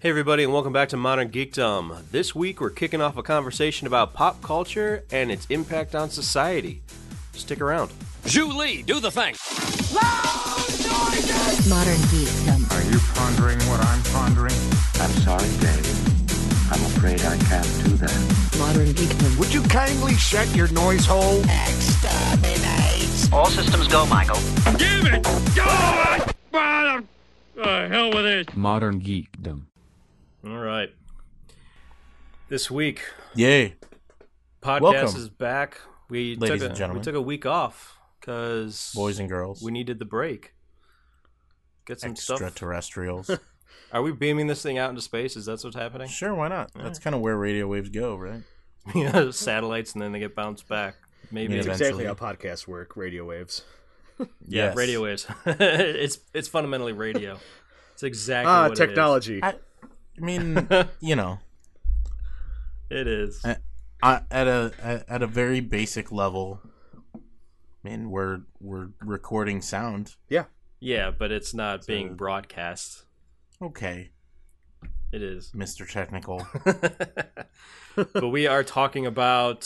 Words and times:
Hey, 0.00 0.10
everybody, 0.10 0.44
and 0.44 0.52
welcome 0.52 0.72
back 0.72 0.90
to 0.90 0.96
Modern 0.96 1.28
Geekdom. 1.28 2.08
This 2.12 2.32
week, 2.32 2.60
we're 2.60 2.70
kicking 2.70 3.00
off 3.00 3.16
a 3.16 3.22
conversation 3.24 3.88
about 3.88 4.14
pop 4.14 4.40
culture 4.42 5.02
and 5.10 5.28
its 5.28 5.44
impact 5.46 5.96
on 5.96 6.08
society. 6.08 6.82
Stick 7.32 7.60
around. 7.60 7.90
Zhu 8.22 8.54
Li, 8.56 8.82
do 8.82 9.00
the 9.00 9.10
thing. 9.10 9.34
Modern 11.68 11.98
Geekdom. 12.14 12.70
Are 12.70 12.88
you 12.88 13.00
pondering 13.12 13.58
what 13.68 13.80
I'm 13.80 14.00
pondering? 14.12 14.54
I'm 15.00 15.10
sorry, 15.26 15.48
Dave. 15.58 16.70
I'm 16.70 16.84
afraid 16.94 17.20
I 17.22 17.36
can't 17.36 17.66
do 17.84 17.96
that. 17.96 18.56
Modern 18.56 18.94
Geekdom. 18.94 19.36
Would 19.36 19.52
you 19.52 19.62
kindly 19.62 20.14
shut 20.14 20.54
your 20.54 20.70
noise 20.70 21.06
hole? 21.06 21.42
All 23.32 23.46
systems 23.46 23.88
go, 23.88 24.06
Michael. 24.06 24.38
Give 24.78 25.12
it! 25.12 25.24
Go! 25.56 25.64
Ah, 26.54 27.02
uh, 27.60 27.88
hell 27.88 28.10
with 28.12 28.26
it. 28.26 28.56
Modern 28.56 29.00
Geekdom. 29.00 29.62
All 30.44 30.58
right. 30.58 30.90
This 32.48 32.70
week, 32.70 33.02
Yay. 33.34 33.74
podcast 34.62 34.80
Welcome. 34.80 35.16
is 35.20 35.28
back. 35.28 35.80
We 36.08 36.36
Ladies 36.36 36.60
took 36.60 36.62
a, 36.62 36.66
and 36.70 36.76
gentlemen. 36.76 37.00
we 37.00 37.04
took 37.04 37.14
a 37.14 37.20
week 37.20 37.44
off 37.44 37.98
because 38.20 38.92
Boys 38.94 39.18
and 39.18 39.28
girls. 39.28 39.62
we 39.62 39.70
needed 39.70 39.98
the 39.98 40.04
break. 40.06 40.54
Get 41.86 42.00
some 42.00 42.16
stuff. 42.16 42.40
Extraterrestrials. 42.40 43.30
Are 43.92 44.02
we 44.02 44.12
beaming 44.12 44.46
this 44.46 44.62
thing 44.62 44.78
out 44.78 44.90
into 44.90 45.02
space? 45.02 45.36
Is 45.36 45.46
that 45.46 45.62
what's 45.62 45.76
happening? 45.76 46.08
sure, 46.08 46.34
why 46.34 46.48
not? 46.48 46.70
That's 46.74 46.98
kind 46.98 47.14
of 47.14 47.20
where 47.22 47.36
radio 47.36 47.66
waves 47.66 47.88
go, 47.90 48.16
right? 48.16 48.42
Yeah, 48.94 49.30
satellites, 49.32 49.92
and 49.92 50.00
then 50.00 50.12
they 50.12 50.18
get 50.18 50.34
bounced 50.34 50.66
back. 50.66 50.94
Maybe 51.30 51.52
Yeah, 51.52 51.58
it's 51.58 51.66
eventually. 51.66 52.04
exactly 52.04 52.26
how 52.28 52.32
podcasts 52.54 52.66
work. 52.66 52.96
Radio 52.96 53.26
waves. 53.26 53.62
yeah, 54.18 54.26
Yes. 54.46 54.76
radio 54.76 55.02
waves. 55.02 55.26
it's 55.44 56.20
it's 56.32 56.48
fundamentally 56.48 56.94
radio. 56.94 57.38
It's 57.92 58.02
exactly 58.02 58.50
Ah, 58.50 58.62
what 58.62 58.70
it 58.70 58.72
is. 58.72 58.78
technology. 58.78 59.42
I, 59.44 59.56
I 60.20 60.24
mean, 60.24 60.68
you 61.00 61.16
know, 61.16 61.38
It 62.90 63.06
is. 63.06 63.40
I, 63.44 63.56
I, 64.02 64.20
at 64.30 64.46
a 64.46 64.72
at, 64.82 65.08
at 65.08 65.22
a 65.22 65.26
very 65.26 65.60
basic 65.60 66.10
level, 66.12 66.60
I 67.14 67.18
mean, 67.82 68.10
we're 68.10 68.40
we're 68.60 68.88
recording 69.00 69.62
sound. 69.62 70.16
yeah. 70.28 70.44
Yeah, 70.80 71.10
but 71.10 71.32
it's 71.32 71.54
not 71.54 71.84
being 71.88 72.14
broadcast. 72.14 73.02
Okay, 73.60 74.10
It 75.10 75.22
is. 75.22 75.50
Mr. 75.52 75.90
Technical. 75.90 76.46
but 78.12 78.28
we 78.28 78.46
are 78.46 78.62
talking 78.62 79.04
about 79.06 79.64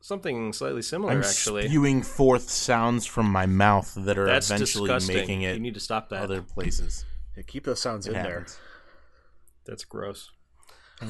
something 0.00 0.52
slightly 0.52 0.80
similar, 0.82 1.12
I'm 1.12 1.22
actually. 1.24 1.66
spewing 1.66 2.02
forth 2.02 2.48
sounds 2.50 3.04
from 3.04 3.26
my 3.32 3.46
mouth 3.46 3.92
that 3.96 4.16
are 4.16 4.26
That's 4.26 4.48
eventually 4.48 4.86
disgusting. 4.88 5.16
making 5.16 5.42
it 5.42 5.54
You 5.54 5.60
need 5.60 5.74
to 5.74 5.80
stop 5.80 6.08
that. 6.10 6.22
other 6.22 6.40
places. 6.40 7.04
Yeah, 7.36 7.42
keep 7.44 7.64
those 7.64 7.80
sounds 7.80 8.06
It 8.06 8.10
in 8.10 8.16
happens. 8.16 8.56
That's 9.64 9.84
gross. 9.84 10.30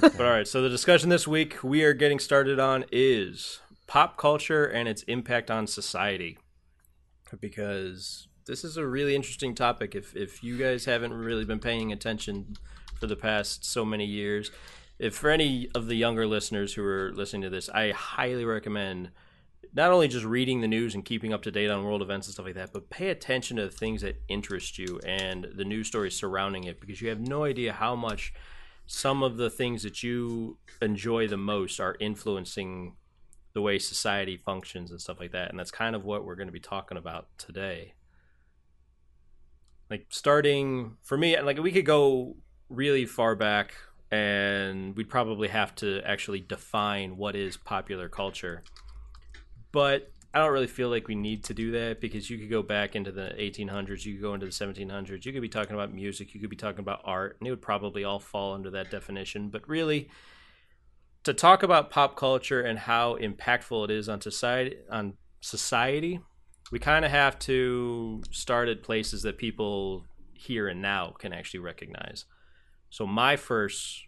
But 0.01 0.21
all 0.21 0.31
right, 0.31 0.49
so 0.49 0.63
the 0.63 0.69
discussion 0.69 1.09
this 1.09 1.29
week 1.29 1.63
we 1.63 1.85
are 1.85 1.93
getting 1.93 2.19
started 2.19 2.59
on 2.59 2.85
is 2.91 3.61
pop 3.87 4.17
culture 4.17 4.65
and 4.65 4.89
its 4.89 5.03
impact 5.05 5.51
on 5.51 5.67
society. 5.67 6.39
Because 7.41 8.29
this 8.47 8.65
is 8.65 8.77
a 8.77 8.87
really 8.87 9.15
interesting 9.15 9.55
topic. 9.55 9.95
If 9.95 10.15
if 10.15 10.43
you 10.43 10.57
guys 10.57 10.85
haven't 10.85 11.13
really 11.13 11.45
been 11.45 11.59
paying 11.59 11.93
attention 11.93 12.57
for 13.01 13.07
the 13.07 13.17
past 13.17 13.65
so 13.65 13.85
many 13.85 14.07
years, 14.07 14.51
if 14.99 15.17
for 15.17 15.31
any 15.31 15.69
of 15.75 15.87
the 15.87 15.97
younger 15.97 16.27
listeners 16.27 16.75
who 16.75 16.85
are 16.85 17.13
listening 17.13 17.43
to 17.43 17.51
this, 17.51 17.69
I 17.69 17.91
highly 17.91 18.45
recommend 18.45 19.11
not 19.75 19.91
only 19.91 20.07
just 20.07 20.25
reading 20.25 20.61
the 20.61 20.69
news 20.69 20.95
and 20.95 21.05
keeping 21.05 21.33
up 21.33 21.43
to 21.43 21.51
date 21.51 21.69
on 21.69 21.85
world 21.85 22.01
events 22.01 22.29
and 22.29 22.35
stuff 22.35 22.47
like 22.47 22.55
that, 22.55 22.73
but 22.73 22.91
pay 22.91 23.09
attention 23.09 23.57
to 23.57 23.65
the 23.65 23.71
things 23.71 24.03
that 24.03 24.23
interest 24.29 24.79
you 24.79 25.01
and 25.05 25.49
the 25.57 25.65
news 25.65 25.89
stories 25.89 26.17
surrounding 26.17 26.65
it 26.65 26.81
because 26.81 27.03
you 27.03 27.09
have 27.09 27.21
no 27.21 27.45
idea 27.45 27.73
how 27.73 27.97
much 27.97 28.33
some 28.87 29.23
of 29.23 29.37
the 29.37 29.51
things 29.51 29.83
that 29.83 30.03
you 30.03 30.59
enjoy 30.81 31.27
the 31.27 31.37
most 31.37 31.81
are 31.81 31.97
influencing 31.99 32.95
the 33.53 33.61
way 33.61 33.79
society 33.79 34.37
functions 34.37 34.91
and 34.91 35.01
stuff 35.01 35.19
like 35.19 35.33
that. 35.33 35.51
And 35.51 35.59
that's 35.59 35.71
kind 35.71 35.97
of 35.97 36.05
what 36.05 36.25
we're 36.25 36.35
going 36.37 36.49
to 36.49 36.53
be 36.53 36.61
talking 36.61 36.99
about 36.99 37.29
today. 37.37 37.95
Like 39.91 40.07
starting 40.11 40.97
for 41.03 41.17
me, 41.17 41.41
like 41.41 41.59
we 41.59 41.73
could 41.73 41.87
go 41.87 42.37
really 42.69 43.07
far 43.07 43.35
back 43.35 43.75
and 44.11 44.97
we'd 44.97 45.09
probably 45.09 45.49
have 45.49 45.75
to 45.77 46.01
actually 46.05 46.41
define 46.41 47.17
what 47.17 47.35
is 47.35 47.57
popular 47.57 48.09
culture. 48.09 48.63
But 49.75 50.13
I 50.33 50.39
don't 50.39 50.53
really 50.53 50.69
feel 50.69 50.89
like 50.89 51.09
we 51.09 51.17
need 51.17 51.43
to 51.45 51.55
do 51.55 51.73
that 51.73 52.01
because 52.01 52.31
you 52.31 52.39
could 52.39 52.49
go 52.49 52.63
back 52.63 52.95
into 52.95 53.11
the 53.11 53.35
1800s, 53.37 54.05
you 54.05 54.15
could 54.15 54.23
go 54.23 54.33
into 54.35 54.47
the 54.47 54.53
1700s, 54.53 55.25
you 55.25 55.33
could 55.33 55.43
be 55.43 55.49
talking 55.49 55.75
about 55.75 55.93
music, 55.93 56.33
you 56.33 56.41
could 56.41 56.49
be 56.49 56.55
talking 56.55 56.79
about 56.79 57.01
art, 57.03 57.39
and 57.41 57.49
it 57.49 57.51
would 57.51 57.61
probably 57.61 58.05
all 58.05 58.21
fall 58.21 58.55
under 58.55 58.71
that 58.71 58.89
definition. 58.89 59.49
But 59.49 59.69
really, 59.69 60.09
to 61.25 61.35
talk 61.35 61.65
about 61.65 61.91
pop 61.91 62.15
culture 62.15 62.61
and 62.61 62.79
how 62.79 63.17
impactful 63.17 63.87
it 63.87 63.91
is 63.91 64.09
on 64.09 64.21
society, 64.21 64.77
on 64.89 65.15
society, 65.41 66.21
we 66.71 66.79
kind 66.79 67.05
of 67.05 67.11
have 67.11 67.37
to 67.41 68.23
start 68.31 68.69
at 68.69 68.85
places 68.85 69.23
that 69.23 69.39
people 69.39 70.05
here 70.35 70.69
and 70.69 70.81
now 70.81 71.17
can 71.19 71.33
actually 71.33 71.59
recognize. 71.59 72.27
So 72.91 73.09
my 73.09 73.35
first 73.35 74.05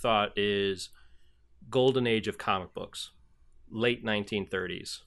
thought 0.00 0.38
is 0.38 0.90
golden 1.68 2.06
age 2.06 2.28
of 2.28 2.38
comic 2.38 2.72
books, 2.72 3.10
late 3.68 4.04
1930s. 4.04 5.00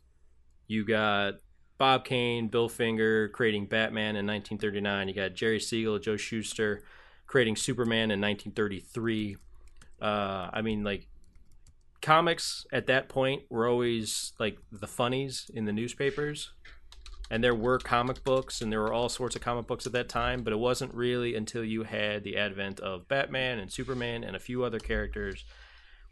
You 0.72 0.86
got 0.86 1.34
Bob 1.78 2.06
Kane, 2.06 2.48
Bill 2.48 2.70
Finger 2.70 3.28
creating 3.28 3.66
Batman 3.66 4.16
in 4.16 4.26
1939. 4.26 5.09
You 5.09 5.14
got 5.14 5.34
Jerry 5.34 5.59
Siegel, 5.59 6.00
Joe 6.00 6.16
Shuster 6.16 6.84
creating 7.28 7.58
Superman 7.58 8.09
in 8.09 8.22
1933. 8.22 9.36
Uh, 10.02 10.50
I 10.54 10.62
mean, 10.62 10.86
like 10.86 11.08
comics 12.02 12.66
at 12.72 12.88
that 12.88 13.09
point 13.09 13.42
were 13.50 13.68
always 13.68 14.32
like 14.40 14.59
the 14.72 14.88
funnies 14.88 15.52
in 15.54 15.66
the 15.66 15.74
newspapers. 15.74 16.54
And 17.30 17.44
there 17.44 17.56
were 17.56 17.78
comic 17.78 18.24
books, 18.24 18.62
and 18.62 18.72
there 18.72 18.80
were 18.80 18.94
all 18.94 19.09
sorts 19.09 19.36
of 19.36 19.42
comic 19.42 19.68
books 19.68 19.86
at 19.86 19.92
that 19.92 20.08
time, 20.08 20.42
but 20.42 20.53
it 20.53 20.59
wasn't 20.59 20.94
really 20.94 21.36
until 21.36 21.66
you 21.66 21.84
had 21.84 22.24
the 22.24 22.38
advent 22.38 22.80
of 22.80 23.09
Batman 23.09 23.59
and 23.59 23.70
Superman 23.70 24.24
and 24.24 24.38
a 24.38 24.40
few 24.40 24.64
other 24.64 24.80
characters 24.80 25.44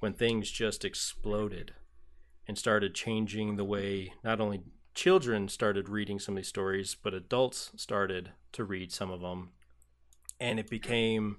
when 0.01 0.11
things 0.11 0.51
just 0.51 0.83
exploded 0.83 1.75
and 2.49 2.57
started 2.57 2.95
changing 2.95 3.57
the 3.57 3.63
way 3.63 4.11
not 4.23 4.41
only 4.41 4.59
children 4.95 5.47
started 5.47 5.87
reading 5.87 6.17
some 6.17 6.33
of 6.33 6.37
these 6.37 6.47
stories, 6.47 6.95
but 6.95 7.13
adults 7.13 7.69
started 7.75 8.31
to 8.51 8.63
read 8.63 8.91
some 8.91 9.11
of 9.11 9.21
them. 9.21 9.51
And 10.39 10.59
it 10.59 10.67
became 10.67 11.37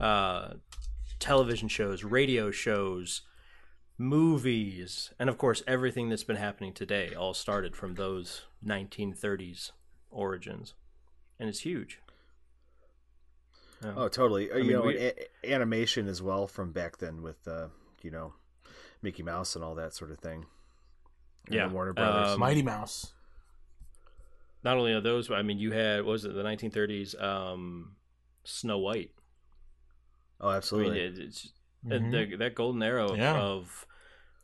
uh, 0.00 0.54
television 1.18 1.68
shows, 1.68 2.02
radio 2.02 2.50
shows, 2.50 3.20
movies, 3.98 5.12
and 5.18 5.28
of 5.28 5.36
course, 5.36 5.62
everything 5.66 6.08
that's 6.08 6.24
been 6.24 6.36
happening 6.36 6.72
today 6.72 7.14
all 7.14 7.34
started 7.34 7.76
from 7.76 7.96
those 7.96 8.40
1930s 8.64 9.72
origins. 10.10 10.72
And 11.38 11.46
it's 11.50 11.60
huge. 11.60 11.98
Yeah. 13.84 13.92
Oh, 13.98 14.08
totally. 14.08 14.50
Uh, 14.50 14.54
I 14.54 14.58
you 14.58 14.64
mean, 14.64 14.72
know, 14.72 14.82
we- 14.84 14.96
a- 14.96 15.28
animation 15.44 16.08
as 16.08 16.22
well 16.22 16.46
from 16.46 16.72
back 16.72 16.96
then 16.96 17.20
with, 17.20 17.46
uh, 17.46 17.66
you 18.00 18.10
know, 18.10 18.32
Mickey 19.02 19.22
Mouse 19.22 19.54
and 19.56 19.64
all 19.64 19.74
that 19.74 19.92
sort 19.94 20.10
of 20.10 20.18
thing. 20.18 20.46
And 21.46 21.54
Yeah, 21.54 21.68
the 21.68 21.74
Warner 21.74 21.92
Brothers. 21.92 22.28
um, 22.34 22.40
Mighty 22.40 22.62
Mouse. 22.62 23.12
not 24.64 24.76
only 24.76 24.92
are 24.92 25.00
those, 25.00 25.28
but 25.28 25.38
I 25.38 25.42
mean, 25.42 25.58
you 25.58 25.72
had 25.72 26.04
what 26.04 26.12
was 26.12 26.24
it 26.24 26.34
the 26.34 26.42
1930s 26.44 27.20
um, 27.20 27.96
Snow 28.44 28.78
White. 28.78 29.10
oh, 30.40 30.48
I 30.48 30.56
absolutely. 30.56 30.94
mean, 31.00 31.12
it, 31.12 31.18
it's 31.18 31.52
Mhm. 31.84 32.30
the, 32.30 32.36
that 32.36 32.54
golden 32.54 32.82
era 32.82 33.06
of, 33.06 33.16
Yeah. 33.18 33.40
of 33.40 33.86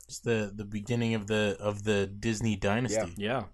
It's 0.06 0.18
the 0.20 0.52
the 0.54 0.64
beginning 0.64 1.14
of 1.14 1.26
the 1.28 1.56
of 1.60 1.84
the 1.84 2.06
Disney 2.06 2.56
dynasty. 2.56 3.14
yeah, 3.16 3.44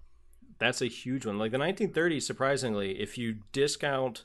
that's 0.57 0.81
a 0.81 0.87
huge 0.87 1.25
one. 1.25 1.37
Like 1.37 1.51
the 1.51 1.57
1930s, 1.59 2.25
surprisingly, 2.25 2.99
if 2.99 3.15
you 3.17 3.41
discount 3.51 4.23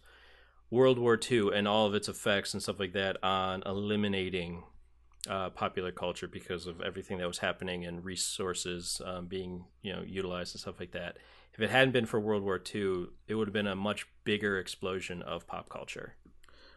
World 0.70 0.98
War 0.98 1.18
II 1.30 1.50
and 1.52 1.66
all 1.68 1.86
of 1.86 1.94
its 1.94 2.08
effects 2.08 2.54
and 2.54 2.62
stuff 2.62 2.78
like 2.80 2.92
that 2.94 3.22
on 3.24 3.62
eliminating 3.66 4.62
uh, 5.28 5.50
popular 5.50 5.92
culture 5.92 6.26
because 6.28 6.66
of 6.66 6.80
everything 6.80 7.18
that 7.18 7.26
was 7.26 7.38
happening 7.38 7.84
and 7.84 8.04
resources 8.04 9.00
um, 9.04 9.26
being 9.26 9.64
you 9.82 9.92
know 9.92 10.02
utilized 10.02 10.54
and 10.54 10.60
stuff 10.60 10.80
like 10.80 10.92
that. 10.92 11.16
If 11.52 11.60
it 11.60 11.70
hadn't 11.70 11.92
been 11.92 12.06
for 12.06 12.20
World 12.20 12.42
War 12.42 12.60
II, 12.74 13.06
it 13.26 13.34
would 13.34 13.48
have 13.48 13.52
been 13.52 13.66
a 13.66 13.74
much 13.76 14.06
bigger 14.24 14.58
explosion 14.58 15.20
of 15.22 15.46
pop 15.46 15.68
culture. 15.68 16.14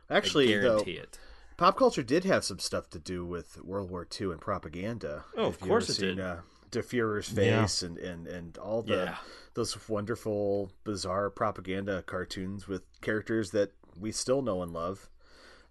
Actually, 0.09 0.53
I 0.55 0.57
though, 0.59 0.61
guarantee 0.83 0.91
it. 0.93 1.19
pop 1.57 1.77
culture 1.77 2.03
did 2.03 2.23
have 2.25 2.43
some 2.43 2.59
stuff 2.59 2.89
to 2.89 2.99
do 2.99 3.25
with 3.25 3.63
World 3.63 3.89
War 3.89 4.05
II 4.19 4.31
and 4.31 4.41
propaganda. 4.41 5.25
Oh, 5.37 5.45
of 5.45 5.59
course 5.59 5.85
ever 5.85 5.91
it 5.91 5.95
seen, 5.95 6.15
did. 6.17 6.19
Uh, 6.19 6.35
De 6.71 6.81
Fuhrer's 6.81 7.29
Yeah. 7.31 7.61
face 7.61 7.83
and, 7.83 7.97
and, 7.99 8.27
and 8.27 8.57
all 8.57 8.81
the 8.81 8.95
Yeah. 8.95 9.17
those 9.53 9.87
wonderful, 9.87 10.71
bizarre 10.83 11.29
propaganda 11.29 12.01
cartoons 12.01 12.67
with 12.67 12.81
characters 13.01 13.51
that 13.51 13.71
we 13.97 14.11
still 14.11 14.41
know 14.41 14.63
and 14.63 14.73
love. 14.73 15.07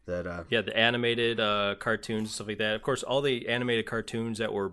That 0.07 0.27
uh, 0.27 0.45
Yeah, 0.51 0.63
the 0.63 0.77
animated 0.77 1.39
uh, 1.41 1.77
cartoons 1.79 2.21
and 2.21 2.29
stuff 2.31 2.49
like 2.49 2.59
that. 2.59 2.75
Of 2.75 2.83
course, 2.83 3.03
all 3.03 3.21
the 3.21 3.49
animated 3.49 3.87
cartoons 3.87 4.39
that 4.39 4.53
were 4.53 4.73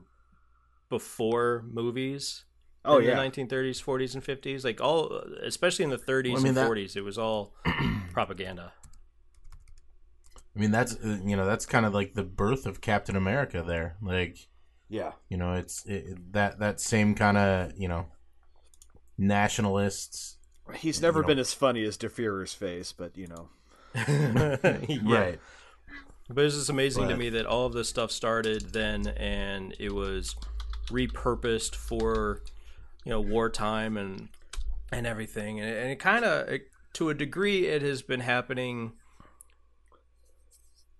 before 0.89 1.63
movies. 1.71 2.45
Oh, 2.85 2.97
in 2.99 3.05
yeah. 3.05 3.15
the 3.15 3.21
1930s, 3.29 3.83
40s, 3.83 4.13
and 4.15 4.23
50s, 4.23 4.63
like 4.63 4.79
all, 4.81 5.21
especially 5.43 5.83
in 5.83 5.91
the 5.91 5.97
30s 5.97 6.29
Well, 6.29 6.37
I 6.37 6.39
mean, 6.39 6.47
and 6.47 6.57
that- 6.57 6.69
40s, 6.69 6.95
it 6.95 7.01
was 7.01 7.17
all 7.17 7.53
propaganda. 8.13 8.71
I 10.55 10.59
mean, 10.59 10.71
that's 10.71 10.95
uh, 10.95 11.19
you 11.23 11.37
know 11.37 11.45
that's 11.45 11.65
kind 11.65 11.85
of 11.85 11.93
like 11.93 12.15
the 12.15 12.23
birth 12.23 12.65
of 12.65 12.81
Captain 12.81 13.15
America. 13.15 13.63
There, 13.65 13.97
like 14.01 14.47
Yeah. 14.89 15.11
you 15.29 15.37
know, 15.37 15.53
it's 15.53 15.85
it, 15.85 16.33
that 16.33 16.59
that 16.59 16.81
same 16.81 17.13
kind 17.15 17.37
of 17.37 17.73
you 17.77 17.87
know 17.87 18.07
nationalists, 19.17 20.37
He's 20.75 21.01
never 21.01 21.19
You 21.19 21.23
know. 21.23 21.27
been 21.27 21.39
as 21.39 21.53
funny 21.53 21.83
as 21.83 21.97
Der 21.97 22.09
Fuehrer's 22.09 22.53
face, 22.53 22.91
but 22.93 23.17
you 23.17 23.27
know. 23.27 23.49
Yeah. 24.87 24.99
right? 25.03 25.39
But 26.29 26.45
it's 26.45 26.55
just 26.55 26.69
amazing 26.69 27.07
to 27.07 27.17
me 27.17 27.29
that 27.31 27.45
all 27.47 27.65
of 27.65 27.73
this 27.73 27.89
stuff 27.89 28.11
started 28.11 28.71
then 28.71 29.07
and 29.07 29.75
it 29.79 29.91
was 29.91 30.35
repurposed 30.91 31.75
for, 31.75 32.43
you 33.03 33.09
know, 33.09 33.19
wartime 33.19 33.97
and 33.97 34.29
and 34.91 35.07
everything. 35.07 35.59
And 35.59 35.69
it, 35.69 35.77
and 35.81 35.91
it 35.91 35.99
kind 35.99 36.25
of, 36.25 36.59
to 36.93 37.09
a 37.09 37.13
degree, 37.13 37.67
it 37.67 37.81
has 37.81 38.01
been 38.01 38.19
happening 38.19 38.93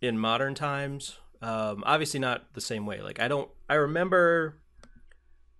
in 0.02 0.18
modern 0.18 0.56
times. 0.56 1.18
Um, 1.42 1.84
obviously, 1.86 2.20
not 2.20 2.54
the 2.54 2.62
same 2.62 2.86
way. 2.86 3.02
Like 3.02 3.20
I 3.20 3.28
don't, 3.28 3.50
I 3.70 3.76
remember, 3.76 4.58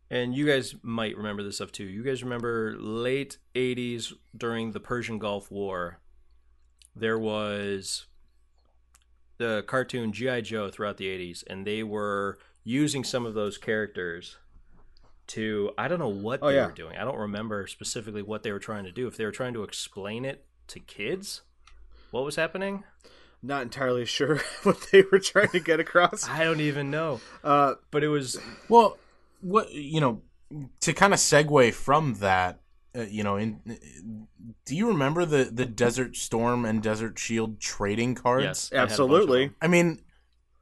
and 0.10 0.36
you 0.36 0.46
guys 0.46 0.76
might 0.82 1.16
remember 1.16 1.44
this 1.44 1.56
stuff 1.56 1.72
too. 1.72 1.86
You 1.86 2.04
guys 2.04 2.24
remember 2.24 2.76
late 2.80 3.38
'80s 3.56 4.14
during 4.36 4.72
the 4.72 4.80
Persian 4.80 5.20
Gulf 5.20 5.52
War. 5.52 5.99
There 7.00 7.20
was 7.20 8.06
the 9.38 9.64
cartoon 9.68 10.12
GI 10.12 10.42
Joe 10.42 10.70
throughout 10.70 10.98
the 10.98 11.06
80s 11.06 11.44
and 11.48 11.66
they 11.66 11.82
were 11.84 12.38
using 12.64 13.04
some 13.04 13.26
of 13.26 13.34
those 13.34 13.58
characters 13.58 14.38
to 15.28 15.72
I 15.78 15.88
don't 15.88 16.00
know 16.00 16.10
what 16.10 16.40
Oh, 16.42 16.48
they 16.50 16.56
yeah. 16.56 16.66
were 16.66 16.72
doing. 16.74 16.98
I 16.98 17.04
don't 17.06 17.18
remember 17.18 17.68
specifically 17.68 18.22
what 18.22 18.44
they 18.44 18.52
were 18.52 18.60
trying 18.60 18.84
to 18.86 18.92
do. 18.92 19.08
If 19.08 19.16
they 19.16 19.26
were 19.26 19.32
trying 19.32 19.54
to 19.54 19.64
explain 19.64 20.26
it 20.26 20.46
to 20.68 20.80
kids, 20.80 21.42
what 22.12 22.26
was 22.26 22.36
happening? 22.36 22.84
Not 23.42 23.62
entirely 23.62 24.06
sure 24.06 24.42
what 24.64 24.88
they 24.92 25.04
were 25.12 25.20
trying 25.20 25.50
to 25.50 25.60
get 25.60 25.80
across. 25.80 26.28
I 26.28 26.44
don't 26.44 26.60
even 26.62 26.92
know. 26.92 27.22
Uh, 27.44 27.76
But 27.92 28.04
it 28.04 28.10
was 28.10 28.38
Well, 28.68 28.98
what 29.42 29.72
you 29.72 30.02
know, 30.02 30.22
to 30.82 30.94
kind 30.94 31.14
of 31.14 31.20
segue 31.20 31.74
from 31.76 32.16
that, 32.16 32.60
uh, 32.96 33.02
you 33.02 33.24
know, 33.24 33.36
in 33.38 33.60
do 34.66 34.76
you 34.76 34.88
remember 34.88 35.26
the 35.26 35.46
the 35.52 35.66
Desert 35.66 36.16
Storm 36.16 36.66
and 36.66 36.82
Desert 36.82 37.18
Shield 37.20 37.60
trading 37.60 38.16
cards? 38.16 38.44
yes, 38.44 38.72
I 38.72 38.76
had 38.76 38.80
a 38.80 38.82
bunch 38.82 38.90
of 38.90 38.92
absolutely. 38.92 39.46
them. 39.48 39.56
I 39.62 39.68
mean, 39.68 40.02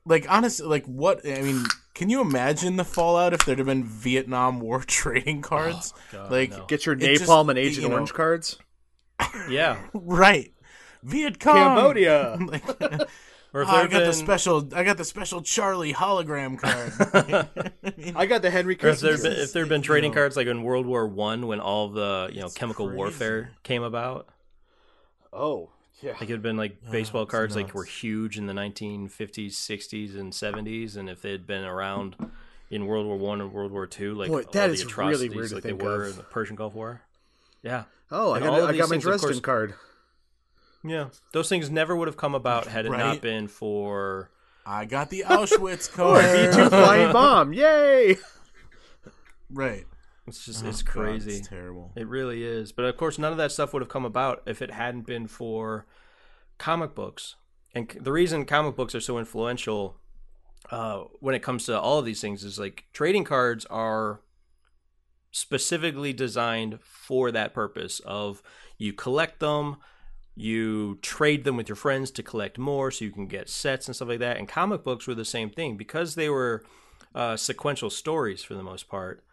like 0.06 0.26
honestly, 0.30 0.66
like 0.68 0.86
what? 0.86 1.26
I 1.28 1.42
mean, 1.42 1.64
can 1.94 2.10
you 2.10 2.22
imagine 2.22 2.76
the 2.76 2.84
fallout 2.86 3.34
if 3.34 3.46
there'd 3.46 3.58
have 3.60 3.68
been 3.68 3.84
Vietnam 3.86 4.60
War 4.60 4.80
trading 4.88 5.42
cards? 5.42 5.94
God, 6.12 6.32
like, 6.32 6.52
no. 6.52 6.66
Get 6.68 6.86
your 6.86 6.96
napalm 6.96 7.18
just- 7.18 7.50
and 7.50 7.58
Agent 7.58 7.84
you 7.84 7.90
know- 7.90 7.96
Orange 7.96 8.14
cards. 8.14 8.58
yeah. 9.50 9.80
right? 9.94 10.52
Viet 11.04 11.40
Cong, 11.40 11.54
Cambodia. 11.56 12.38
Like, 12.48 13.10
Or 13.58 13.64
if 13.64 13.70
"Oh, 13.70 13.72
I 13.72 13.88
got 13.88 14.06
the 14.06 14.14
special. 14.14 14.70
I 14.76 14.84
got 14.84 14.98
the 14.98 15.04
special 15.04 15.42
Charlie 15.42 15.92
hologram 15.92 16.60
card. 16.60 16.94
I 17.82 17.92
mean, 17.98 18.16
I 18.16 18.28
got 18.28 18.44
the 18.44 18.52
Henry 18.52 18.78
or 18.84 18.90
if 18.90 19.00
there 19.00 19.18
been, 19.18 19.32
if 19.32 19.52
there 19.52 19.64
had 19.64 19.70
been 19.70 19.82
trading 19.82 20.12
know. 20.12 20.16
cards 20.16 20.38
like 20.38 20.46
in 20.46 20.62
World 20.62 20.86
War 20.86 21.08
One 21.08 21.48
when 21.48 21.60
all 21.60 21.90
the 21.90 22.30
you 22.32 22.40
know 22.42 22.50
chemical 22.50 22.86
crazy. 22.86 22.98
warfare 22.98 23.52
came 23.64 23.82
about. 23.82 24.28
Oh, 25.34 25.72
yeah. 26.04 26.12
Like 26.12 26.30
it 26.30 26.34
had 26.34 26.44
been 26.44 26.56
like 26.56 26.78
Oh, 26.88 26.92
baseball 26.92 27.26
cards 27.26 27.56
like 27.56 27.74
were 27.74 27.84
huge 27.84 28.38
in 28.38 28.46
the 28.46 28.54
1950s, 28.54 29.54
60s, 29.54 30.16
and 30.20 30.32
70s, 30.34 30.96
and 30.96 31.10
if 31.10 31.24
they 31.24 31.32
had 31.32 31.48
been 31.48 31.64
around 31.64 32.16
in 32.70 32.86
World 32.86 33.08
War 33.08 33.18
One 33.18 33.42
and 33.42 33.52
World 33.52 33.72
War 33.72 33.88
Two, 33.88 34.14
like 34.14 34.30
Boy, 34.30 34.44
all 34.44 34.52
that 34.52 34.68
the 34.68 34.74
is 34.74 34.96
really 34.98 35.30
weird 35.30 35.52
like 35.52 35.64
they 35.64 35.74
were 35.74 36.04
of. 36.04 36.12
in 36.12 36.18
the 36.18 36.24
Persian 36.24 36.56
Gulf 36.56 36.76
War. 36.76 37.02
Yeah, 37.64 37.86
Oh, 38.12 38.34
I 38.34 38.40
got, 38.40 38.70
I 38.70 38.78
got 38.78 38.90
my 38.92 38.98
Dresden 38.98 39.40
card. 39.42 39.74
Yeah. 40.84 41.10
Those 41.34 41.50
things 41.50 41.70
never 41.70 41.96
would 41.96 42.08
have 42.08 42.18
come 42.18 42.36
about 42.36 42.68
had 42.68 42.86
it 42.86 42.92
not 42.92 43.22
been 43.22 43.48
for 43.48 44.30
I 44.66 44.86
got 44.86 45.10
the 45.10 45.24
Auschwitz 45.28 45.92
card. 45.94 46.24
a 46.24 46.28
V2 46.52 46.70
flying 46.70 47.12
bomb. 47.14 47.54
Yay! 47.54 48.18
right. 49.50 49.86
it's 50.28 50.46
just 50.46 50.64
Oh, 50.66 50.70
it's 50.70 50.82
God, 50.82 50.92
crazy. 50.92 51.38
it's 51.38 51.48
terrible. 51.48 51.92
It 51.96 52.08
really 52.08 52.44
is. 52.44 52.72
But 52.72 52.86
of 52.86 52.98
course, 52.98 53.18
none 53.18 53.32
of 53.32 53.38
that 53.38 53.52
stuff 53.52 53.74
would 53.74 53.82
have 53.82 53.90
come 53.90 54.06
about 54.06 54.44
if 54.46 54.62
it 54.62 54.72
hadn't 54.72 55.06
been 55.06 55.28
for 55.28 55.86
comic 56.58 56.94
books. 56.96 57.36
And 57.74 57.90
the 58.00 58.12
reason 58.12 58.46
comic 58.46 58.76
books 58.76 58.96
are 58.96 59.00
so 59.02 59.18
influential 59.20 59.98
uh, 60.72 61.04
when 61.20 61.36
it 61.36 61.44
comes 61.44 61.66
to 61.66 61.80
all 61.80 62.00
of 62.00 62.06
these 62.06 62.20
things 62.22 62.44
is 62.44 62.60
like 62.60 62.86
trading 62.94 63.24
cards 63.24 63.66
are 63.66 64.22
specifically 65.32 66.14
designed 66.14 66.80
for 66.82 67.32
that 67.32 67.54
purpose 67.54 68.00
of 68.06 68.42
you 68.78 68.92
collect 68.92 69.40
them 69.40 69.78
you 70.38 71.00
trade 71.02 71.44
them 71.44 71.58
with 71.58 71.70
your 71.70 71.76
friends 71.76 72.12
to 72.12 72.24
collect 72.24 72.58
more 72.60 72.92
so 72.92 73.06
you 73.06 73.12
can 73.12 73.28
get 73.28 73.50
sets 73.50 73.88
and 73.88 73.96
stuff 73.96 74.08
like 74.10 74.20
that 74.20 74.38
and 74.38 74.48
comic 74.48 74.84
books 74.84 75.08
were 75.08 75.16
the 75.16 75.26
same 75.26 75.50
thing 75.50 75.78
because 75.78 76.16
they 76.16 76.30
were 76.30 76.64
uh, 77.16 77.36
sequential 77.36 77.90
stories 77.90 78.44
for 78.44 78.54
the 78.54 78.64
most 78.64 78.88
part 78.88 79.24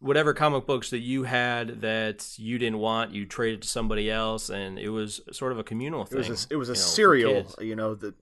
whatever 0.00 0.32
comic 0.32 0.66
books 0.66 0.90
that 0.90 0.98
you 1.00 1.24
had 1.24 1.80
that 1.80 2.38
you 2.38 2.58
didn't 2.58 2.78
want, 2.78 3.12
you 3.12 3.26
traded 3.26 3.62
to 3.62 3.68
somebody 3.68 4.10
else, 4.10 4.48
and 4.48 4.78
it 4.78 4.90
was 4.90 5.20
sort 5.32 5.52
of 5.52 5.58
a 5.58 5.64
communal 5.64 6.04
It 6.10 6.14
thing. 6.14 6.30
was 6.30 6.46
a, 6.50 6.54
it 6.54 6.56
was 6.56 6.68
a 6.68 6.74
you 6.74 6.80
know, 6.80 6.86
serial, 6.86 7.54
you 7.60 7.76
know, 7.76 7.94
that 7.96 8.14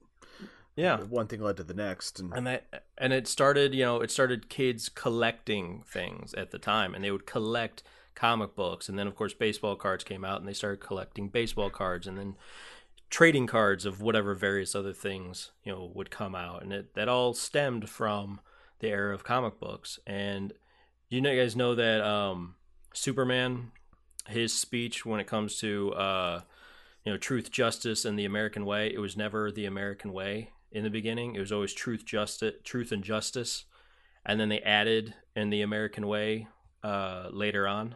Yeah, 0.75 0.97
one 0.97 1.27
thing 1.27 1.41
led 1.41 1.57
to 1.57 1.63
the 1.63 1.73
next. 1.73 2.19
And, 2.19 2.33
and 2.33 2.47
that 2.47 2.83
and 2.97 3.13
it 3.13 3.27
started, 3.27 3.73
you 3.73 3.83
know, 3.83 4.01
it 4.01 4.11
started 4.11 4.49
kids 4.49 4.89
collecting 4.89 5.83
things 5.87 6.33
at 6.35 6.51
the 6.51 6.59
time, 6.59 6.93
and 6.93 7.03
they 7.03 7.11
would 7.11 7.25
collect 7.25 7.83
comic 8.17 8.55
books, 8.55 8.89
and 8.89 8.97
then 8.97 9.07
of 9.07 9.15
course 9.15 9.33
baseball 9.33 9.75
cards 9.75 10.03
came 10.03 10.25
out, 10.25 10.39
and 10.39 10.47
they 10.47 10.53
started 10.53 10.81
collecting 10.81 11.29
baseball 11.29 11.69
cards, 11.69 12.07
and 12.07 12.17
then 12.17 12.35
trading 13.09 13.47
cards 13.47 13.85
of 13.85 14.01
whatever 14.01 14.33
various 14.33 14.75
other 14.75 14.91
things 14.91 15.51
you 15.63 15.71
know 15.71 15.91
would 15.93 16.09
come 16.09 16.35
out, 16.35 16.63
and 16.63 16.73
it 16.73 16.95
that 16.95 17.07
all 17.07 17.33
stemmed 17.33 17.89
from 17.89 18.39
the 18.79 18.89
era 18.89 19.13
of 19.13 19.23
comic 19.23 19.59
books. 19.59 19.99
And 20.05 20.51
you 21.09 21.21
know, 21.21 21.31
you 21.31 21.39
guys 21.39 21.55
know 21.55 21.75
that 21.75 22.01
um, 22.01 22.55
Superman, 22.93 23.71
his 24.27 24.53
speech 24.53 25.05
when 25.05 25.19
it 25.19 25.27
comes 25.27 25.59
to 25.59 25.93
uh, 25.93 26.41
you 27.05 27.11
know 27.11 27.17
truth, 27.17 27.51
justice, 27.51 28.03
and 28.03 28.17
the 28.17 28.25
American 28.25 28.65
way, 28.65 28.91
it 28.91 28.99
was 28.99 29.15
never 29.15 29.51
the 29.51 29.65
American 29.65 30.11
way 30.11 30.51
in 30.71 30.83
the 30.83 30.89
beginning. 30.89 31.35
It 31.35 31.39
was 31.39 31.51
always 31.51 31.73
truth, 31.73 32.03
justice, 32.03 32.55
truth, 32.63 32.91
and 32.91 33.03
justice, 33.03 33.65
and 34.25 34.39
then 34.39 34.49
they 34.49 34.59
added 34.61 35.13
in 35.35 35.51
the 35.51 35.61
American 35.61 36.07
way 36.07 36.47
uh, 36.83 37.29
later 37.31 37.67
on 37.67 37.95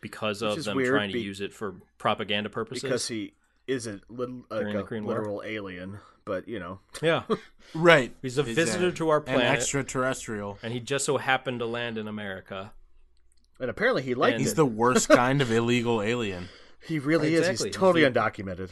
because 0.00 0.42
Which 0.42 0.58
of 0.58 0.64
them 0.64 0.76
weird 0.76 0.90
trying 0.94 1.08
to 1.10 1.14
be- 1.14 1.20
use 1.22 1.40
it 1.40 1.52
for 1.52 1.74
propaganda 1.98 2.48
purposes. 2.50 2.82
because 2.82 3.08
he 3.08 3.34
is 3.66 3.86
a, 3.86 4.00
lit- 4.08 4.30
like 4.50 4.74
a 4.74 4.82
Korean 4.82 5.04
War. 5.04 5.14
literal 5.14 5.42
alien, 5.44 5.98
but 6.24 6.48
you 6.48 6.58
know, 6.58 6.80
yeah, 7.02 7.22
Right. 7.74 8.14
he's 8.22 8.38
a 8.38 8.42
visitor 8.42 8.62
Exactly. 8.62 8.92
to 8.92 9.08
our 9.10 9.18
An 9.18 9.22
planet, 9.24 9.44
extraterrestrial. 9.58 10.58
and 10.62 10.72
he 10.72 10.80
just 10.80 11.04
so 11.04 11.18
happened 11.18 11.58
to 11.60 11.66
land 11.66 11.98
in 11.98 12.08
America. 12.08 12.72
and 13.60 13.68
apparently 13.70 14.02
he 14.02 14.14
liked 14.14 14.34
And- 14.34 14.40
He's 14.42 14.52
it. 14.52 14.56
the 14.56 14.66
worst 14.66 15.08
kind 15.08 15.40
of 15.42 15.52
illegal 15.52 16.00
alien. 16.02 16.48
he 16.86 16.98
really 16.98 17.34
Exactly. 17.36 17.52
is. 17.54 17.60
He's 17.60 17.64
He's 17.66 17.76
totally 17.76 18.04
the- 18.08 18.10
undocumented. 18.10 18.70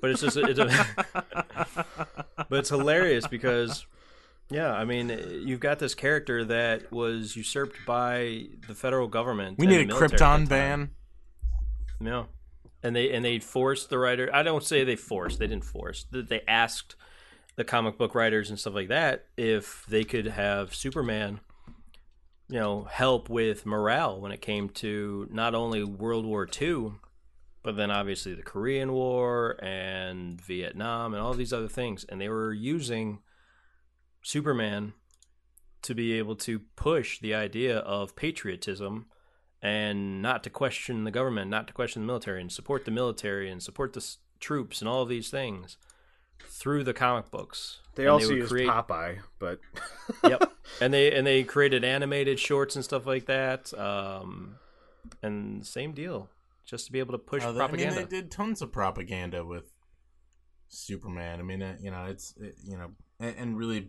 but 0.00 0.10
it's 0.10 0.22
just 0.22 0.36
it's 0.38 0.58
a, 0.58 0.66
but 2.48 2.58
it's 2.60 2.70
hilarious 2.70 3.26
because 3.26 3.84
yeah 4.50 4.72
i 4.72 4.84
mean 4.84 5.08
you've 5.44 5.60
got 5.60 5.78
this 5.78 5.94
character 5.94 6.44
that 6.44 6.90
was 6.92 7.36
usurped 7.36 7.76
by 7.86 8.46
the 8.68 8.74
federal 8.74 9.08
government 9.08 9.58
We 9.58 9.66
need 9.66 9.76
a 9.76 9.78
the 9.80 9.86
military 9.86 10.12
at 10.14 10.20
Krypton 10.20 10.48
ban. 10.48 10.90
yeah 12.00 12.24
and 12.82 12.94
they 12.94 13.12
and 13.12 13.24
they 13.24 13.38
forced 13.38 13.90
the 13.90 13.98
writer 13.98 14.30
i 14.32 14.42
don't 14.42 14.62
say 14.64 14.84
they 14.84 14.96
forced 14.96 15.38
they 15.38 15.46
didn't 15.46 15.64
force 15.64 16.04
Th- 16.12 16.26
they 16.26 16.42
asked 16.46 16.94
the 17.56 17.64
comic 17.64 17.98
book 17.98 18.14
writers 18.14 18.50
and 18.50 18.58
stuff 18.58 18.74
like 18.74 18.88
that 18.88 19.26
if 19.36 19.84
they 19.88 20.04
could 20.04 20.26
have 20.26 20.74
superman 20.74 21.40
you 22.48 22.60
know 22.60 22.84
help 22.84 23.28
with 23.28 23.66
morale 23.66 24.20
when 24.20 24.30
it 24.30 24.40
came 24.40 24.68
to 24.68 25.26
not 25.32 25.54
only 25.54 25.82
world 25.82 26.24
war 26.24 26.48
ii 26.62 26.92
but 27.62 27.76
then 27.76 27.90
obviously 27.90 28.32
the 28.32 28.44
Korean 28.44 28.92
War 28.92 29.56
and 29.60 30.40
Vietnam 30.40 31.14
and 31.14 31.20
all 31.20 31.34
these 31.34 31.52
other 31.52 31.66
things. 31.66 32.04
And 32.08 32.20
they 32.20 32.28
were 32.28 32.52
using 32.52 33.18
Superman 34.26 34.92
to 35.82 35.94
be 35.94 36.14
able 36.18 36.34
to 36.34 36.58
push 36.74 37.20
the 37.20 37.32
idea 37.32 37.78
of 37.78 38.16
patriotism 38.16 39.06
and 39.62 40.20
not 40.20 40.42
to 40.42 40.50
question 40.50 41.04
the 41.04 41.12
government, 41.12 41.48
not 41.48 41.68
to 41.68 41.72
question 41.72 42.02
the 42.02 42.06
military, 42.06 42.40
and 42.40 42.50
support 42.50 42.84
the 42.84 42.90
military 42.90 43.48
and 43.48 43.62
support 43.62 43.92
the 43.92 44.00
s- 44.00 44.18
troops 44.40 44.80
and 44.80 44.88
all 44.88 45.02
of 45.02 45.08
these 45.08 45.30
things 45.30 45.76
through 46.44 46.82
the 46.82 46.92
comic 46.92 47.30
books. 47.30 47.78
They 47.94 48.02
And 48.04 48.10
also 48.14 48.28
would 48.30 48.36
used 48.38 48.50
create- 48.50 48.68
Popeye, 48.68 49.18
but 49.38 49.60
yep. 50.24 50.52
And 50.80 50.92
they 50.92 51.12
and 51.16 51.24
they 51.24 51.44
created 51.44 51.84
animated 51.84 52.40
shorts 52.40 52.74
and 52.74 52.84
stuff 52.84 53.06
like 53.06 53.26
that. 53.26 53.72
Um, 53.78 54.56
and 55.22 55.64
same 55.64 55.92
deal, 55.92 56.28
just 56.64 56.86
to 56.86 56.92
be 56.92 56.98
able 56.98 57.12
to 57.12 57.18
push 57.18 57.44
Uh, 57.44 57.52
propaganda. 57.52 57.94
I 57.94 57.98
mean, 58.00 58.08
they 58.08 58.16
did 58.16 58.32
tons 58.32 58.60
of 58.60 58.72
propaganda 58.72 59.44
with 59.44 59.72
Superman. 60.68 61.38
I 61.38 61.42
mean, 61.44 61.62
uh, 61.62 61.76
you 61.80 61.92
know, 61.92 62.06
it's 62.06 62.34
it, 62.40 62.56
you 62.64 62.76
know, 62.76 62.90
and, 63.20 63.34
and 63.36 63.58
really, 63.58 63.88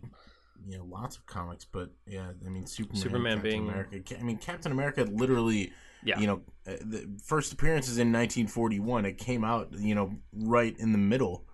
you 0.66 0.76
know 0.78 0.84
lots 0.84 1.16
of 1.16 1.24
comics, 1.26 1.64
but 1.64 1.90
yeah, 2.06 2.30
I 2.44 2.48
mean 2.48 2.66
Superman, 2.66 3.00
Superman 3.02 3.34
Captain 3.36 3.50
being- 3.50 3.68
America. 3.68 4.18
I 4.18 4.22
mean 4.22 4.38
Captain 4.38 4.72
America 4.72 5.04
literally, 5.04 5.72
Yeah. 6.02 6.18
you 6.18 6.26
know, 6.26 6.42
uh, 6.66 6.72
the 6.80 7.08
first 7.24 7.52
appearance 7.52 7.88
is 7.88 7.98
in 7.98 8.12
1941. 8.12 9.04
It 9.06 9.18
came 9.18 9.44
out, 9.44 9.72
you 9.78 9.94
know, 9.94 10.16
right 10.32 10.74
in 10.78 10.92
the 10.92 10.98
middle 10.98 11.44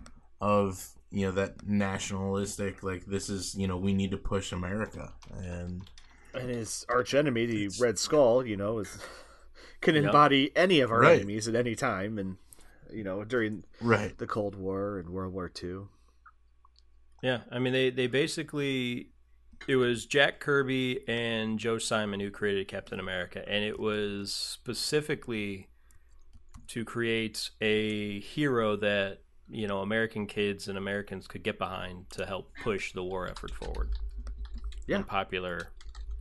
of 0.40 0.88
you 1.10 1.26
know 1.26 1.32
that 1.32 1.66
nationalistic 1.66 2.82
like 2.82 3.06
this 3.06 3.28
is 3.28 3.54
you 3.54 3.68
know 3.68 3.76
we 3.76 3.92
need 3.94 4.10
to 4.10 4.16
push 4.16 4.50
America 4.52 5.12
and 5.36 5.82
And 6.34 6.50
his 6.50 6.84
arch 6.88 7.14
enemy, 7.14 7.46
the 7.46 7.70
Red 7.80 7.98
Skull, 7.98 8.44
you 8.44 8.56
know, 8.56 8.78
is, 8.80 8.98
can 9.80 9.94
Yep. 9.94 10.04
embody 10.06 10.50
any 10.56 10.80
of 10.80 10.90
our 10.90 11.00
Right. 11.00 11.18
enemies 11.18 11.46
at 11.46 11.54
any 11.54 11.76
time, 11.76 12.18
and 12.18 12.36
you 12.92 13.04
know, 13.04 13.22
during 13.24 13.64
right 13.80 14.16
the 14.18 14.26
Cold 14.26 14.56
War 14.56 14.98
and 14.98 15.10
World 15.10 15.32
War 15.32 15.50
II. 15.62 15.86
Yeah, 17.24 17.40
I 17.50 17.58
mean 17.58 17.72
they 17.72 17.88
they 17.88 18.06
basically 18.06 19.08
it 19.66 19.76
was 19.76 20.04
Jack 20.04 20.40
Kirby 20.40 21.00
and 21.08 21.58
Joe 21.58 21.78
Simon 21.78 22.20
who 22.20 22.30
created 22.30 22.68
Captain 22.68 23.00
America, 23.00 23.42
and 23.48 23.64
it 23.64 23.80
was 23.80 24.30
specifically 24.30 25.68
to 26.68 26.84
create 26.84 27.48
a 27.62 28.20
hero 28.20 28.76
that 28.76 29.22
you 29.48 29.66
know 29.66 29.78
American 29.80 30.26
kids 30.26 30.68
and 30.68 30.76
Americans 30.76 31.26
could 31.26 31.42
get 31.42 31.58
behind 31.58 32.10
to 32.10 32.26
help 32.26 32.50
push 32.62 32.92
the 32.92 33.02
war 33.02 33.26
effort 33.26 33.52
forward. 33.52 33.88
Yeah. 34.86 34.96
in 34.98 35.04
popular, 35.04 35.70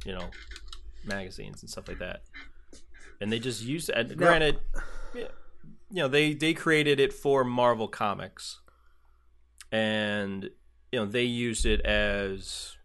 you 0.06 0.14
know, 0.14 0.30
magazines 1.04 1.62
and 1.64 1.70
stuff 1.70 1.90
like 1.90 2.00
that. 2.00 2.22
And 3.20 3.30
they 3.30 3.40
just 3.40 3.62
used 3.62 3.90
it. 3.90 4.10
Now- 4.12 4.16
Granted, 4.16 4.60
you 5.14 5.28
know 5.92 6.08
they 6.08 6.34
they 6.34 6.54
created 6.54 7.02
it 7.02 7.12
for 7.12 7.44
Marvel 7.44 7.90
Comics, 7.90 8.62
and 9.70 10.50
you 10.94 11.00
know 11.00 11.06
they 11.08 11.24
used 11.24 11.66
it 11.66 11.82
as 11.82 12.78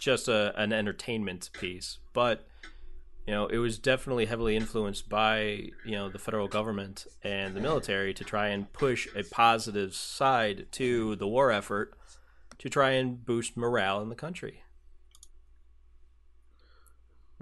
just 0.00 0.26
a 0.26 0.52
an 0.60 0.72
entertainment 0.72 1.48
piece, 1.52 1.98
but 2.12 2.44
you 3.24 3.32
know 3.32 3.46
it 3.46 3.58
was 3.58 3.78
definitely 3.78 4.26
heavily 4.26 4.56
influenced 4.56 5.08
by 5.08 5.68
you 5.84 5.92
know 5.92 6.08
the 6.08 6.18
federal 6.18 6.48
government 6.48 7.06
and 7.22 7.54
the 7.54 7.60
military 7.60 8.12
to 8.14 8.24
try 8.24 8.48
and 8.48 8.72
push 8.72 9.06
a 9.14 9.22
positive 9.22 9.94
side 9.94 10.66
to 10.72 11.14
the 11.14 11.28
war 11.28 11.52
effort 11.52 11.94
to 12.58 12.68
try 12.68 12.90
and 12.90 13.24
boost 13.24 13.56
morale 13.56 14.02
in 14.02 14.08
the 14.08 14.16
country. 14.16 14.62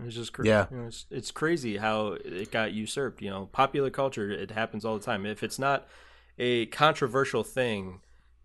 It's 0.04 0.14
just 0.16 0.34
cra- 0.34 0.44
Yeah. 0.46 0.66
you 0.70 0.76
know, 0.76 0.86
it's, 0.88 1.06
it's 1.10 1.30
crazy 1.30 1.78
how 1.78 2.18
it 2.24 2.50
got 2.50 2.72
usurped. 2.72 3.22
You 3.22 3.30
know, 3.30 3.46
popular 3.52 3.88
culture 3.88 4.30
it 4.30 4.50
happens 4.50 4.84
all 4.84 4.98
the 4.98 5.04
time. 5.04 5.24
If 5.24 5.42
it's 5.42 5.58
not 5.58 5.86
a 6.38 6.66
controversial 6.66 7.42
thing, 7.44 8.00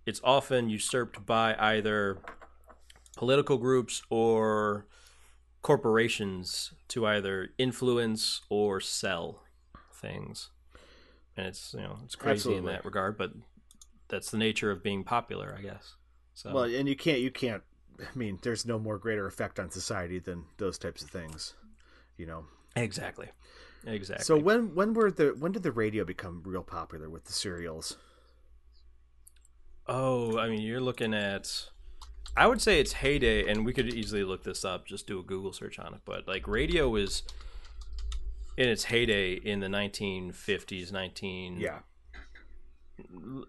it's 0.05 0.21
often 0.23 0.69
usurped 0.69 1.25
by 1.25 1.55
either 1.59 2.19
political 3.17 3.57
groups 3.57 4.01
or 4.09 4.85
corporations 5.61 6.71
to 6.87 7.05
either 7.05 7.49
influence 7.57 8.41
or 8.49 8.79
sell 8.79 9.43
things. 9.93 10.49
And 11.35 11.47
it's 11.47 11.73
you 11.73 11.81
know 11.81 11.99
it's 12.03 12.15
crazy 12.15 12.31
Absolutely. 12.31 12.57
in 12.71 12.75
that 12.75 12.85
regard, 12.85 13.17
but 13.17 13.31
that's 14.07 14.31
the 14.31 14.37
nature 14.37 14.71
of 14.71 14.83
being 14.83 15.03
popular, 15.03 15.55
I 15.57 15.61
guess. 15.61 15.95
So 16.33 16.53
Well, 16.53 16.63
and 16.63 16.87
you 16.87 16.95
can't, 16.95 17.19
you 17.19 17.31
can't. 17.31 17.63
I 17.99 18.17
mean, 18.17 18.39
there's 18.41 18.65
no 18.65 18.79
more 18.79 18.97
greater 18.97 19.27
effect 19.27 19.59
on 19.59 19.69
society 19.69 20.19
than 20.19 20.45
those 20.57 20.77
types 20.77 21.01
of 21.03 21.09
things, 21.09 21.53
you 22.17 22.25
know. 22.25 22.45
exactly, 22.75 23.27
exactly. 23.85 24.23
So 24.25 24.37
when 24.37 24.73
when 24.73 24.93
were 24.93 25.11
the 25.11 25.35
when 25.37 25.51
did 25.51 25.63
the 25.63 25.71
radio 25.71 26.05
become 26.05 26.41
real 26.45 26.63
popular 26.63 27.09
with 27.09 27.25
the 27.25 27.33
serials? 27.33 27.97
Oh, 29.89 30.37
I 30.37 30.47
mean, 30.49 30.61
you're 30.61 30.79
looking 30.81 31.13
at. 31.13 31.65
I 32.37 32.45
would 32.47 32.61
say 32.61 32.79
it's 32.79 32.93
heyday, 32.93 33.47
and 33.49 33.65
we 33.65 33.73
could 33.73 33.93
easily 33.93 34.23
look 34.23 34.43
this 34.43 34.63
up. 34.63 34.85
Just 34.85 35.07
do 35.07 35.19
a 35.19 35.23
Google 35.23 35.51
search 35.51 35.79
on 35.79 35.93
it. 35.93 36.01
But 36.05 36.27
like, 36.27 36.47
radio 36.47 36.87
was 36.87 37.23
in 38.55 38.69
its 38.69 38.85
heyday 38.85 39.33
in 39.33 39.59
the 39.61 39.67
1950s, 39.67 40.91
19 40.91 41.59
Yeah, 41.59 41.79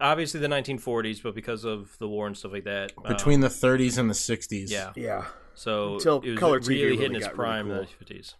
obviously 0.00 0.40
the 0.40 0.46
1940s, 0.48 1.22
but 1.22 1.34
because 1.34 1.64
of 1.64 1.96
the 1.98 2.08
war 2.08 2.26
and 2.26 2.36
stuff 2.36 2.52
like 2.52 2.64
that, 2.64 2.92
um, 3.04 3.12
between 3.12 3.40
the 3.40 3.48
30s 3.48 3.98
and 3.98 4.08
the 4.08 4.14
60s. 4.14 4.70
yeah, 4.70 4.92
yeah. 4.96 5.26
so 5.54 5.94
Until 5.94 6.20
it 6.20 6.30
was 6.30 6.38
color 6.38 6.60
TV 6.60 6.68
really 6.68 6.82
really 6.84 6.96
hitting 6.98 7.16
its 7.16 7.26
got 7.26 7.36
really 7.36 7.44
prime 7.48 7.70
in 7.70 7.76
the 7.78 8.04
50s. 8.14 8.34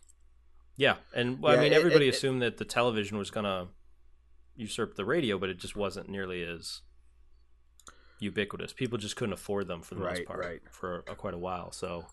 Yeah, 0.76 0.96
and 1.14 1.40
well, 1.42 1.54
Yeah, 1.54 1.58
I 1.60 1.62
mean, 1.64 1.72
it- 1.72 1.76
everybody 1.76 2.06
it- 2.06 2.14
assumed 2.14 2.40
that 2.42 2.56
the 2.58 2.64
television 2.64 3.18
was 3.18 3.30
gonna 3.32 3.68
usurp 4.56 4.94
the 4.94 5.04
radio, 5.04 5.38
but 5.38 5.48
it 5.50 5.58
just 5.58 5.74
wasn't 5.76 6.08
nearly 6.08 6.42
as 6.44 6.80
ubiquitous. 8.20 8.72
People 8.72 8.98
just 8.98 9.16
couldn't 9.16 9.32
afford 9.32 9.68
them 9.68 9.82
for 9.82 9.94
the 9.94 10.02
most 10.02 10.24
part 10.24 10.38
right. 10.38 10.60
for 10.70 11.04
a, 11.08 11.14
quite 11.14 11.34
a 11.34 11.38
while. 11.38 11.72
So 11.72 12.06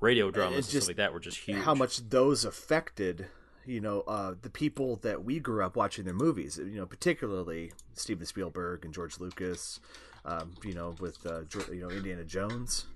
radio 0.00 0.30
dramas 0.30 0.56
and 0.56 0.64
just 0.64 0.70
stuff 0.70 0.88
like 0.88 0.96
that 0.96 1.12
were 1.12 1.20
just 1.20 1.38
huge. 1.38 1.62
How 1.62 1.74
much 1.74 2.08
those 2.08 2.44
affected, 2.44 3.26
you 3.64 3.80
know, 3.80 4.02
uh, 4.02 4.34
the 4.40 4.50
people 4.50 4.96
that 4.96 5.24
we 5.24 5.38
grew 5.38 5.64
up 5.64 5.76
watching 5.76 6.04
their 6.04 6.14
movies. 6.14 6.58
You 6.58 6.76
know, 6.76 6.86
particularly 6.86 7.72
Steven 7.94 8.26
Spielberg 8.26 8.84
and 8.84 8.92
George 8.92 9.18
Lucas. 9.20 9.80
Um, 10.24 10.54
you 10.64 10.74
know, 10.74 10.96
with 10.98 11.24
uh, 11.24 11.42
you 11.70 11.80
know 11.80 11.90
Indiana 11.90 12.24
Jones. 12.24 12.86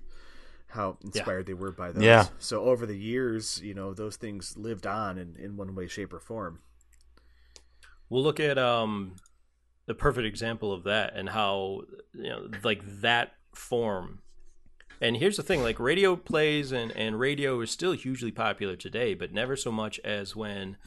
How 0.67 0.97
inspired 1.03 1.47
they 1.47 1.53
were 1.53 1.71
by 1.71 1.91
those. 1.91 2.03
Yeah. 2.03 2.27
So 2.39 2.61
over 2.61 2.85
the 2.85 2.97
years, 2.97 3.59
you 3.61 3.73
know, 3.73 3.93
those 3.93 4.15
things 4.15 4.55
lived 4.55 4.87
on 4.87 5.17
in, 5.17 5.35
in 5.37 5.57
one 5.57 5.75
way, 5.75 5.87
shape, 5.87 6.13
or 6.13 6.19
form. 6.19 6.59
We'll 8.09 8.23
look 8.23 8.39
at 8.39 8.57
um 8.57 9.15
the 9.91 9.95
perfect 9.95 10.25
example 10.25 10.71
of 10.71 10.83
that 10.83 11.13
and 11.17 11.27
how 11.27 11.81
you 12.13 12.29
know 12.29 12.47
like 12.63 12.81
that 13.01 13.33
form. 13.53 14.19
And 15.01 15.17
here's 15.17 15.35
the 15.35 15.43
thing, 15.43 15.61
like 15.63 15.79
radio 15.81 16.15
plays 16.15 16.71
and, 16.71 16.91
and 16.93 17.19
radio 17.19 17.59
is 17.59 17.71
still 17.71 17.91
hugely 17.91 18.31
popular 18.31 18.77
today, 18.77 19.13
but 19.15 19.33
never 19.33 19.57
so 19.57 19.69
much 19.69 19.99
as 20.05 20.33
when 20.33 20.77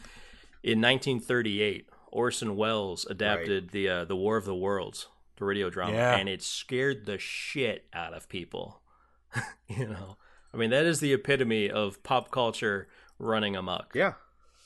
in 0.63 0.81
1938 0.81 1.87
Orson 2.13 2.57
Welles 2.57 3.05
adapted 3.11 3.71
the 3.73 3.89
uh, 3.91 4.05
the 4.07 4.17
War 4.17 4.39
of 4.39 4.47
the 4.47 4.55
Worlds, 4.55 5.09
the 5.37 5.45
radio 5.45 5.69
drama, 5.69 5.93
Yeah. 5.93 6.17
and 6.17 6.29
it 6.31 6.43
scared 6.43 7.05
the 7.05 7.19
shit 7.19 7.85
out 7.93 8.15
of 8.15 8.27
people. 8.31 8.81
you 9.69 9.87
know, 9.87 10.17
I 10.55 10.57
mean 10.57 10.71
that 10.71 10.87
is 10.87 11.01
the 11.01 11.13
epitome 11.13 11.69
of 11.71 12.03
pop 12.03 12.31
culture 12.31 12.89
running 13.19 13.55
amok. 13.55 13.93
Yeah. 13.95 14.15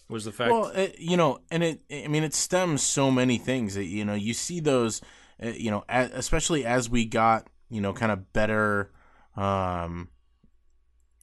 Was 0.08 0.24
the 0.24 0.32
fact 0.32 0.52
Well, 0.52 0.68
it, 0.68 0.96
you 0.98 1.16
know, 1.16 1.40
and 1.50 1.62
it, 1.62 1.80
I 1.92 2.08
mean, 2.08 2.24
it 2.24 2.34
stems 2.34 2.82
so 2.82 3.10
many 3.10 3.36
things 3.38 3.74
that, 3.74 3.84
you 3.84 4.04
know, 4.04 4.14
you 4.14 4.32
see 4.32 4.60
those, 4.60 5.02
uh, 5.42 5.48
you 5.48 5.70
know, 5.70 5.84
a, 5.88 6.08
especially 6.14 6.64
as 6.64 6.88
we 6.88 7.04
got, 7.04 7.46
you 7.68 7.80
know, 7.80 7.92
kind 7.92 8.10
of 8.10 8.32
better, 8.32 8.90
um, 9.36 10.08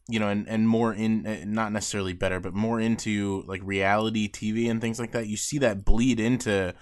you 0.07 0.19
know, 0.19 0.29
and, 0.29 0.47
and 0.47 0.69
more 0.69 0.93
in, 0.93 1.25
uh, 1.25 1.43
not 1.45 1.71
necessarily 1.71 2.13
better, 2.13 2.39
but 2.39 2.53
more 2.53 2.79
into 2.79 3.43
like 3.47 3.61
reality 3.63 4.29
TV 4.29 4.69
and 4.69 4.79
things 4.79 4.99
like 4.99 5.13
that. 5.13 5.25
You 5.27 5.35
see 5.37 5.57
that 5.59 5.83
bleed 5.83 6.19
into, 6.19 6.75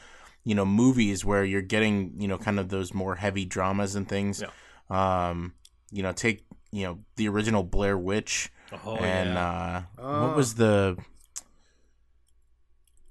you 0.43 0.55
know, 0.55 0.65
movies 0.65 1.23
where 1.23 1.45
you're 1.45 1.61
getting, 1.61 2.19
you 2.19 2.27
know, 2.27 2.37
kind 2.37 2.59
of 2.59 2.67
those 2.67 2.93
more 2.93 3.15
heavy 3.15 3.45
dramas 3.45 3.95
and 3.95 4.09
things. 4.09 4.43
Um, 4.89 5.53
you 5.89 6.03
know, 6.03 6.11
take, 6.11 6.45
you 6.71 6.83
know, 6.85 6.99
the 7.15 7.29
original 7.29 7.63
Blair 7.63 7.97
Witch 7.97 8.51
Oh, 8.85 8.97
and 8.97 9.35
yeah. 9.35 9.47
uh, 9.47 9.81
Oh. 10.01 10.21
what 10.27 10.35
was 10.35 10.55
the? 10.55 10.97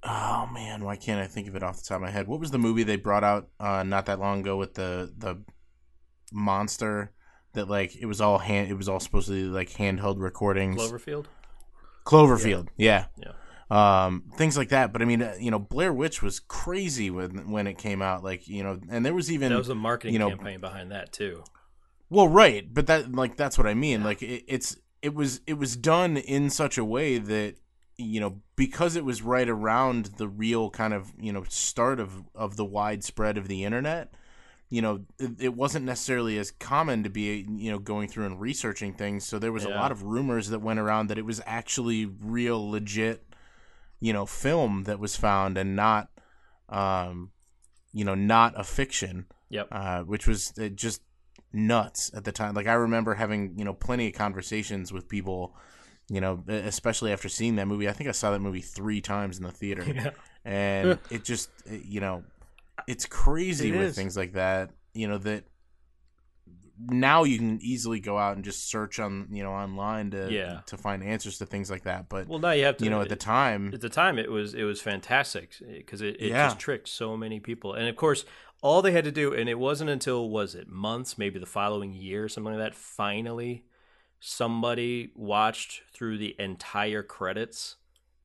Oh 0.04 0.48
man, 0.52 0.84
why 0.84 0.96
can't 0.96 1.20
I 1.20 1.26
think 1.28 1.48
of 1.48 1.54
it 1.54 1.62
off 1.62 1.78
the 1.78 1.84
top 1.84 1.96
of 1.96 2.02
my 2.02 2.10
head? 2.10 2.26
What 2.26 2.40
was 2.40 2.50
the 2.50 2.58
movie 2.58 2.82
they 2.82 2.96
brought 2.96 3.22
out 3.22 3.48
uh, 3.60 3.82
not 3.84 4.06
that 4.06 4.18
long 4.18 4.40
ago 4.40 4.56
with 4.56 4.74
the 4.74 5.12
the 5.16 5.42
monster 6.32 7.12
that 7.52 7.68
like 7.68 7.94
it 7.94 8.06
was 8.06 8.20
all 8.20 8.38
hand 8.38 8.70
it 8.70 8.74
was 8.74 8.88
all 8.88 8.98
supposed 9.00 9.28
to 9.28 9.32
be 9.32 9.42
like 9.44 9.70
handheld 9.70 10.18
recordings. 10.18 10.80
Cloverfield. 10.80 11.26
Cloverfield, 12.04 12.68
yeah. 12.76 13.06
Yeah. 13.16 13.32
Um, 13.70 14.24
things 14.36 14.56
like 14.56 14.70
that. 14.70 14.92
But 14.92 15.02
I 15.02 15.04
mean, 15.04 15.22
uh, 15.22 15.34
you 15.38 15.50
know, 15.50 15.58
Blair 15.58 15.92
Witch 15.92 16.20
was 16.20 16.40
crazy 16.40 17.10
when 17.10 17.50
when 17.50 17.66
it 17.66 17.78
came 17.78 18.02
out. 18.02 18.24
Like 18.24 18.48
you 18.48 18.62
know, 18.62 18.80
and 18.90 19.06
there 19.06 19.14
was 19.14 19.30
even 19.30 19.50
That 19.50 19.58
was 19.58 19.68
a 19.68 19.74
marketing 19.74 20.14
you 20.14 20.18
know, 20.18 20.30
campaign 20.30 20.60
behind 20.60 20.90
that 20.90 21.12
too. 21.12 21.44
well, 22.10 22.28
right, 22.28 22.66
but 22.72 22.86
that 22.88 23.12
like 23.12 23.36
that's 23.36 23.56
what 23.56 23.66
I 23.66 23.74
mean. 23.74 24.02
Like 24.02 24.20
it, 24.22 24.44
it's 24.48 24.76
it 25.00 25.14
was 25.14 25.40
it 25.46 25.54
was 25.54 25.76
done 25.76 26.16
in 26.16 26.50
such 26.50 26.76
a 26.76 26.84
way 26.84 27.18
that 27.18 27.54
you 28.02 28.20
know 28.20 28.40
because 28.56 28.96
it 28.96 29.04
was 29.04 29.22
right 29.22 29.48
around 29.48 30.06
the 30.16 30.28
real 30.28 30.70
kind 30.70 30.94
of 30.94 31.12
you 31.18 31.32
know 31.32 31.44
start 31.48 32.00
of 32.00 32.22
of 32.34 32.56
the 32.56 32.64
widespread 32.64 33.38
of 33.38 33.48
the 33.48 33.64
internet. 33.64 34.14
You 34.68 34.80
know, 34.80 35.04
it, 35.18 35.32
it 35.38 35.54
wasn't 35.54 35.84
necessarily 35.84 36.38
as 36.38 36.50
common 36.50 37.02
to 37.02 37.10
be 37.10 37.46
you 37.56 37.70
know 37.70 37.78
going 37.78 38.08
through 38.08 38.24
and 38.26 38.40
researching 38.40 38.94
things. 38.94 39.26
So 39.26 39.38
there 39.38 39.52
was 39.52 39.64
a 39.64 39.68
lot 39.68 39.92
of 39.92 40.02
rumors 40.02 40.48
that 40.48 40.60
went 40.60 40.78
around 40.78 41.08
that 41.08 41.18
it 41.18 41.26
was 41.26 41.42
actually 41.44 42.06
real, 42.06 42.70
legit, 42.70 43.22
you 44.00 44.14
know, 44.14 44.24
film 44.24 44.84
that 44.84 44.98
was 44.98 45.14
found 45.14 45.58
and 45.58 45.76
not, 45.76 46.08
um, 46.70 47.32
you 47.92 48.02
know, 48.02 48.14
not 48.14 48.54
a 48.56 48.64
fiction 48.64 49.26
Yep. 49.52 49.68
uh, 49.70 50.02
which 50.04 50.26
was 50.26 50.54
uh, 50.58 50.68
just 50.68 51.02
nuts 51.52 52.10
at 52.14 52.24
the 52.24 52.32
time. 52.32 52.54
Like 52.54 52.66
I 52.66 52.72
remember 52.72 53.14
having 53.14 53.58
you 53.58 53.64
know 53.66 53.74
plenty 53.74 54.08
of 54.08 54.14
conversations 54.14 54.92
with 54.92 55.08
people, 55.08 55.54
you 56.12 56.20
know, 56.20 56.44
especially 56.48 57.10
after 57.12 57.28
seeing 57.28 57.56
that 57.56 57.66
movie. 57.66 57.88
I 57.88 57.92
think 57.92 58.08
I 58.08 58.12
saw 58.12 58.30
that 58.32 58.40
movie 58.40 58.60
three 58.60 59.00
times 59.00 59.38
in 59.38 59.44
the 59.44 59.50
theater, 59.52 59.82
Yeah. 59.94 60.10
and 60.44 60.98
it 61.10 61.24
just 61.24 61.50
uh, 61.70 61.74
you 61.84 62.00
know, 62.00 62.22
it's 62.86 63.06
crazy 63.06 63.70
It 63.70 63.76
with 63.78 63.88
is. 63.88 63.96
things 63.96 64.16
like 64.16 64.34
that. 64.34 64.70
You 64.94 65.08
know 65.08 65.18
that 65.18 65.44
now 66.78 67.22
you 67.24 67.38
can 67.38 67.60
easily 67.62 68.00
go 68.00 68.18
out 68.18 68.34
and 68.34 68.44
just 68.44 68.68
search 68.68 68.98
on 68.98 69.28
you 69.30 69.42
know 69.42 69.52
online 69.52 70.10
to 70.10 70.28
Yeah. 70.32 70.60
to 70.66 70.76
find 70.76 71.02
answers 71.02 71.38
to 71.38 71.46
things 71.46 71.70
like 71.70 71.84
that. 71.84 72.08
But 72.08 72.28
Well, 72.28 72.38
now 72.40 72.50
you 72.52 72.64
have 72.64 72.76
to. 72.78 72.84
you 72.84 72.90
know, 72.90 73.00
at 73.02 73.08
the 73.08 73.16
time, 73.16 73.70
at 73.72 73.80
the 73.80 73.88
time 73.88 74.18
it 74.18 74.30
was 74.30 74.54
it 74.54 74.64
was 74.64 74.80
fantastic 74.80 75.54
because 75.60 76.00
it, 76.02 76.16
it 76.20 76.30
Yeah. 76.30 76.46
just 76.48 76.58
tricked 76.58 76.88
so 76.88 77.16
many 77.16 77.40
people 77.40 77.74
and 77.74 77.88
of 77.88 77.96
course 77.96 78.24
all 78.62 78.80
they 78.82 78.92
had 78.92 79.04
to 79.04 79.12
do 79.12 79.32
and 79.34 79.48
it 79.48 79.58
wasn't 79.58 79.90
until 79.90 80.28
was 80.30 80.54
it 80.54 80.68
months 80.68 81.16
maybe 81.18 81.38
the 81.38 81.46
following 81.46 81.92
year 81.92 82.28
something 82.28 82.52
like 82.54 82.62
that 82.62 82.74
finally 82.74 83.64
somebody 84.24 85.10
watched 85.16 85.82
through 85.92 86.16
the 86.16 86.36
entire 86.38 87.02
credits 87.02 87.74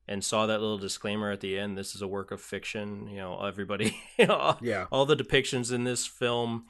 and 0.06 0.22
saw 0.22 0.46
that 0.46 0.60
little 0.60 0.78
disclaimer 0.78 1.32
at 1.32 1.40
the 1.40 1.58
end 1.58 1.76
this 1.76 1.92
is 1.96 2.00
a 2.00 2.06
work 2.06 2.30
of 2.30 2.40
fiction 2.40 3.08
you 3.08 3.16
know 3.16 3.44
everybody 3.44 3.98
you 4.16 4.24
know, 4.28 4.56
Yeah. 4.62 4.86
all 4.92 5.06
the 5.06 5.16
depictions 5.16 5.72
in 5.72 5.82
this 5.82 6.06
film 6.06 6.66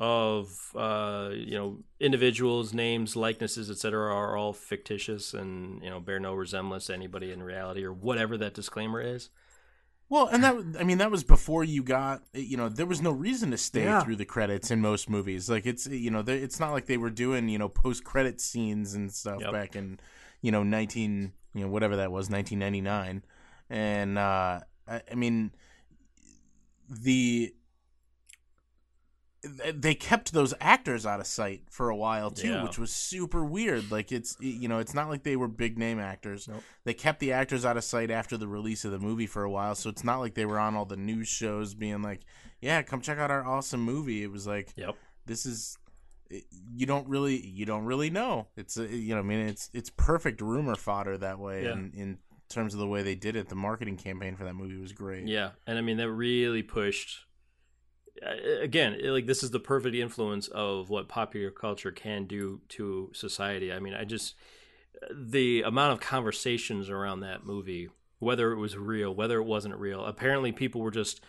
of 0.00 0.72
uh, 0.74 1.30
you 1.32 1.56
know 1.56 1.78
individuals 2.00 2.74
names 2.74 3.14
likenesses 3.14 3.70
etc 3.70 4.12
are 4.12 4.36
all 4.36 4.52
fictitious 4.52 5.32
and 5.32 5.80
you 5.80 5.88
know 5.88 6.00
bear 6.00 6.18
no 6.18 6.34
resemblance 6.34 6.86
to 6.86 6.94
anybody 6.94 7.30
in 7.30 7.40
reality 7.40 7.84
or 7.84 7.92
whatever 7.92 8.36
that 8.36 8.52
disclaimer 8.52 9.00
is 9.00 9.30
well, 10.12 10.26
and 10.26 10.44
that 10.44 10.54
I 10.78 10.84
mean 10.84 10.98
that 10.98 11.10
was 11.10 11.24
before 11.24 11.64
you 11.64 11.82
got 11.82 12.22
you 12.34 12.56
know 12.58 12.68
there 12.68 12.84
was 12.86 13.00
no 13.00 13.10
reason 13.10 13.50
to 13.52 13.56
stay 13.56 13.84
Yeah. 13.84 14.02
through 14.02 14.16
the 14.16 14.26
credits 14.26 14.70
in 14.70 14.80
most 14.80 15.08
movies. 15.08 15.48
Like 15.48 15.64
it's 15.66 15.86
you 15.86 16.10
know 16.10 16.22
it's 16.26 16.60
not 16.60 16.72
like 16.72 16.84
they 16.86 16.98
were 16.98 17.10
doing 17.10 17.48
you 17.48 17.58
know 17.58 17.68
post 17.70 18.04
credit 18.04 18.40
scenes 18.40 18.92
and 18.94 19.10
stuff 19.12 19.40
Yep. 19.40 19.52
back 19.52 19.74
in 19.74 19.98
you 20.42 20.52
know 20.52 20.62
nineteen 20.62 21.32
you 21.54 21.62
know 21.64 21.70
whatever 21.70 21.96
that 21.96 22.12
was 22.12 22.28
nineteen 22.28 22.58
ninety 22.58 22.82
nine, 22.82 23.24
and 23.70 24.18
uh, 24.18 24.60
I, 24.86 25.00
I 25.10 25.14
mean 25.14 25.52
the 26.88 27.54
they 29.74 29.94
kept 29.94 30.32
those 30.32 30.54
actors 30.60 31.04
out 31.04 31.18
of 31.20 31.26
sight 31.26 31.62
for 31.70 31.88
a 31.90 31.96
while 31.96 32.30
too, 32.30 32.48
Yeah. 32.50 32.62
which 32.62 32.78
was 32.78 32.92
super 32.92 33.44
weird. 33.44 33.90
Like 33.90 34.12
it's 34.12 34.36
you 34.40 34.68
know 34.68 34.78
it's 34.78 34.94
not 34.94 35.08
like 35.08 35.24
they 35.24 35.36
were 35.36 35.48
big 35.48 35.78
name 35.78 35.98
actors. 35.98 36.46
Nope. 36.48 36.62
They 36.84 36.94
kept 36.94 37.18
the 37.20 37.32
actors 37.32 37.64
out 37.64 37.76
of 37.76 37.84
sight 37.84 38.10
after 38.10 38.36
the 38.36 38.46
release 38.48 38.84
of 38.84 38.92
the 38.92 38.98
movie 39.00 39.26
for 39.26 39.42
a 39.42 39.50
while, 39.50 39.74
so 39.74 39.90
it's 39.90 40.04
not 40.04 40.18
like 40.20 40.34
they 40.34 40.46
were 40.46 40.58
on 40.60 40.74
all 40.76 40.84
the 40.84 40.96
news 40.96 41.28
shows 41.28 41.74
being 41.74 42.02
like, 42.02 42.20
"Yeah, 42.60 42.82
come 42.82 43.00
check 43.00 43.18
out 43.18 43.30
our 43.30 43.44
awesome 43.44 43.80
movie." 43.82 44.22
It 44.22 44.30
was 44.30 44.46
like, 44.46 44.72
yep 44.76 44.96
this 45.26 45.46
is 45.46 45.78
you 46.74 46.86
don't 46.86 47.06
really 47.08 47.36
you 47.46 47.64
don't 47.66 47.84
really 47.84 48.10
know. 48.10 48.48
It's 48.56 48.76
a, 48.76 48.86
you 48.86 49.14
know 49.14 49.20
I 49.20 49.24
mean 49.24 49.40
it's 49.40 49.70
it's 49.72 49.90
perfect 49.90 50.40
rumor 50.40 50.74
fodder 50.76 51.18
that 51.18 51.38
way 51.38 51.64
Yeah. 51.64 51.72
in, 51.74 51.92
in 51.94 52.18
terms 52.48 52.74
of 52.74 52.80
the 52.80 52.86
way 52.86 53.02
they 53.02 53.14
did 53.14 53.36
it. 53.36 53.48
The 53.48 53.54
marketing 53.54 53.96
campaign 53.96 54.34
for 54.36 54.44
that 54.44 54.54
movie 54.54 54.76
was 54.80 54.92
great. 54.92 55.26
yeah 55.26 55.50
and 55.66 55.78
i 55.78 55.80
mean 55.80 55.96
that 55.98 56.10
really 56.10 56.62
pushed 56.62 57.18
uh, 57.18 57.31
again 58.60 58.98
like 59.04 59.26
this 59.26 59.42
is 59.42 59.50
the 59.50 59.60
perfect 59.60 59.96
influence 59.96 60.48
of 60.48 60.90
what 60.90 61.08
popular 61.08 61.50
culture 61.50 61.90
can 61.90 62.26
do 62.26 62.60
to 62.68 63.10
society. 63.12 63.72
I 63.72 63.78
mean 63.80 63.94
i 63.94 64.04
just 64.04 64.34
the 65.10 65.62
amount 65.62 65.92
of 65.92 66.00
conversations 66.00 66.88
around 66.88 67.20
that 67.20 67.44
movie 67.44 67.88
whether 68.18 68.52
it 68.52 68.56
was 68.56 68.76
real 68.76 69.14
whether 69.14 69.38
it 69.38 69.44
wasn't 69.44 69.74
real 69.76 70.04
apparently 70.04 70.52
people 70.52 70.80
were 70.80 70.90
just 70.90 71.20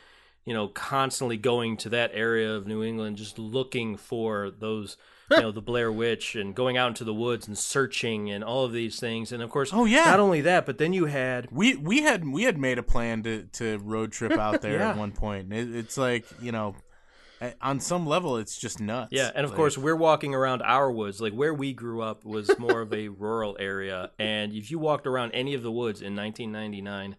you 0.46 0.54
know 0.54 0.68
constantly 0.68 1.38
going 1.38 1.78
to 1.78 1.90
that 1.90 2.12
area 2.14 2.52
of 2.54 2.68
new 2.68 2.84
england 2.84 3.18
just 3.18 3.40
looking 3.40 3.98
for 3.98 4.52
those 4.52 4.98
you 5.36 5.42
know 5.42 5.52
the 5.52 5.62
blair 5.62 5.92
witch 5.92 6.36
and 6.36 6.56
going 6.56 6.78
out 6.78 6.88
into 6.90 7.04
the 7.04 7.14
woods 7.14 7.48
and 7.48 7.58
searching 7.58 8.30
and 8.32 8.44
all 8.44 8.66
of 8.66 8.72
these 8.74 9.00
things 9.00 9.32
and 9.32 9.42
of 9.44 9.50
course 9.50 9.72
Oh, 9.74 9.86
yeah. 9.86 10.06
not 10.06 10.20
only 10.20 10.42
that 10.42 10.66
but 10.66 10.78
then 10.78 10.94
you 10.94 11.06
had 11.06 11.48
We 11.52 11.76
we 11.76 12.02
had 12.02 12.28
we 12.28 12.44
had 12.44 12.58
made 12.58 12.78
a 12.78 12.84
plan 12.84 13.24
to 13.24 13.44
to 13.54 13.78
road 13.80 14.12
trip 14.12 14.34
out 14.34 14.62
there 14.62 14.80
Yeah. 14.80 14.90
at 14.92 14.98
one 14.98 15.12
point. 15.12 15.52
It, 15.54 15.76
it's 15.76 15.98
like 15.98 16.26
you 16.42 16.52
know, 16.52 16.76
on 17.62 17.82
some 17.82 18.06
level, 18.08 18.38
it's 18.38 18.58
just 18.58 18.80
nuts. 18.80 19.10
Yeah, 19.12 19.30
and 19.36 19.44
of 19.44 19.52
Like, 19.52 19.58
course 19.58 19.78
we're 19.78 19.98
walking 19.98 20.34
around 20.34 20.62
our 20.62 20.90
woods. 20.90 21.20
Like 21.20 21.34
where 21.34 21.54
we 21.54 21.74
grew 21.74 22.02
up 22.02 22.24
was 22.24 22.58
more 22.58 22.80
of 22.82 22.94
a 22.94 23.10
rural 23.26 23.58
area, 23.60 24.12
and 24.18 24.54
if 24.54 24.72
you 24.72 24.80
walked 24.80 25.06
around 25.08 25.32
any 25.32 25.54
of 25.54 25.62
the 25.62 25.72
woods 25.72 26.02
in 26.02 26.16
1999 26.16 27.18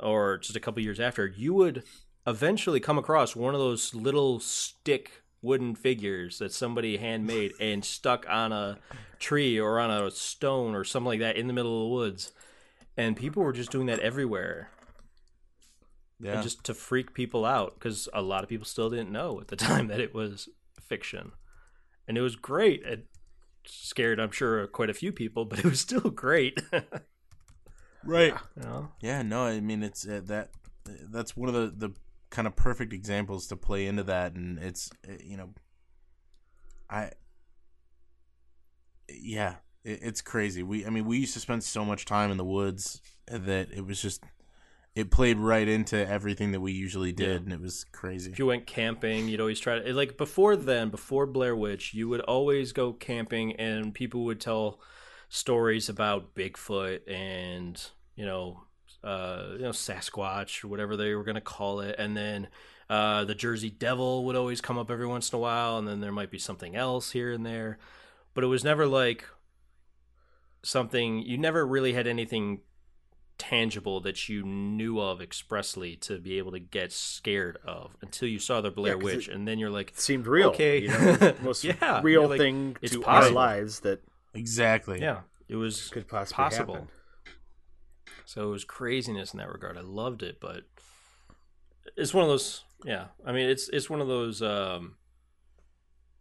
or 0.00 0.38
just 0.38 0.54
a 0.56 0.60
couple 0.60 0.80
years 0.82 1.00
after, 1.00 1.26
you 1.26 1.54
would 1.54 1.82
eventually 2.26 2.78
come 2.80 2.98
across 2.98 3.34
one 3.36 3.52
of 3.54 3.60
those 3.60 3.94
little 3.94 4.38
stick 4.40 5.22
wooden 5.44 5.74
figures 5.74 6.38
that 6.38 6.52
somebody 6.52 6.96
handmade 6.96 7.52
and 7.60 7.84
stuck 7.84 8.26
on 8.28 8.52
a 8.52 8.78
tree 9.18 9.58
or 9.58 9.78
on 9.78 9.90
a 9.90 10.10
stone 10.10 10.74
or 10.74 10.84
something 10.84 11.06
like 11.06 11.20
that 11.20 11.36
in 11.36 11.46
the 11.46 11.52
middle 11.52 11.82
of 11.82 11.88
the 11.88 11.94
woods. 11.94 12.32
And 12.96 13.16
people 13.16 13.42
were 13.42 13.52
just 13.52 13.70
doing 13.70 13.86
that 13.86 13.98
everywhere 14.00 14.70
yeah. 16.20 16.34
and 16.34 16.42
just 16.42 16.64
to 16.64 16.74
freak 16.74 17.14
people 17.14 17.44
out 17.44 17.74
because 17.74 18.08
a 18.12 18.22
lot 18.22 18.42
of 18.42 18.48
people 18.48 18.66
still 18.66 18.90
didn't 18.90 19.12
know 19.12 19.40
at 19.40 19.48
the 19.48 19.56
time 19.70 19.88
that 19.88 20.00
it 20.00 20.14
was 20.14 20.48
fiction 20.80 21.32
and 22.06 22.18
it 22.18 22.20
was 22.20 22.36
great 22.36 22.82
it 22.84 23.06
scared 23.66 24.20
i'm 24.20 24.30
sure 24.30 24.66
quite 24.66 24.90
a 24.90 24.94
few 24.94 25.10
people 25.10 25.44
but 25.46 25.58
it 25.58 25.64
was 25.64 25.80
still 25.80 26.10
great 26.10 26.62
right. 28.04 28.34
you 28.56 28.62
know? 28.62 28.88
Yeah, 29.00 29.22
no, 29.22 29.44
I 29.44 29.60
mean 29.60 29.82
it's 29.82 30.06
uh, 30.06 30.20
that 30.24 30.50
that's 31.10 31.36
one 31.36 31.48
of 31.48 31.54
the 31.54 31.88
the 31.88 31.94
kind 32.34 32.46
of 32.48 32.56
perfect 32.56 32.92
examples 32.92 33.46
to 33.46 33.56
play 33.56 33.86
into 33.86 34.02
that, 34.02 34.34
and 34.34 34.58
it's 34.58 34.90
uh, 35.08 35.12
you 35.22 35.36
know, 35.36 35.50
I 36.90 37.10
yeah, 39.08 39.56
it, 39.84 40.00
it's 40.02 40.20
crazy. 40.20 40.62
We 40.62 40.84
I 40.86 40.90
mean 40.90 41.04
we 41.06 41.18
used 41.18 41.34
to 41.34 41.40
spend 41.40 41.62
so 41.64 41.84
much 41.84 42.04
time 42.04 42.30
in 42.30 42.36
the 42.36 42.44
woods 42.44 43.00
that 43.30 43.68
it 43.72 43.86
was 43.86 44.00
just 44.02 44.22
it 44.94 45.10
played 45.10 45.38
right 45.38 45.66
into 45.66 45.96
everything 46.08 46.52
that 46.52 46.60
we 46.60 46.72
usually 46.72 47.12
did, 47.12 47.28
Yeah. 47.28 47.36
and 47.36 47.52
it 47.52 47.60
was 47.60 47.84
crazy. 47.92 48.30
if 48.30 48.38
you 48.38 48.46
went 48.46 48.66
camping 48.66 49.28
you'd 49.28 49.40
always 49.40 49.58
try 49.58 49.78
to 49.80 49.92
like 49.94 50.16
before 50.16 50.54
then 50.56 50.90
before 50.90 51.26
blair 51.26 51.56
witch 51.56 51.94
you 51.94 52.08
would 52.08 52.20
always 52.20 52.72
go 52.72 52.92
camping 52.92 53.56
and 53.56 53.92
people 53.94 54.24
would 54.24 54.40
tell 54.40 54.80
stories 55.28 55.88
about 55.88 56.34
bigfoot 56.36 57.00
and 57.10 57.90
you 58.14 58.24
know 58.24 58.62
uh 59.04 59.48
you 59.52 59.58
know 59.62 59.70
sasquatch 59.70 60.64
or 60.64 60.68
whatever 60.68 60.96
they 60.96 61.14
were 61.14 61.24
going 61.24 61.34
to 61.34 61.40
call 61.40 61.80
it 61.80 61.94
and 61.98 62.16
then 62.16 62.48
uh 62.88 63.24
the 63.24 63.34
jersey 63.34 63.70
devil 63.70 64.24
would 64.24 64.34
always 64.36 64.60
come 64.60 64.78
up 64.78 64.90
every 64.90 65.06
once 65.06 65.30
in 65.32 65.36
a 65.36 65.38
while 65.40 65.76
and 65.78 65.86
then 65.86 66.00
there 66.00 66.12
might 66.12 66.30
be 66.30 66.38
something 66.38 66.74
else 66.74 67.10
here 67.12 67.30
and 67.32 67.44
there 67.44 67.78
but 68.32 68.42
it 68.42 68.46
was 68.48 68.64
never 68.64 68.86
like 68.86 69.24
something 70.62 71.20
you 71.22 71.36
never 71.36 71.66
really 71.66 71.92
had 71.92 72.06
anything 72.06 72.60
tangible 73.36 74.00
that 74.00 74.28
you 74.28 74.42
knew 74.44 75.00
of 75.00 75.20
expressly 75.20 75.96
to 75.96 76.18
be 76.18 76.38
able 76.38 76.52
to 76.52 76.60
get 76.60 76.92
scared 76.92 77.58
of 77.64 77.96
until 78.00 78.28
you 78.28 78.38
saw 78.38 78.60
the 78.60 78.70
Blair 78.70 78.94
'cause 78.94 79.02
Witch, 79.04 79.28
and 79.28 79.46
then 79.46 79.58
you're 79.58 79.70
like, 79.70 79.90
It 79.90 79.98
seemed 79.98 80.26
real. 80.28 80.50
Okay. 80.50 80.78
You 80.82 80.88
know, 80.88 81.34
most 81.42 81.64
Yeah, 81.64 82.00
real 82.02 82.28
like, 82.28 82.38
thing 82.38 82.76
it's 82.80 82.92
to 82.92 83.00
possible. 83.00 83.36
our 83.38 83.46
lives 83.48 83.80
that 83.80 84.02
Exactly. 84.34 85.00
yeah, 85.00 85.22
it 85.48 85.56
was 85.56 85.88
could 85.90 86.06
possibly 86.06 86.44
possible. 86.44 86.74
happen. 86.74 86.88
So 88.26 88.48
it 88.48 88.50
was 88.50 88.64
craziness 88.64 89.32
in 89.32 89.38
that 89.38 89.52
regard. 89.52 89.76
I 89.76 89.82
loved 89.82 90.22
it, 90.22 90.38
but 90.40 90.62
it's 91.96 92.14
one 92.14 92.22
of 92.24 92.28
those. 92.30 92.64
Yeah, 92.84 93.06
I 93.26 93.32
mean, 93.32 93.48
it's 93.48 93.68
it's 93.68 93.88
one 93.90 94.00
of 94.00 94.08
those. 94.08 94.42
um 94.42 94.96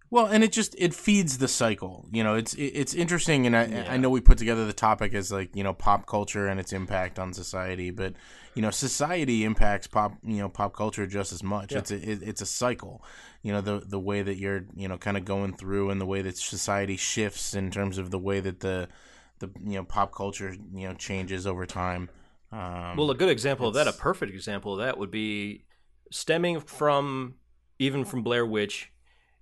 Well, 0.09 0.27
and 0.27 0.43
it 0.43 0.51
just 0.51 0.75
it 0.77 0.93
feeds 0.93 1.37
the 1.39 1.47
cycle. 1.47 2.07
You 2.11 2.23
know, 2.23 2.35
it's 2.35 2.53
it, 2.53 2.67
it's 2.67 2.93
interesting, 2.93 3.47
and 3.47 3.55
I 3.55 3.65
Yeah. 3.65 3.85
I 3.89 3.97
know 3.97 4.09
we 4.09 4.21
put 4.21 4.37
together 4.37 4.65
the 4.65 4.73
topic 4.73 5.13
as 5.13 5.31
like 5.31 5.55
you 5.55 5.63
know 5.63 5.73
pop 5.73 6.05
culture 6.05 6.47
and 6.47 6.59
its 6.59 6.73
impact 6.73 7.19
on 7.19 7.33
society, 7.33 7.89
but 7.91 8.13
you 8.53 8.61
know 8.61 8.69
society 8.69 9.43
impacts 9.43 9.87
pop 9.87 10.13
you 10.23 10.37
know 10.37 10.49
pop 10.49 10.73
culture 10.75 11.07
just 11.07 11.33
as 11.33 11.41
much. 11.43 11.71
Yeah. 11.71 11.79
It's 11.79 11.91
a 11.91 12.11
it, 12.11 12.21
it's 12.21 12.41
a 12.41 12.45
cycle. 12.45 13.03
You 13.41 13.53
know 13.53 13.61
the 13.61 13.79
the 13.85 13.99
way 13.99 14.21
that 14.21 14.37
you're 14.37 14.65
you 14.75 14.87
know 14.87 14.97
kind 14.97 15.17
of 15.17 15.25
going 15.25 15.55
through 15.55 15.89
and 15.89 15.99
the 15.99 16.05
way 16.05 16.21
that 16.21 16.37
society 16.37 16.97
shifts 16.97 17.53
in 17.53 17.71
terms 17.71 17.97
of 17.97 18.11
the 18.11 18.19
way 18.19 18.39
that 18.39 18.59
the 18.59 18.89
the 19.39 19.49
you 19.63 19.75
know 19.75 19.83
pop 19.83 20.13
culture 20.13 20.55
you 20.73 20.87
know 20.87 20.93
changes 20.93 21.45
over 21.47 21.65
time. 21.65 22.09
Um, 22.51 22.97
Well, 22.97 23.09
a 23.11 23.15
good 23.15 23.29
example 23.29 23.67
of 23.67 23.73
that, 23.73 23.87
a 23.87 23.93
perfect 23.93 24.33
example 24.33 24.73
of 24.73 24.79
that, 24.79 24.97
would 24.97 25.11
be 25.11 25.65
stemming 26.11 26.59
from 26.59 27.35
even 27.79 28.05
from 28.05 28.21
Blair 28.23 28.45
Witch. 28.45 28.91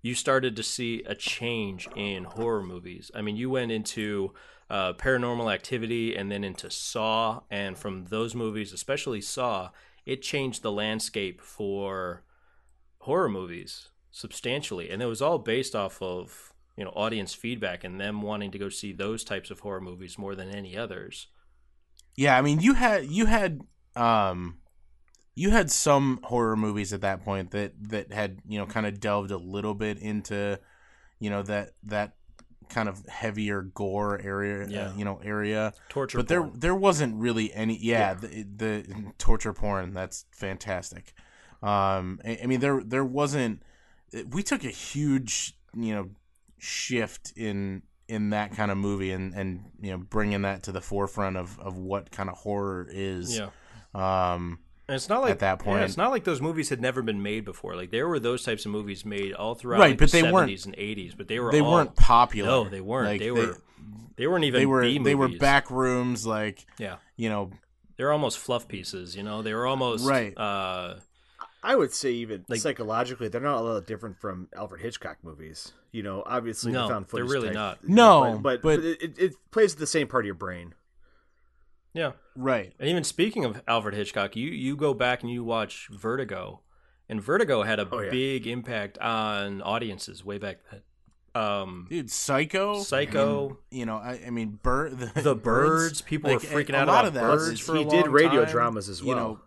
You 0.01 0.15
started 0.15 0.56
to 0.56 0.63
see 0.63 1.04
a 1.06 1.13
change 1.13 1.88
in 1.95 2.23
horror 2.23 2.63
movies. 2.63 3.12
I 3.13 3.21
mean, 3.21 3.36
you 3.36 3.49
went 3.49 3.71
into 3.71 4.34
uh, 4.69 4.93
Paranormal 4.93 5.54
Activity 5.54 6.15
and 6.15 6.32
then 6.32 6.43
into 6.43 6.71
Saw, 6.71 7.41
and 7.51 7.77
from 7.77 8.06
those 8.06 8.34
movies, 8.34 8.73
especially 8.73 9.21
Saw, 9.21 9.69
it 10.06 10.21
changed 10.21 10.63
the 10.63 10.71
landscape 10.71 11.41
for 11.41 12.23
horror 12.99 13.30
movies 13.30 13.89
substantially, 14.10 14.89
and 14.89 15.01
it 15.01 15.06
was 15.08 15.21
all 15.21 15.38
based 15.38 15.75
off 15.75 16.01
of 16.01 16.51
you 16.78 16.84
know 16.84 16.92
audience 16.92 17.34
feedback 17.34 17.84
and 17.84 18.00
them 18.00 18.22
wanting 18.22 18.52
to 18.52 18.58
go 18.58 18.70
see 18.70 18.94
those 18.94 19.24
types 19.24 19.52
of 19.52 19.60
horror 19.60 19.82
movies 19.82 20.18
more 20.18 20.36
than 20.36 20.50
any 20.50 20.78
others. 20.78 21.28
Yeah, 22.16 22.38
I 22.38 22.42
mean, 22.42 22.60
you 22.60 22.74
had 22.74 23.06
you 23.06 23.26
had 23.26 23.62
um, 23.96 24.58
you 25.36 25.50
had 25.52 25.72
some 25.72 26.20
horror 26.24 26.56
movies 26.56 26.94
at 26.94 27.02
that 27.02 27.24
point 27.24 27.52
that 27.52 27.74
that 27.90 28.12
had 28.12 28.40
you 28.48 28.60
know 28.60 28.66
kind 28.66 28.86
of 28.86 29.00
delved 29.00 29.32
a 29.32 29.38
little 29.38 29.74
bit 29.74 29.98
into 30.00 30.60
you 31.20 31.30
know 31.30 31.42
that 31.44 31.72
that 31.84 32.14
kind 32.70 32.88
of 32.88 33.06
heavier 33.08 33.62
gore 33.64 34.20
area, 34.24 34.66
Yeah. 34.68 34.88
uh, 34.90 34.96
you 34.96 35.04
know 35.06 35.20
area. 35.24 35.74
Torture, 35.90 36.18
but 36.18 36.28
there 36.30 36.42
porn. 36.42 36.60
there 36.60 36.76
wasn't 36.76 37.16
really 37.16 37.54
any. 37.54 37.78
Yeah, 37.78 38.14
The, 38.14 38.44
the 38.44 39.14
torture 39.18 39.54
porn 39.54 39.94
that's 39.94 40.26
fantastic. 40.32 41.14
Um, 41.62 42.20
I, 42.26 42.40
I 42.44 42.46
mean 42.48 42.60
there 42.60 42.82
there 42.84 43.06
wasn't. 43.06 43.62
We 44.30 44.44
took 44.44 44.64
a 44.66 44.70
huge 44.70 45.54
you 45.74 45.94
know 45.94 46.10
shift 46.63 47.34
in 47.36 47.82
in 48.08 48.30
that 48.30 48.52
kind 48.56 48.69
of 48.69 48.78
movie 48.78 49.12
and 49.12 49.34
and 49.34 49.63
you 49.82 49.89
know 49.89 49.97
bringing 49.97 50.43
that 50.43 50.62
to 50.63 50.71
the 50.71 50.80
forefront 50.82 51.36
of 51.38 51.58
of 51.60 51.76
what 51.78 52.12
kind 52.12 52.30
of 52.30 52.38
horror 52.38 52.88
is. 52.91 53.36
Yeah. 53.39 53.50
Um, 53.95 54.60
And 54.88 54.95
it's 54.95 55.10
not 55.10 55.21
like 55.21 55.32
At 55.32 55.39
that 55.39 55.60
yeah, 55.60 55.65
point- 55.65 55.84
it's 55.84 55.97
not 55.97 56.12
like 56.12 56.24
those 56.24 56.39
movies 56.39 56.69
had 56.69 56.80
never 56.82 57.02
been 57.02 57.24
made 57.24 57.45
before. 57.45 57.76
Like 57.76 57.89
there 57.89 58.08
were 58.08 58.19
those 58.19 58.43
types 58.43 58.65
of 58.65 58.71
movies 58.71 59.04
made 59.06 59.34
all 59.34 59.56
throughout 59.56 59.80
Right, 59.80 59.89
like, 59.91 59.97
but 60.00 60.12
the 60.12 60.21
they 60.21 60.32
weren't- 60.32 60.52
70s 60.52 60.65
and 60.65 60.76
80s, 60.78 61.15
but 61.17 61.28
they 61.28 61.39
were 61.39 61.52
they 61.52 61.62
all- 61.62 61.71
weren't 61.74 61.95
popular. 61.95 62.50
No, 62.50 62.69
they 62.69 62.82
weren't. 62.82 63.08
Like, 63.08 63.19
they 63.21 63.32
were 63.32 63.58
they 64.17 64.28
weren't 64.28 64.43
even 64.45 64.60
they 64.60 64.65
were 64.67 64.82
B 64.84 64.97
they 65.00 65.15
were 65.15 65.30
back 65.30 65.71
rooms 65.71 66.28
like 66.28 66.65
Yeah. 66.78 66.97
you 67.15 67.30
know 67.30 67.50
They 67.97 68.04
were 68.04 68.12
almost 68.12 68.38
fluff 68.39 68.67
pieces, 68.67 69.15
you 69.15 69.24
know. 69.24 69.41
They 69.41 69.54
were 69.54 69.65
almost 69.65 70.06
Right. 70.06 70.38
uh 70.38 70.95
I 71.63 71.76
would 71.76 71.93
say 71.93 72.12
even 72.13 72.43
Like- 72.47 72.60
psychologically, 72.60 73.28
they're 73.28 73.39
not 73.41 73.58
a 73.58 73.62
lot 73.62 73.86
different 73.86 74.17
from 74.17 74.47
Alfred 74.56 74.82
Hitchcock 74.82 75.17
movies. 75.24 75.74
You 75.91 76.02
know, 76.04 76.24
obviously 76.26 76.71
No, 76.71 76.88
the 76.88 76.93
found 76.93 77.08
they're 77.08 77.24
really 77.24 77.47
type- 77.50 77.54
not. 77.56 77.88
No, 77.88 78.39
but, 78.41 78.62
but, 78.62 78.62
but- 78.62 78.76
but 78.78 78.86
it, 78.86 79.02
it, 79.02 79.19
it 79.19 79.34
plays 79.52 79.76
the 79.76 79.86
same 79.88 80.08
part 80.08 80.24
of 80.24 80.28
your 80.28 80.36
brain. 80.36 80.74
yeah. 81.93 82.13
right. 82.36 82.74
And 82.80 82.89
even 82.89 83.04
speaking 83.04 83.45
of 83.45 83.62
Alfred 83.67 83.93
Hitchcock, 83.93 84.36
you 84.36 84.50
you 84.50 84.76
go 84.76 84.93
back 84.93 85.21
and 85.21 85.32
you 85.32 85.43
watch 85.43 85.89
Vertigo, 85.91 86.62
and 87.10 87.21
Vertigo 87.21 87.63
had 87.63 87.80
a 87.80 87.88
Oh, 87.91 88.00
yeah. 88.00 88.10
big 88.10 88.47
impact 88.47 88.97
on 89.00 89.62
audiences 89.62 90.24
way 90.24 90.38
back 90.38 90.60
then. 90.71 90.82
Um, 91.34 91.88
Dude, 91.89 92.10
Psycho, 92.12 92.80
Psycho. 92.82 93.47
and, 93.50 93.80
you 93.80 93.86
know, 93.86 93.95
I, 93.97 94.19
I 94.28 94.30
mean, 94.32 94.60
bird, 94.63 94.97
the, 95.00 95.21
The 95.21 95.36
Birds, 95.36 96.02
people 96.02 96.32
were 96.32 96.39
freaking 96.39 96.74
a 96.74 96.78
out 96.78 96.88
lot 96.88 97.06
about 97.06 97.06
of 97.06 97.13
that 97.15 97.21
Birds 97.21 97.47
is- 97.47 97.60
for 97.60 97.76
a 97.76 97.80
he 97.80 97.84
did 97.86 98.06
long 98.06 98.12
radio 98.12 98.43
time. 98.43 98.52
dramas 98.52 98.89
as 98.89 99.02
well. 99.04 99.10
You 99.10 99.15
know, 99.24 99.39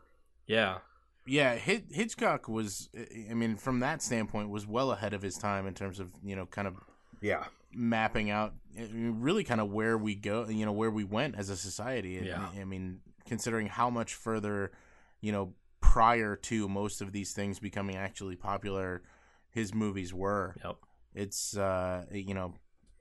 yeah, 0.47 0.79
yeah, 1.27 1.55
Hitchcock 1.57 2.49
was, 2.49 2.89
I 3.31 3.35
mean, 3.35 3.57
from 3.57 3.81
that 3.81 4.03
standpoint, 4.03 4.51
was 4.51 4.67
well 4.67 4.93
ahead 4.93 5.15
of 5.15 5.23
his 5.23 5.37
time 5.37 5.67
in 5.67 5.75
terms 5.75 6.01
of 6.01 6.13
you 6.23 6.37
know, 6.37 6.47
kind 6.47 6.69
of 6.69 6.77
yeah, 7.21 7.45
mapping 7.73 8.31
out, 8.31 8.55
really, 8.93 9.45
kind 9.45 9.61
of 9.61 9.71
where 9.71 9.97
we 9.97 10.15
go, 10.15 10.47
you 10.49 10.67
know, 10.67 10.73
where 10.73 10.91
we 10.91 11.05
went 11.05 11.37
as 11.37 11.49
a 11.51 11.57
society. 11.57 12.19
And, 12.19 12.27
Yeah. 12.27 12.49
I 12.61 12.65
mean, 12.65 13.01
considering 13.27 13.67
how 13.67 13.89
much 13.91 14.15
further, 14.15 14.73
you 15.21 15.33
know, 15.33 15.55
prior 15.81 16.37
to 16.37 16.69
most 16.69 17.01
of 17.01 17.13
these 17.13 17.33
things 17.33 17.59
becoming 17.59 17.97
actually 17.97 18.37
popular, 18.37 19.03
his 19.51 19.73
movies 19.73 20.13
were. 20.13 20.57
yep. 20.65 20.77
it's 21.15 21.57
uh 21.57 22.05
you 22.11 22.35
know 22.35 22.55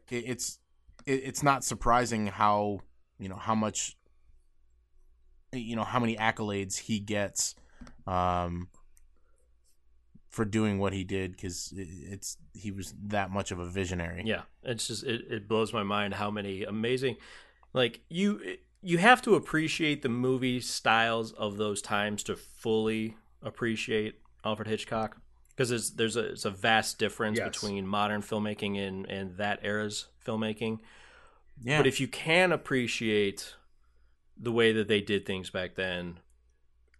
it, 0.09 0.23
it's 0.27 0.59
it, 1.05 1.21
it's 1.25 1.43
not 1.43 1.63
surprising 1.63 2.27
how 2.27 2.79
you 3.19 3.27
know 3.27 3.35
how 3.35 3.55
much 3.55 3.97
you 5.51 5.75
know 5.75 5.83
how 5.83 5.99
many 5.99 6.15
accolades 6.15 6.77
he 6.77 6.99
gets 6.99 7.55
um 8.07 8.67
for 10.29 10.45
doing 10.45 10.79
what 10.79 10.93
he 10.93 11.03
did 11.03 11.31
because 11.33 11.71
it's 11.77 12.37
he 12.53 12.71
was 12.71 12.93
that 13.03 13.29
much 13.29 13.51
of 13.51 13.59
a 13.59 13.65
visionary 13.69 14.23
Yeah, 14.25 14.41
it's 14.63 14.87
just 14.87 15.03
it, 15.03 15.21
it 15.29 15.47
blows 15.47 15.71
my 15.73 15.83
mind 15.83 16.15
how 16.15 16.31
many 16.31 16.63
amazing 16.63 17.17
like 17.73 18.01
you 18.09 18.57
you 18.81 18.97
have 18.97 19.21
to 19.23 19.35
appreciate 19.35 20.01
the 20.01 20.09
movie 20.09 20.59
styles 20.59 21.31
of 21.33 21.57
those 21.57 21.81
times 21.81 22.23
to 22.23 22.35
fully 22.35 23.15
appreciate 23.43 24.19
Alfred 24.43 24.67
Hitchcock 24.67 25.17
because 25.49 25.69
there's 25.69 25.91
there's 25.91 26.15
a 26.17 26.31
it's 26.31 26.45
a 26.45 26.49
vast 26.51 26.97
difference 26.97 27.37
Yes. 27.37 27.49
between 27.61 27.85
modern 27.85 28.21
filmmaking 28.23 28.77
and 28.85 29.05
and 29.05 29.37
that 29.37 29.59
era's 29.61 30.07
filmmaking. 30.25 30.79
yeah 31.61 31.77
But 31.77 31.85
if 31.87 31.99
you 31.99 32.07
can 32.07 32.51
appreciate 32.51 33.53
the 34.35 34.51
way 34.51 34.73
that 34.73 34.87
they 34.87 34.99
did 34.99 35.27
things 35.27 35.51
back 35.51 35.75
then, 35.75 36.19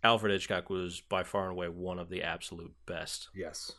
Alfred 0.03 0.31
Hitchcock 0.31 0.69
was 0.69 1.01
by 1.01 1.23
far 1.23 1.43
and 1.43 1.51
away 1.51 1.69
one 1.69 1.99
of 1.99 2.09
the 2.09 2.23
absolute 2.23 2.73
best 2.85 3.29
yes, 3.33 3.71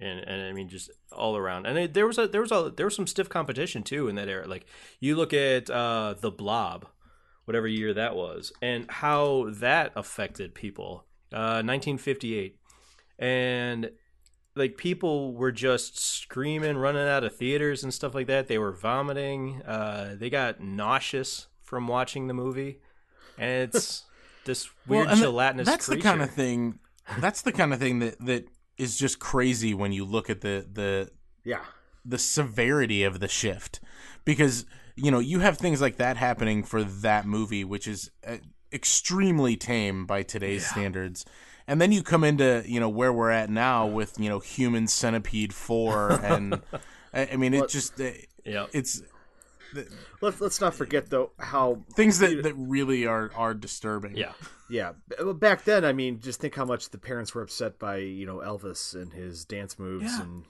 and 0.00 0.20
and 0.20 0.42
I 0.42 0.52
mean 0.52 0.68
just 0.68 0.90
all 1.12 1.36
around. 1.36 1.66
And 1.66 1.78
it, 1.78 1.94
there 1.94 2.06
was 2.06 2.18
a 2.18 2.28
there 2.28 2.40
was 2.40 2.52
a 2.52 2.72
there 2.74 2.86
was 2.86 2.94
some 2.94 3.06
stiff 3.06 3.28
competition 3.28 3.82
too 3.82 4.08
in 4.08 4.14
that 4.16 4.28
era. 4.28 4.46
Like 4.46 4.66
you 5.00 5.16
look 5.16 5.32
at 5.32 5.68
uh, 5.70 6.14
the 6.20 6.30
Blob, 6.30 6.86
whatever 7.44 7.66
year 7.66 7.92
that 7.94 8.14
was, 8.14 8.52
and 8.62 8.90
how 8.90 9.50
that 9.50 9.92
affected 9.96 10.54
people. 10.54 11.04
Uh, 11.32 11.62
1958, 11.64 12.60
and 13.18 13.90
like 14.54 14.76
people 14.76 15.34
were 15.34 15.50
just 15.50 15.98
screaming, 15.98 16.76
running 16.76 17.08
out 17.08 17.24
of 17.24 17.34
theaters 17.34 17.82
and 17.82 17.92
stuff 17.92 18.14
like 18.14 18.28
that. 18.28 18.46
They 18.46 18.58
were 18.58 18.72
vomiting. 18.72 19.62
Uh, 19.62 20.14
they 20.16 20.30
got 20.30 20.60
nauseous 20.60 21.48
from 21.62 21.88
watching 21.88 22.28
the 22.28 22.34
movie, 22.34 22.80
and 23.36 23.74
it's 23.74 24.04
this 24.44 24.68
weird 24.86 25.06
and 25.08 25.16
th- 25.16 25.24
gelatinous. 25.24 25.66
that's 25.66 25.86
the 25.86 25.96
kind 25.98 26.22
of 26.22 26.30
thing 26.30 26.78
that's 27.18 27.42
the 27.42 27.52
kind 27.52 27.72
of 27.72 27.78
thing 27.80 27.98
that 28.00 28.18
that 28.24 28.46
is 28.78 28.98
just 28.98 29.18
crazy 29.18 29.74
when 29.74 29.92
you 29.92 30.04
look 30.04 30.28
at 30.30 30.40
the 30.40 30.66
the 30.72 31.10
yeah, 31.44 31.60
the 32.04 32.18
severity 32.18 33.02
of 33.04 33.20
the 33.20 33.28
shift. 33.28 33.80
Because 34.24 34.64
you 34.96 35.10
know 35.10 35.18
you 35.18 35.40
have 35.40 35.58
things 35.58 35.80
like 35.80 35.96
that 35.96 36.16
happening 36.16 36.62
for 36.62 36.82
that 36.84 37.26
movie 37.26 37.64
which 37.64 37.86
is 37.86 38.10
uh, 38.26 38.36
extremely 38.72 39.56
tame 39.56 40.06
by 40.06 40.22
today's 40.22 40.66
standards. 40.66 41.24
And 41.66 41.80
then 41.80 41.92
you 41.92 42.02
come 42.02 42.24
into 42.24 42.62
you 42.66 42.80
know 42.80 42.88
where 42.88 43.12
we're 43.12 43.30
at 43.30 43.48
now 43.50 43.86
with 43.86 44.18
you 44.18 44.28
know 44.28 44.38
human 44.40 44.86
centipede 44.86 45.52
4 45.54 46.12
and 46.24 46.60
I, 47.12 47.28
I 47.32 47.36
mean 47.36 47.54
it 47.54 47.68
just 47.68 48.00
uh, 48.00 48.10
Yeah. 48.44 48.66
it's 48.72 49.02
let's 50.20 50.40
let's 50.40 50.60
not 50.60 50.74
forget 50.74 51.10
though 51.10 51.32
how 51.38 51.82
things 51.94 52.18
that 52.20 52.42
that 52.42 52.54
really 52.56 53.06
are 53.06 53.30
are 53.34 53.54
disturbing 53.54 54.16
Yeah. 54.16 54.32
yeah 54.68 54.92
b- 55.08 55.16
well, 55.20 55.34
back 55.34 55.64
then. 55.64 55.84
I 55.84 55.92
mean, 55.92 56.20
just 56.20 56.40
think 56.40 56.54
how 56.54 56.64
much 56.64 56.90
the 56.90 56.98
parents 56.98 57.34
were 57.34 57.42
upset 57.42 57.78
by 57.78 57.96
you 57.98 58.26
know 58.26 58.36
Elvis 58.38 58.94
and 58.94 59.12
his 59.12 59.44
dance 59.44 59.78
moves, 59.78 60.04
Yeah. 60.04 60.22
and 60.22 60.44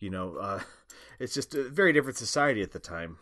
you 0.00 0.10
know, 0.10 0.36
uh, 0.36 0.60
it's 1.20 1.32
just 1.34 1.54
a 1.54 1.68
very 1.68 1.92
different 1.92 2.16
society 2.18 2.60
at 2.62 2.72
the 2.72 2.78
time. 2.80 3.18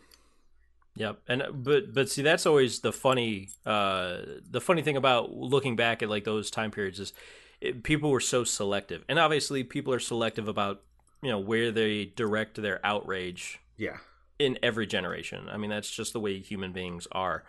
Yep, 0.95 1.19
and 1.27 1.43
but 1.63 1.93
but 1.93 2.09
see 2.09 2.21
that's 2.21 2.45
always 2.45 2.79
the 2.81 2.91
funny 2.91 3.49
uh 3.65 4.17
the 4.49 4.59
funny 4.59 4.81
thing 4.81 4.97
about 4.97 5.31
looking 5.33 5.75
back 5.77 6.03
at 6.03 6.09
like 6.09 6.25
those 6.25 6.51
time 6.51 6.69
periods 6.71 6.99
is 6.99 7.13
it, 7.61 7.83
people 7.83 8.09
were 8.11 8.19
so 8.19 8.43
selective, 8.43 9.05
and 9.07 9.17
obviously 9.17 9.63
people 9.63 9.93
are 9.93 9.99
selective 9.99 10.47
about 10.49 10.81
you 11.21 11.29
know 11.29 11.39
where 11.39 11.71
they 11.71 12.05
direct 12.05 12.61
their 12.61 12.85
outrage 12.85 13.59
Yeah, 13.77 13.97
in 14.41 14.57
every 14.63 14.87
generation. 14.87 15.47
I 15.49 15.57
mean 15.57 15.69
that's 15.69 15.89
just 15.91 16.13
the 16.13 16.19
way 16.19 16.39
human 16.39 16.71
beings 16.71 17.07
are. 17.11 17.43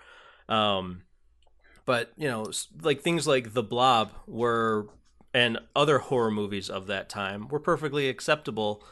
Um, 0.48 1.02
but 1.84 2.12
you 2.16 2.28
know 2.28 2.50
like 2.80 3.00
things 3.00 3.26
like 3.26 3.54
The 3.54 3.62
Blob 3.62 4.12
were 4.26 4.88
and 5.34 5.58
other 5.74 5.98
horror 5.98 6.30
movies 6.30 6.68
of 6.68 6.86
that 6.86 7.08
time 7.08 7.48
were 7.48 7.60
perfectly 7.60 8.08
acceptable 8.08 8.84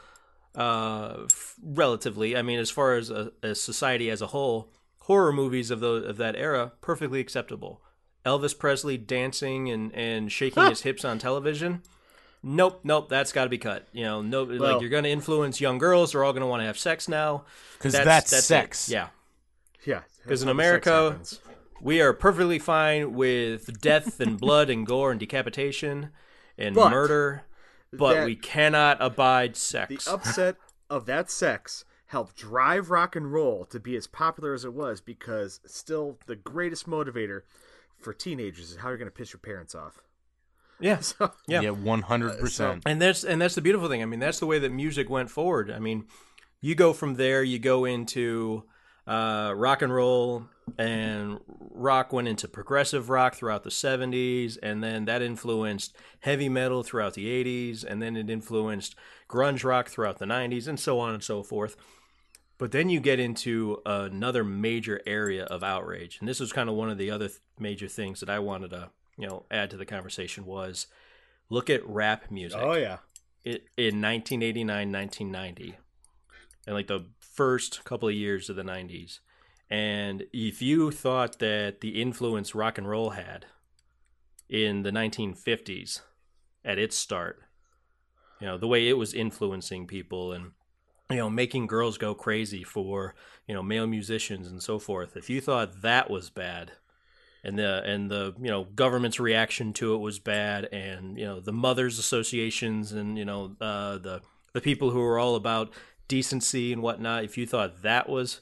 uh 0.55 1.17
f- 1.25 1.55
relatively 1.63 2.35
i 2.35 2.41
mean 2.41 2.59
as 2.59 2.69
far 2.69 2.95
as 2.95 3.09
a, 3.09 3.31
as 3.41 3.61
society 3.61 4.09
as 4.09 4.21
a 4.21 4.27
whole 4.27 4.73
horror 5.01 5.31
movies 5.31 5.71
of 5.71 5.79
those 5.79 6.05
of 6.05 6.17
that 6.17 6.35
era 6.35 6.73
perfectly 6.81 7.21
acceptable 7.21 7.81
elvis 8.25 8.57
presley 8.57 8.97
dancing 8.97 9.69
and 9.69 9.93
and 9.95 10.29
shaking 10.29 10.65
his 10.65 10.81
hips 10.81 11.05
on 11.05 11.17
television 11.17 11.81
nope 12.43 12.79
nope 12.83 13.07
that's 13.09 13.31
got 13.31 13.43
to 13.43 13.49
be 13.49 13.57
cut 13.57 13.87
you 13.93 14.03
know 14.03 14.21
no 14.21 14.43
like 14.43 14.81
you're 14.81 14.89
going 14.89 15.03
to 15.03 15.09
influence 15.09 15.61
young 15.61 15.77
girls 15.77 16.11
they're 16.11 16.23
all 16.23 16.33
going 16.33 16.41
to 16.41 16.47
want 16.47 16.61
to 16.61 16.65
have 16.65 16.77
sex 16.77 17.07
now 17.07 17.43
because 17.77 17.93
that's, 17.93 18.33
it. 18.33 18.41
sex 18.41 18.89
yeah 18.89 19.07
yeah. 19.85 20.01
Because 20.23 20.43
in 20.43 20.47
That's 20.47 20.57
how 20.59 20.77
the 20.77 20.81
sex 20.81 20.87
America, 20.87 21.81
we 21.81 22.01
are 22.01 22.13
perfectly 22.13 22.59
fine 22.59 23.13
with 23.13 23.81
death 23.81 24.19
and 24.19 24.39
blood 24.39 24.69
and 24.69 24.85
gore 24.85 25.11
and 25.11 25.19
decapitation 25.19 26.09
and 26.57 26.75
But 26.75 26.91
murder 26.91 27.43
but 27.93 28.25
we 28.25 28.35
cannot 28.35 28.97
abide 29.01 29.57
sex. 29.57 29.89
the 29.89 29.99
sex 29.99 30.07
upset 30.07 30.55
of 30.89 31.05
that 31.07 31.29
sex 31.29 31.83
helped 32.05 32.37
drive 32.37 32.89
rock 32.89 33.15
and 33.15 33.33
roll 33.33 33.65
to 33.65 33.79
be 33.79 33.95
as 33.97 34.07
popular 34.07 34.53
as 34.53 34.63
it 34.63 34.73
was 34.73 35.01
because 35.01 35.59
still 35.65 36.17
the 36.25 36.35
greatest 36.35 36.87
motivator 36.87 37.41
for 37.99 38.13
teenagers 38.13 38.71
is 38.71 38.77
how 38.77 38.89
you're 38.89 38.97
going 38.97 39.09
to 39.09 39.15
piss 39.15 39.33
your 39.33 39.39
parents 39.39 39.75
off. 39.75 39.99
Yeah 40.81 40.99
So, 41.01 41.31
Yeah. 41.47 41.61
yeah 41.61 41.69
100% 41.69 42.81
and 42.85 43.01
that's 43.01 43.23
and 43.23 43.41
that's 43.41 43.55
the 43.55 43.61
beautiful 43.61 43.87
thing. 43.89 44.01
I 44.01 44.05
mean, 44.05 44.19
that's 44.19 44.39
the 44.39 44.45
way 44.45 44.59
that 44.59 44.71
music 44.71 45.09
went 45.09 45.29
forward. 45.29 45.71
I 45.71 45.79
mean, 45.79 46.05
you 46.59 46.75
go 46.75 46.93
from 46.93 47.15
there, 47.15 47.43
you 47.43 47.59
go 47.59 47.85
into 47.85 48.63
uh, 49.07 49.53
rock 49.55 49.81
and 49.81 49.93
roll, 49.93 50.45
and 50.77 51.39
rock 51.71 52.13
went 52.13 52.27
into 52.27 52.47
progressive 52.47 53.09
rock 53.09 53.33
throughout 53.35 53.63
the 53.63 53.69
'70s, 53.71 54.57
and 54.61 54.83
then 54.83 55.05
that 55.05 55.21
influenced 55.23 55.95
heavy 56.21 56.49
metal 56.49 56.83
throughout 56.83 57.15
the 57.15 57.25
'80s, 57.27 57.83
and 57.83 58.01
then 58.01 58.15
it 58.15 58.29
influenced 58.29 58.95
grunge 59.27 59.63
rock 59.63 59.89
throughout 59.89 60.19
the 60.19 60.25
'90s, 60.25 60.67
and 60.67 60.79
so 60.79 60.99
on 60.99 61.13
and 61.15 61.23
so 61.23 61.41
forth. 61.41 61.75
But 62.59 62.71
then 62.71 62.89
you 62.89 62.99
get 62.99 63.19
into 63.19 63.81
another 63.87 64.43
major 64.43 65.01
area 65.07 65.45
of 65.45 65.63
outrage, 65.63 66.17
and 66.19 66.29
this 66.29 66.39
was 66.39 66.53
kind 66.53 66.69
of 66.69 66.75
one 66.75 66.91
of 66.91 66.99
the 66.99 67.09
other 67.09 67.27
th- 67.27 67.39
major 67.57 67.87
things 67.87 68.19
that 68.19 68.29
I 68.29 68.37
wanted 68.37 68.69
to, 68.69 68.91
you 69.17 69.27
know, 69.27 69.45
add 69.51 69.69
to 69.71 69.77
the 69.77 69.85
conversation 69.85 70.45
was 70.45 70.87
look 71.49 71.69
at 71.69 71.87
rap 71.87 72.31
music. 72.31 72.59
Oh 72.61 72.73
yeah. 72.73 72.97
it, 73.43 73.65
in 73.77 74.01
1989 74.01 74.91
1990 74.91 75.77
and 76.67 76.75
like 76.75 76.87
the 76.87 77.05
first 77.19 77.83
couple 77.83 78.07
of 78.07 78.15
years 78.15 78.49
of 78.49 78.55
the 78.55 78.63
90s 78.63 79.19
and 79.69 80.25
if 80.33 80.61
you 80.61 80.91
thought 80.91 81.39
that 81.39 81.81
the 81.81 82.01
influence 82.01 82.53
rock 82.53 82.77
and 82.77 82.89
roll 82.89 83.11
had 83.11 83.45
in 84.49 84.83
the 84.83 84.91
1950s 84.91 86.01
at 86.63 86.77
its 86.77 86.95
start 86.95 87.39
you 88.39 88.47
know 88.47 88.57
the 88.57 88.67
way 88.67 88.87
it 88.87 88.97
was 88.97 89.13
influencing 89.13 89.87
people 89.87 90.31
and 90.33 90.51
you 91.09 91.17
know 91.17 91.29
making 91.29 91.67
girls 91.67 91.97
go 91.97 92.13
crazy 92.13 92.63
for 92.63 93.15
you 93.47 93.53
know 93.53 93.63
male 93.63 93.87
musicians 93.87 94.47
and 94.47 94.61
so 94.61 94.77
forth 94.77 95.15
if 95.15 95.29
you 95.29 95.41
thought 95.41 95.81
that 95.81 96.09
was 96.09 96.29
bad 96.29 96.73
and 97.43 97.57
the 97.57 97.83
and 97.83 98.09
the 98.11 98.33
you 98.39 98.49
know 98.49 98.65
government's 98.75 99.19
reaction 99.19 99.73
to 99.73 99.93
it 99.95 99.97
was 99.97 100.19
bad 100.19 100.65
and 100.65 101.17
you 101.17 101.25
know 101.25 101.39
the 101.39 101.51
mothers 101.51 101.97
associations 101.99 102.91
and 102.91 103.17
you 103.17 103.25
know 103.25 103.55
uh, 103.61 103.97
the 103.97 104.21
the 104.53 104.61
people 104.61 104.91
who 104.91 104.99
were 104.99 105.17
all 105.17 105.35
about 105.35 105.71
decency 106.07 106.71
and 106.73 106.81
whatnot 106.81 107.23
if 107.23 107.37
you 107.37 107.47
thought 107.47 107.81
that 107.83 108.07
was 108.09 108.41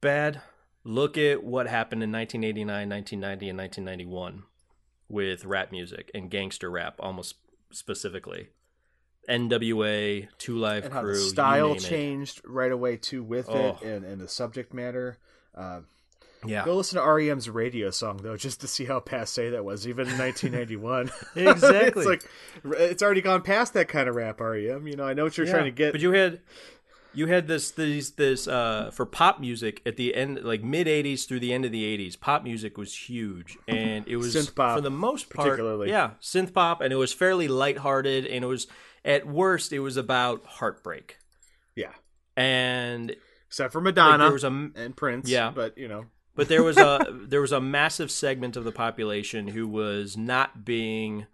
bad 0.00 0.40
look 0.84 1.16
at 1.18 1.44
what 1.44 1.66
happened 1.68 2.02
in 2.02 2.10
1989 2.10 2.88
1990 2.88 3.48
and 3.50 3.58
1991 3.58 4.42
with 5.08 5.44
rap 5.44 5.70
music 5.70 6.10
and 6.14 6.30
gangster 6.30 6.70
rap 6.70 6.96
almost 6.98 7.36
specifically 7.70 8.48
nwa 9.28 10.28
two 10.38 10.56
live 10.58 10.84
and 10.86 10.94
crew 10.94 11.14
style 11.14 11.68
name 11.68 11.76
it. 11.76 11.80
changed 11.80 12.40
right 12.44 12.72
away 12.72 12.96
too 12.96 13.22
with 13.22 13.48
Oh. 13.48 13.78
it 13.80 13.82
and, 13.82 14.04
and 14.04 14.20
the 14.20 14.28
subject 14.28 14.74
matter. 14.74 15.18
Um, 15.54 15.86
yeah 16.46 16.64
Go 16.64 16.76
listen 16.76 16.98
to 17.00 17.04
REM's 17.06 17.48
radio 17.48 17.90
song 17.90 18.18
though, 18.22 18.36
just 18.36 18.60
to 18.62 18.68
see 18.68 18.84
how 18.84 19.00
passe 19.00 19.50
that 19.50 19.64
was, 19.64 19.86
even 19.86 20.08
in 20.08 20.18
1991. 20.18 21.10
Exactly. 21.36 22.04
it's 22.04 22.06
like 22.06 22.24
it's 22.78 23.02
already 23.02 23.20
gone 23.20 23.42
past 23.42 23.74
that 23.74 23.88
kind 23.88 24.08
of 24.08 24.14
rap. 24.14 24.40
REM, 24.40 24.86
you 24.86 24.96
know, 24.96 25.04
I 25.04 25.14
know 25.14 25.24
what 25.24 25.36
you're 25.36 25.46
Yeah, 25.46 25.52
trying 25.52 25.64
to 25.66 25.70
get. 25.70 25.92
But 25.92 26.00
you 26.00 26.12
had 26.12 26.40
you 27.14 27.26
had 27.26 27.46
this 27.46 27.70
these 27.72 28.12
this 28.12 28.48
uh 28.48 28.90
for 28.92 29.04
pop 29.04 29.38
music 29.40 29.82
at 29.84 29.96
the 29.96 30.14
end 30.14 30.40
like 30.42 30.62
mid 30.62 30.86
80s 30.86 31.26
through 31.28 31.40
the 31.40 31.52
end 31.52 31.64
of 31.66 31.70
the 31.72 31.84
80s 31.98 32.18
pop 32.18 32.42
music 32.42 32.78
was 32.78 32.94
huge 32.94 33.58
and 33.68 34.08
it 34.08 34.16
was 34.16 34.34
Synth 34.34 34.54
pop, 34.54 34.76
for 34.78 34.80
the 34.80 34.90
most 34.90 35.28
part 35.28 35.48
particularly. 35.48 35.90
yeah 35.90 36.12
synth 36.22 36.54
pop 36.54 36.80
and 36.80 36.90
it 36.90 36.96
was 36.96 37.12
fairly 37.12 37.48
lighthearted 37.48 38.24
and 38.26 38.42
it 38.42 38.46
was 38.46 38.66
at 39.04 39.26
worst 39.26 39.74
it 39.74 39.80
was 39.80 39.98
about 39.98 40.46
heartbreak 40.46 41.18
yeah, 41.74 41.92
and 42.36 43.14
except 43.46 43.72
for 43.72 43.80
like, 43.80 43.94
Madonna 43.94 44.24
there 44.24 44.32
was 44.32 44.44
a 44.44 44.70
and 44.74 44.96
Prince. 44.96 45.28
Yeah. 45.28 45.50
but 45.54 45.76
you 45.76 45.88
know, 45.88 46.06
but 46.34 46.48
there 46.48 46.62
was 46.62 46.76
a 46.78 47.06
there 47.28 47.40
was 47.40 47.52
a 47.52 47.60
massive 47.60 48.10
segment 48.10 48.56
of 48.56 48.64
the 48.64 48.72
population 48.72 49.48
who 49.48 49.66
was 49.68 50.16
not 50.16 50.64
being 50.64 51.26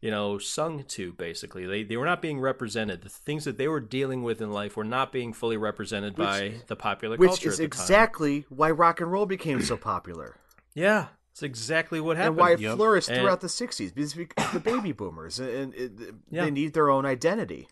you 0.00 0.10
know 0.10 0.38
sung 0.38 0.82
to 0.84 1.12
basically 1.12 1.64
they 1.66 1.82
they 1.84 1.96
were 1.96 2.04
not 2.04 2.20
being 2.20 2.40
represented 2.40 3.02
the 3.02 3.08
things 3.08 3.44
that 3.44 3.56
they 3.58 3.68
were 3.68 3.80
dealing 3.80 4.22
with 4.22 4.40
in 4.40 4.50
life 4.50 4.76
were 4.76 4.84
not 4.84 5.12
being 5.12 5.32
fully 5.32 5.56
represented 5.56 6.16
by 6.16 6.54
the 6.66 6.76
popular 6.76 7.16
which 7.16 7.28
culture 7.28 7.48
is 7.50 7.60
at 7.60 7.70
the 7.70 7.76
time. 7.76 7.82
exactly 7.84 8.44
why 8.48 8.70
rock 8.70 9.00
and 9.00 9.12
roll 9.12 9.26
became 9.26 9.62
so 9.62 9.76
popular 9.76 10.36
yeah 10.74 11.06
it's 11.30 11.42
exactly 11.42 11.98
what 12.00 12.16
happened 12.18 12.36
and 12.36 12.40
why 12.40 12.52
it 12.52 12.60
Yep. 12.60 12.76
flourished 12.76 13.08
And- 13.08 13.20
throughout 13.20 13.40
the 13.40 13.46
60s 13.46 13.94
because 13.94 14.12
because 14.12 14.52
the 14.52 14.60
baby 14.60 14.92
boomers 14.92 15.38
and 15.40 15.72
it, 15.74 15.92
Yeah. 16.30 16.44
they 16.44 16.50
need 16.50 16.74
their 16.74 16.90
own 16.90 17.06
identity. 17.06 17.68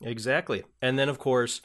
Exactly. 0.00 0.64
And 0.80 0.98
then, 0.98 1.08
of 1.08 1.18
course, 1.18 1.60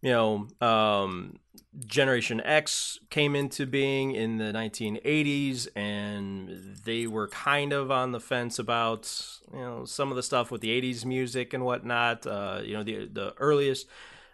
you 0.00 0.10
know, 0.10 0.48
um, 0.60 1.40
Generation 1.86 2.40
X 2.40 2.98
came 3.10 3.34
into 3.34 3.66
being 3.66 4.12
in 4.12 4.38
the 4.38 4.52
1980s, 4.52 5.68
and 5.74 6.76
they 6.84 7.06
were 7.06 7.28
kind 7.28 7.72
of 7.72 7.90
on 7.90 8.12
the 8.12 8.20
fence 8.20 8.58
about, 8.58 9.12
you 9.52 9.58
know, 9.58 9.84
some 9.84 10.10
of 10.10 10.16
the 10.16 10.22
stuff 10.22 10.50
with 10.50 10.60
the 10.60 10.80
80s 10.80 11.04
music 11.04 11.52
and 11.52 11.64
whatnot. 11.64 12.26
Uh, 12.26 12.60
you 12.62 12.74
know, 12.74 12.82
the 12.82 13.06
the 13.06 13.34
earliest 13.38 13.86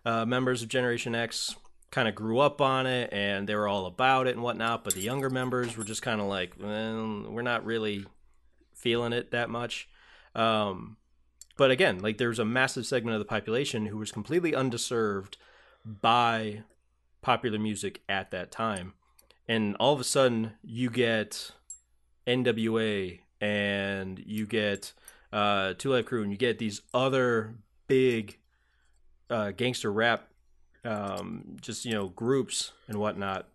uh, 0.04 0.24
members 0.26 0.62
of 0.62 0.68
Generation 0.68 1.14
X 1.14 1.56
kind 1.90 2.08
of 2.08 2.14
grew 2.14 2.40
up 2.40 2.60
on 2.60 2.86
it, 2.86 3.10
and 3.12 3.48
they 3.48 3.54
were 3.54 3.68
all 3.68 3.86
about 3.86 4.26
it 4.26 4.34
and 4.34 4.42
whatnot. 4.42 4.84
But 4.84 4.94
the 4.94 5.00
younger 5.00 5.30
members 5.30 5.76
were 5.76 5.84
just 5.84 6.02
kind 6.02 6.20
of 6.20 6.26
like, 6.26 6.54
well, 6.60 7.26
we're 7.30 7.42
not 7.42 7.64
really 7.64 8.04
feeling 8.74 9.14
it 9.14 9.30
that 9.30 9.48
much. 9.48 9.88
Um, 10.34 10.98
but 11.56 11.70
again, 11.70 12.00
like 12.00 12.18
there's 12.18 12.38
a 12.38 12.44
massive 12.44 12.84
segment 12.84 13.14
of 13.14 13.20
the 13.20 13.24
population 13.24 13.86
who 13.86 13.96
was 13.96 14.12
completely 14.12 14.52
underserved 14.52 15.36
by 15.84 16.62
popular 17.22 17.58
music 17.58 18.02
at 18.08 18.30
that 18.30 18.50
time. 18.50 18.94
And 19.48 19.76
all 19.76 19.92
of 19.92 20.00
a 20.00 20.04
sudden 20.04 20.52
you 20.62 20.90
get 20.90 21.50
NWA 22.26 23.20
and 23.40 24.22
you 24.24 24.46
get 24.46 24.92
uh 25.32 25.74
Two 25.76 25.90
Live 25.90 26.06
Crew 26.06 26.22
and 26.22 26.30
you 26.30 26.38
get 26.38 26.58
these 26.58 26.80
other 26.92 27.54
big 27.86 28.38
uh 29.28 29.50
gangster 29.50 29.92
rap 29.92 30.28
um 30.84 31.56
just 31.60 31.84
you 31.84 31.92
know 31.92 32.08
groups 32.08 32.72
and 32.88 32.98
whatnot 32.98 33.48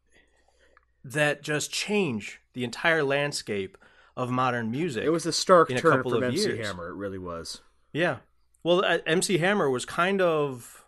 that 1.03 1.41
just 1.41 1.71
change 1.71 2.41
the 2.53 2.63
entire 2.63 3.03
landscape 3.03 3.77
of 4.17 4.29
modern 4.29 4.69
music. 4.69 5.03
It 5.03 5.09
was 5.09 5.25
a 5.25 5.31
stark 5.31 5.69
in 5.69 5.77
a 5.77 5.81
turn 5.81 6.05
of 6.05 6.23
MC 6.23 6.41
years. 6.41 6.67
Hammer. 6.67 6.89
It 6.89 6.95
really 6.95 7.17
was. 7.17 7.61
Yeah. 7.93 8.17
Well, 8.63 8.83
uh, 8.83 8.97
MC 9.05 9.37
Hammer 9.37 9.69
was 9.69 9.85
kind 9.85 10.21
of 10.21 10.78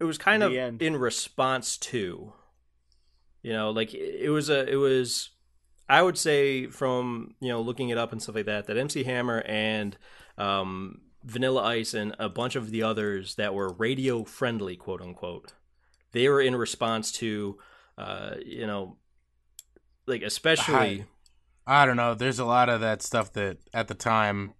it 0.00 0.04
was 0.04 0.18
kind 0.18 0.42
The 0.42 0.46
of 0.46 0.54
end. 0.54 0.82
in 0.82 0.96
response 0.96 1.76
to 1.78 2.32
you 3.42 3.52
know, 3.52 3.70
like 3.70 3.94
it 3.94 4.24
it 4.24 4.30
was 4.30 4.50
a 4.50 4.68
it 4.68 4.76
was 4.76 5.30
I 5.88 6.02
would 6.02 6.18
say 6.18 6.66
from, 6.66 7.34
you 7.40 7.48
know, 7.48 7.60
looking 7.60 7.88
it 7.88 7.98
up 7.98 8.12
and 8.12 8.22
stuff 8.22 8.34
like 8.34 8.46
that 8.46 8.66
that 8.66 8.76
MC 8.76 9.04
Hammer 9.04 9.42
and 9.46 9.96
um 10.38 11.00
Vanilla 11.24 11.62
Ice 11.64 11.94
and 11.94 12.14
a 12.18 12.28
bunch 12.28 12.56
of 12.56 12.70
the 12.70 12.82
others 12.82 13.34
that 13.36 13.54
were 13.54 13.72
radio 13.74 14.24
friendly, 14.24 14.76
quote 14.76 15.02
unquote. 15.02 15.52
They 16.12 16.28
were 16.28 16.40
in 16.40 16.56
response 16.56 17.12
to 17.12 17.58
uh, 17.98 18.36
you 18.44 18.66
know, 18.66 18.96
like 20.06 20.22
especially 20.22 21.04
I 21.66 21.86
don't 21.86 21.96
know. 21.96 22.14
There's 22.14 22.38
a 22.38 22.44
lot 22.44 22.68
of 22.68 22.80
that 22.80 23.02
stuff 23.02 23.32
that 23.34 23.58
at 23.74 23.88
the 23.88 23.94
time, 23.94 24.54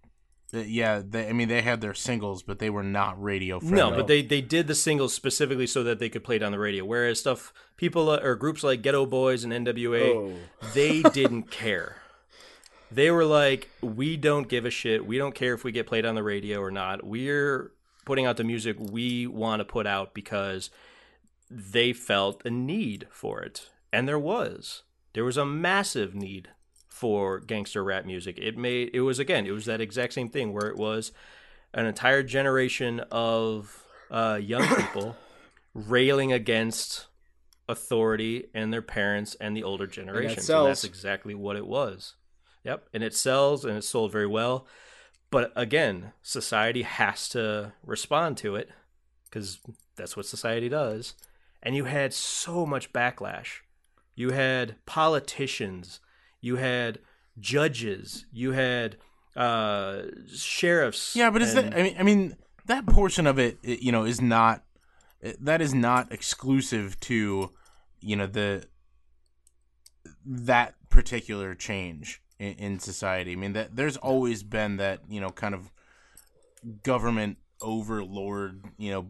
yeah, 0.53 1.01
they, 1.07 1.29
I 1.29 1.33
mean 1.33 1.47
they 1.47 1.61
had 1.61 1.81
their 1.81 1.93
singles, 1.93 2.43
but 2.43 2.59
they 2.59 2.69
were 2.69 2.83
not 2.83 3.21
radio 3.21 3.59
friendly. 3.59 3.77
No, 3.77 3.91
but 3.91 4.07
they 4.07 4.21
they 4.21 4.41
did 4.41 4.67
the 4.67 4.75
singles 4.75 5.13
specifically 5.13 5.67
so 5.67 5.83
that 5.83 5.99
they 5.99 6.09
could 6.09 6.23
play 6.23 6.35
it 6.37 6.43
on 6.43 6.51
the 6.51 6.59
radio. 6.59 6.83
Whereas 6.85 7.19
stuff 7.19 7.53
people 7.77 8.09
uh, 8.09 8.19
or 8.21 8.35
groups 8.35 8.63
like 8.63 8.81
Geto 8.81 9.09
Boys 9.09 9.43
and 9.43 9.53
NWA, 9.53 10.15
Oh. 10.15 10.33
they 10.73 11.01
didn't 11.01 11.51
care. 11.51 11.97
They 12.91 13.09
were 13.09 13.23
like, 13.25 13.69
we 13.81 14.17
don't 14.17 14.49
give 14.49 14.65
a 14.65 14.69
shit. 14.69 15.05
We 15.05 15.17
don't 15.17 15.33
care 15.33 15.53
if 15.53 15.63
we 15.63 15.71
get 15.71 15.87
played 15.87 16.05
on 16.05 16.15
the 16.15 16.23
radio 16.23 16.59
or 16.59 16.71
not. 16.71 17.05
We're 17.05 17.71
putting 18.03 18.25
out 18.25 18.35
the 18.35 18.43
music 18.43 18.75
we 18.79 19.27
want 19.27 19.61
to 19.61 19.65
put 19.65 19.87
out 19.87 20.13
because 20.13 20.69
they 21.49 21.93
felt 21.93 22.41
a 22.45 22.49
need 22.49 23.07
for 23.09 23.41
it, 23.41 23.69
and 23.93 24.07
there 24.07 24.19
was. 24.19 24.83
There 25.13 25.23
was 25.23 25.37
a 25.37 25.45
massive 25.45 26.13
need 26.15 26.49
for 27.01 27.39
gangster 27.39 27.83
rap 27.83 28.05
music. 28.05 28.37
It 28.37 28.55
made 28.55 28.91
it 28.93 29.01
was 29.01 29.17
again, 29.17 29.47
it 29.47 29.51
was 29.51 29.65
that 29.65 29.81
exact 29.81 30.13
same 30.13 30.29
thing 30.29 30.53
where 30.53 30.67
it 30.67 30.77
was 30.77 31.11
an 31.73 31.87
entire 31.87 32.21
generation 32.21 32.99
of 33.11 33.83
uh, 34.11 34.37
young 34.39 34.67
people 34.75 35.17
railing 35.73 36.31
against 36.31 37.07
authority 37.67 38.49
and 38.53 38.71
their 38.71 38.83
parents 38.83 39.35
and 39.41 39.57
the 39.57 39.63
older 39.63 39.87
generation. 39.87 40.37
And, 40.37 40.45
that's 40.67 40.83
exactly 40.83 41.33
what 41.33 41.55
it 41.55 41.65
was. 41.65 42.13
Yep. 42.65 42.89
And 42.93 43.03
it 43.03 43.15
sells 43.15 43.65
and 43.65 43.75
it 43.75 43.83
sold 43.83 44.11
very 44.11 44.27
well. 44.27 44.67
But 45.31 45.51
again, 45.55 46.11
society 46.21 46.83
has 46.83 47.27
to 47.29 47.73
respond 47.83 48.37
to 48.37 48.55
it 48.55 48.69
because 49.25 49.57
that's 49.95 50.15
what 50.15 50.27
society 50.27 50.69
does. 50.69 51.15
And 51.63 51.75
you 51.75 51.85
had 51.85 52.13
so 52.13 52.67
much 52.67 52.93
backlash. 52.93 53.61
You 54.13 54.31
had 54.31 54.75
politicians, 54.85 55.99
you 56.41 56.57
had 56.57 56.99
judges, 57.39 58.25
you 58.31 58.51
had 58.51 58.97
uh, 59.35 60.03
sheriffs. 60.35 61.15
Yeah, 61.15 61.29
but 61.29 61.41
is 61.41 61.55
and- 61.55 61.71
that? 61.71 61.79
I 61.79 61.83
mean, 61.83 61.95
I 61.99 62.03
mean 62.03 62.37
that 62.65 62.85
portion 62.85 63.27
of 63.27 63.39
it, 63.39 63.57
it, 63.63 63.81
you 63.81 63.91
know, 63.91 64.03
is 64.03 64.21
not 64.21 64.63
that 65.39 65.61
is 65.61 65.73
not 65.73 66.11
exclusive 66.11 66.99
to 67.01 67.51
you 67.99 68.15
know 68.15 68.27
the 68.27 68.65
that 70.25 70.75
particular 70.89 71.55
change 71.55 72.21
in, 72.39 72.53
in 72.53 72.79
society. 72.79 73.33
I 73.33 73.35
mean 73.35 73.53
that 73.53 73.75
there's 73.75 73.97
always 73.97 74.43
been 74.43 74.77
that 74.77 75.01
you 75.09 75.21
know 75.21 75.29
kind 75.29 75.53
of 75.53 75.71
government 76.83 77.37
overlord. 77.61 78.65
You 78.77 78.91
know, 78.91 79.05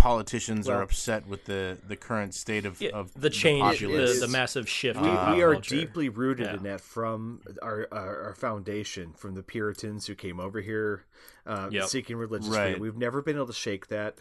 politicians 0.00 0.68
are 0.68 0.80
upset 0.82 1.26
with 1.26 1.44
the 1.44 1.76
the 1.86 1.96
current 1.96 2.34
state 2.34 2.64
of, 2.64 2.80
Yeah, 2.80 2.90
of 2.94 3.12
the 3.14 3.28
change, 3.30 3.62
populace. 3.80 4.18
the, 4.18 4.26
the 4.26 4.32
massive 4.32 4.68
shift. 4.68 5.00
we, 5.00 5.08
in 5.08 5.30
we 5.36 5.42
are 5.42 5.56
deeply 5.56 6.08
rooted 6.08 6.46
Yeah. 6.46 6.54
in 6.56 6.62
that 6.64 6.80
from 6.80 7.40
our, 7.62 7.86
our 7.92 8.22
our 8.28 8.34
foundation 8.34 9.12
from 9.12 9.34
the 9.34 9.42
Puritans 9.42 10.06
who 10.06 10.14
came 10.14 10.40
over 10.40 10.60
here 10.60 11.04
uh, 11.46 11.68
Yep. 11.70 11.84
seeking 11.88 12.16
religious 12.16 12.48
Right. 12.48 12.64
freedom. 12.68 12.82
We've 12.82 12.96
never 12.96 13.20
been 13.22 13.36
able 13.36 13.46
to 13.48 13.52
shake 13.52 13.88
that. 13.88 14.18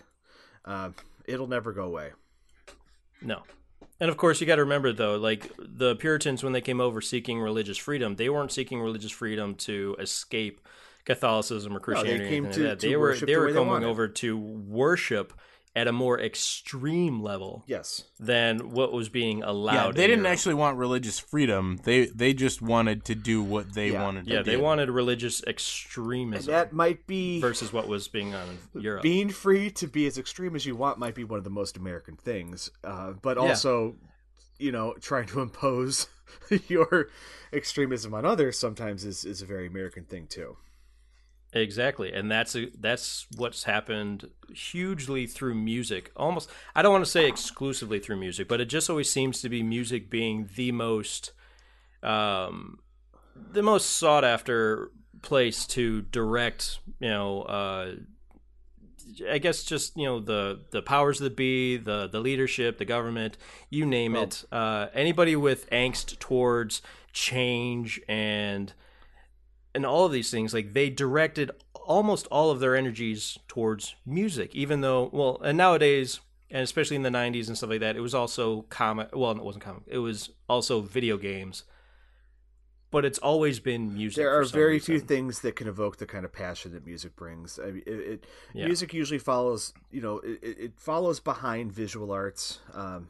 Um, 0.65 0.95
it'll 1.25 1.47
never 1.47 1.71
go 1.71 1.83
away. 1.83 2.11
No. 3.21 3.43
And 4.01 4.09
of 4.09 4.17
course, 4.17 4.39
you 4.39 4.47
got 4.47 4.55
to 4.57 4.63
remember 4.63 4.91
though, 4.93 5.15
like 5.17 5.51
the 5.57 5.95
Puritans 5.95 6.43
when 6.43 6.53
they 6.53 6.61
came 6.61 6.79
over 6.81 7.01
seeking 7.01 7.39
religious 7.39 7.77
freedom, 7.77 8.15
they 8.17 8.29
weren't 8.29 8.51
seeking 8.51 8.81
religious 8.81 9.11
freedom 9.11 9.55
to 9.55 9.95
escape 9.99 10.59
Catholicism 11.05 11.75
or 11.75 11.79
Christianity. 11.79 12.25
or 12.25 12.29
came 12.29 12.45
anything 12.45 12.51
to- 12.63 12.69
like 12.69 12.69
that. 12.71 12.79
to 12.81 12.87
They 12.89 12.95
were 12.97 13.15
they 13.15 13.25
the 13.33 13.39
were 13.39 13.45
way 13.47 13.51
they 13.53 13.59
coming 13.59 13.83
over 13.85 14.07
to 14.07 14.37
worship 14.37 15.33
at 15.75 15.87
a 15.87 15.91
more 15.91 16.19
extreme 16.19 17.21
level 17.21 17.63
Yes. 17.67 18.03
than 18.19 18.71
what 18.71 18.91
was 18.91 19.07
being 19.07 19.43
allowed. 19.43 19.73
Yeah, 19.75 19.91
they 19.91 20.07
didn't 20.07 20.23
Europe. 20.23 20.33
actually 20.33 20.55
want 20.55 20.77
religious 20.77 21.19
freedom. 21.19 21.79
They 21.83 22.05
they 22.07 22.33
just 22.33 22.61
wanted 22.61 23.05
to 23.05 23.15
do 23.15 23.43
what 23.43 23.73
they 23.75 23.91
Yeah. 23.91 24.01
wanted 24.03 24.25
to 24.25 24.31
Yeah, 24.31 24.37
do. 24.39 24.49
they 24.51 24.57
wanted 24.57 24.89
religious 24.89 25.39
And 25.41 25.49
extremism 25.49 26.51
that 26.51 26.73
might 26.73 27.05
be 27.05 27.39
versus 27.39 27.71
what 27.71 27.87
was 27.87 28.07
being 28.07 28.33
on 28.33 28.57
in 28.73 28.81
Europe. 28.81 29.03
being 29.03 29.29
free 29.29 29.69
to 29.71 29.87
be 29.87 30.07
as 30.07 30.17
extreme 30.17 30.55
as 30.55 30.65
you 30.65 30.75
want 30.75 30.97
might 30.97 31.15
be 31.15 31.23
one 31.23 31.37
of 31.37 31.43
the 31.43 31.49
most 31.51 31.77
American 31.77 32.15
things, 32.15 32.71
uh, 32.83 33.11
but 33.21 33.37
also, 33.37 33.95
you 34.57 34.71
know, 34.71 34.95
trying 34.99 35.27
to 35.27 35.39
impose 35.39 36.07
your 36.67 37.09
extremism 37.53 38.13
on 38.13 38.25
others 38.25 38.57
sometimes 38.57 39.05
is, 39.05 39.23
is 39.23 39.41
a 39.41 39.45
very 39.45 39.67
American 39.67 40.03
thing 40.03 40.25
too. 40.27 40.57
Exactly, 41.51 42.13
and 42.13 42.29
that's 42.29 42.55
a, 42.55 42.67
that's 42.79 43.25
what's 43.35 43.63
happened 43.63 44.29
hugely 44.53 45.25
through 45.25 45.55
music. 45.55 46.11
Almost, 46.15 46.49
I 46.75 46.83
don't 46.83 46.91
want 46.91 47.05
to 47.05 47.09
say 47.09 47.27
exclusively 47.27 47.99
through 47.99 48.17
music, 48.17 48.47
but 48.47 48.61
it 48.61 48.65
just 48.65 48.87
always 48.89 49.09
seems 49.09 49.41
to 49.41 49.49
be 49.49 49.63
music 49.63 50.11
being 50.11 50.47
the 50.55 50.71
most, 50.71 51.31
um, 52.03 52.79
the 53.51 53.63
most 53.63 53.89
sought 53.89 54.23
after 54.23 54.91
place 55.23 55.65
to 55.67 56.03
direct. 56.03 56.79
You 56.99 57.09
know, 57.09 57.41
uh, 57.41 57.95
I 59.27 59.39
guess 59.39 59.63
just 59.63 59.97
you 59.97 60.05
know 60.05 60.19
the 60.19 60.59
the 60.69 60.83
powers 60.83 61.17
that 61.17 61.35
be, 61.35 61.77
the 61.77 62.07
the 62.07 62.19
leadership, 62.19 62.77
the 62.77 62.85
government, 62.85 63.37
you 63.71 63.87
name 63.87 64.15
it. 64.15 64.43
Uh, 64.51 64.87
anybody 64.93 65.35
with 65.35 65.67
angst 65.71 66.19
towards 66.19 66.83
change 67.11 67.99
and 68.07 68.73
and 69.79 69.85
all 69.85 70.05
of 70.05 70.11
these 70.11 70.29
things 70.29 70.53
like 70.53 70.73
they 70.73 70.89
directed 70.89 71.49
almost 71.85 72.27
all 72.27 72.51
of 72.51 72.59
their 72.59 72.75
energies 72.75 73.39
towards 73.47 73.95
music 74.05 74.53
even 74.53 74.81
though 74.81 75.09
well 75.13 75.39
and 75.41 75.57
nowadays 75.57 76.19
and 76.51 76.61
especially 76.61 76.97
in 76.97 77.03
the 77.03 77.09
90s 77.09 77.47
and 77.47 77.55
stuff 77.57 77.69
like 77.69 77.79
that 77.79 77.95
it 77.95 78.01
was 78.01 78.13
also 78.13 78.63
comic 78.63 79.07
well 79.15 79.31
it 79.31 79.41
wasn't 79.41 79.63
comic 79.63 79.83
it 79.87 79.99
was 79.99 80.31
also 80.49 80.81
video 80.81 81.15
games 81.17 81.63
but 82.91 83.05
it's 83.05 83.19
always 83.19 83.59
been 83.59 83.93
music 83.93 84.17
There 84.17 84.35
are 84.37 84.43
very 84.43 84.79
few 84.79 84.99
things 84.99 85.39
that 85.41 85.55
can 85.55 85.67
evoke 85.67 85.97
the 85.97 86.07
kind 86.07 86.25
of 86.25 86.33
passion 86.33 86.71
that 86.73 86.85
music 86.85 87.15
brings. 87.15 87.59
I 87.59 87.67
mean, 87.67 87.83
it, 87.85 87.99
it 88.13 88.25
Yeah. 88.53 88.65
music 88.65 88.95
usually 88.95 89.19
follows, 89.19 89.73
you 89.91 90.01
know, 90.01 90.17
it, 90.19 90.39
it 90.41 90.57
it 90.59 90.73
follows 90.75 91.19
behind 91.19 91.71
visual 91.71 92.11
arts. 92.11 92.59
Um, 92.73 93.09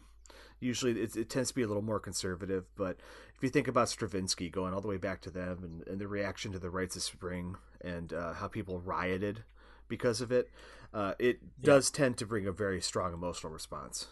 usually, 0.60 1.00
it, 1.00 1.16
it 1.16 1.30
tends 1.30 1.48
to 1.50 1.56
be 1.56 1.62
a 1.62 1.68
little 1.68 1.82
more 1.92 2.02
conservative. 2.02 2.66
But 2.76 2.98
if 3.40 3.44
you 3.44 3.50
think 3.50 3.70
about 3.70 3.88
Stravinsky, 3.88 4.50
going 4.50 4.74
all 4.74 4.82
the 4.82 4.90
way 4.90 4.98
back 4.98 5.22
to 5.22 5.30
them, 5.32 5.64
and, 5.64 5.88
and 5.88 5.98
the 6.02 6.10
reaction 6.10 6.52
to 6.52 6.60
the 6.60 6.70
Rites 6.70 6.98
of 6.98 7.04
Spring, 7.04 7.56
and 7.80 8.12
uh, 8.12 8.34
how 8.34 8.50
people 8.50 8.82
rioted 8.82 9.44
because 9.88 10.20
of 10.20 10.30
it, 10.30 10.50
uh, 10.94 11.14
it 11.20 11.40
does 11.62 11.90
tend 11.90 12.18
to 12.18 12.26
bring 12.26 12.46
a 12.46 12.52
very 12.52 12.82
strong 12.82 13.14
emotional 13.14 13.54
response. 13.54 14.08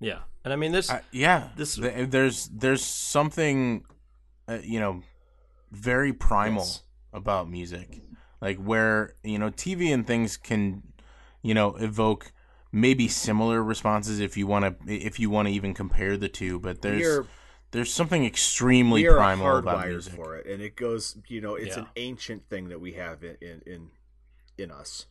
yeah 0.00 0.18
and 0.44 0.52
i 0.52 0.56
mean 0.56 0.72
this 0.72 0.90
Uh, 0.90 1.00
yeah, 1.12 1.48
This- 1.56 1.76
there's 1.76 2.48
there's 2.48 2.84
something, 2.84 3.84
uh, 4.48 4.58
you 4.62 4.78
know, 4.78 5.02
very 5.70 6.12
primal 6.12 6.64
Yes. 6.64 6.82
about 7.12 7.48
music, 7.48 8.02
like 8.42 8.58
where 8.58 9.14
you 9.24 9.38
know 9.38 9.50
TV 9.50 9.92
and 9.94 10.06
things 10.06 10.36
can, 10.36 10.82
you 11.40 11.54
know, 11.54 11.76
evoke 11.76 12.32
maybe 12.70 13.08
similar 13.08 13.62
responses 13.62 14.20
if 14.20 14.36
you 14.36 14.46
want 14.46 14.62
to 14.86 14.92
if 14.94 15.18
you 15.18 15.30
want 15.30 15.48
to 15.48 15.54
even 15.54 15.72
compare 15.72 16.16
the 16.18 16.28
two. 16.28 16.58
But 16.60 16.82
there's 16.82 17.00
We're- 17.02 17.26
there's 17.72 17.92
something 17.92 18.24
extremely 18.24 19.02
we 19.02 19.08
are 19.08 19.16
primal 19.16 19.56
about 19.56 19.84
hardwired 19.84 19.88
music. 19.90 20.14
for 20.14 20.36
it, 20.36 20.46
and 20.46 20.62
it 20.62 20.76
goes. 20.76 21.16
You 21.28 21.40
know, 21.40 21.56
it's 21.56 21.76
Yeah. 21.76 21.82
an 21.82 21.88
ancient 21.96 22.48
thing 22.48 22.68
that 22.68 22.80
we 22.80 22.92
have 22.92 23.24
in 23.24 23.36
in 23.40 23.62
in, 23.66 23.90
in 24.56 24.70
us. 24.70 25.06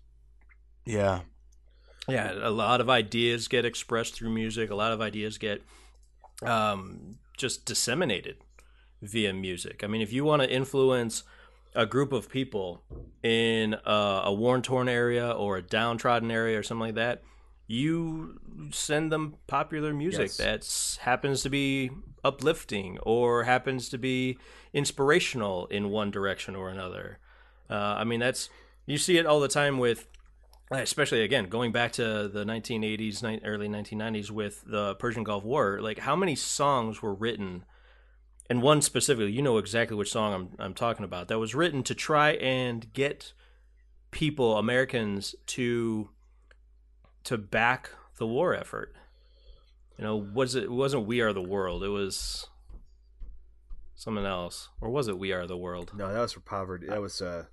Yeah, 0.86 1.22
yeah 2.08 2.32
a 2.34 2.50
lot 2.50 2.82
of 2.82 2.90
ideas 2.90 3.48
get 3.48 3.66
expressed 3.66 4.16
through 4.16 4.32
music 4.32 4.72
a 4.72 4.76
lot 4.76 4.92
of 4.92 5.00
ideas 5.02 5.38
get 5.38 5.62
um, 6.42 7.20
just 7.38 7.66
disseminated 7.66 8.38
via 9.02 9.32
music 9.34 9.84
i 9.84 9.88
mean 9.88 10.02
if 10.02 10.12
you 10.12 10.24
want 10.24 10.42
to 10.42 10.50
influence 10.52 11.24
a 11.76 11.86
group 11.86 12.12
of 12.12 12.30
people 12.30 12.82
in 13.24 13.76
a, 13.86 14.22
a 14.26 14.34
worn 14.34 14.62
torn 14.64 14.90
area 14.90 15.30
or 15.32 15.58
a 15.58 15.62
downtrodden 15.62 16.32
area 16.32 16.58
or 16.58 16.64
something 16.64 16.88
like 16.88 16.96
that 16.96 17.22
you 17.72 18.38
send 18.72 19.12
them 19.12 19.36
popular 19.48 19.94
music 19.94 20.32
Yes. 20.38 20.38
that 20.98 21.04
happens 21.06 21.42
to 21.44 21.50
be 21.50 21.90
uplifting 22.24 22.98
or 23.04 23.44
happens 23.44 23.88
to 23.90 23.98
be 23.98 24.38
inspirational 24.74 25.68
in 25.68 25.90
one 25.90 26.12
direction 26.12 26.56
or 26.56 26.70
another 26.70 27.18
uh, 27.70 27.96
i 28.02 28.04
mean 28.04 28.20
that's 28.20 28.50
you 28.86 28.98
see 28.98 29.18
it 29.18 29.26
all 29.26 29.40
the 29.40 29.48
time 29.48 29.78
with 29.78 30.08
especially 30.72 31.22
again 31.24 31.46
going 31.46 31.72
back 31.72 31.92
to 31.94 32.28
the 32.28 32.44
1980s 32.46 33.24
ni- 33.24 33.42
early 33.46 33.68
1990s 33.70 34.30
with 34.32 34.64
the 34.66 34.96
persian 34.96 35.24
gulf 35.24 35.44
war 35.44 35.80
like 35.82 36.00
how 36.00 36.16
many 36.16 36.36
songs 36.36 37.02
were 37.02 37.14
written 37.14 37.64
and 38.50 38.62
one 38.62 38.82
specifically 38.82 39.32
you 39.32 39.42
know 39.42 39.58
exactly 39.58 39.96
which 39.96 40.12
song 40.12 40.34
i'm, 40.34 40.50
I'm 40.60 40.74
talking 40.74 41.06
about 41.06 41.30
that 41.30 41.40
was 41.40 41.56
written 41.56 41.84
to 41.84 41.96
try 41.96 42.32
and 42.32 42.92
get 42.94 43.34
people 44.12 44.58
americans 44.58 45.36
to 45.48 46.10
to 47.24 47.38
back 47.38 47.92
the 48.18 48.28
war 48.28 48.54
effort 48.54 48.94
you 49.98 50.04
know 50.04 50.16
was 50.16 50.56
it, 50.56 50.64
it 50.64 50.72
wasn't 50.72 51.06
we 51.06 51.22
are 51.22 51.34
the 51.34 51.42
world 51.42 51.84
it 51.84 51.90
was 51.90 52.48
something 54.02 54.26
else 54.26 54.70
or 54.82 54.90
was 54.90 55.08
it 55.08 55.18
we 55.20 55.32
are 55.32 55.46
the 55.46 55.58
world 55.58 55.92
No, 55.96 56.12
that 56.12 56.20
was 56.20 56.32
for 56.34 56.40
poverty. 56.40 56.88
That 56.88 57.02
was 57.02 57.22
uh. 57.22 57.46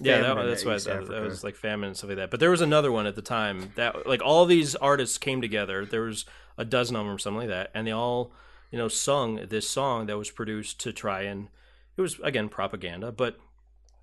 yeah, 0.00 0.20
that, 0.20 0.46
that's 0.46 0.64
why 0.64 0.72
I 0.72 0.76
East 0.76 0.86
that 0.86 1.22
was 1.22 1.42
like 1.42 1.56
famine 1.56 1.88
and 1.88 1.96
stuff 1.96 2.10
like 2.10 2.18
that. 2.18 2.30
But 2.30 2.38
there 2.38 2.50
was 2.50 2.60
another 2.60 2.92
one 2.92 3.06
at 3.06 3.16
the 3.16 3.22
time 3.22 3.72
that 3.74 4.06
like 4.06 4.22
all 4.22 4.46
these 4.46 4.76
artists 4.76 5.18
came 5.18 5.40
together. 5.40 5.84
There 5.84 6.02
was 6.02 6.24
a 6.56 6.64
dozen 6.64 6.94
of 6.94 7.04
them 7.04 7.14
or 7.14 7.18
something 7.18 7.40
like 7.40 7.48
that, 7.48 7.70
and 7.74 7.86
they 7.86 7.92
all 7.92 8.32
you 8.70 8.78
know 8.78 8.86
sung 8.86 9.46
this 9.48 9.68
song 9.68 10.06
that 10.06 10.16
was 10.16 10.30
produced 10.30 10.78
to 10.80 10.92
try 10.92 11.22
and 11.22 11.48
it 11.96 12.00
was 12.00 12.20
again 12.22 12.48
propaganda, 12.48 13.10
but 13.10 13.38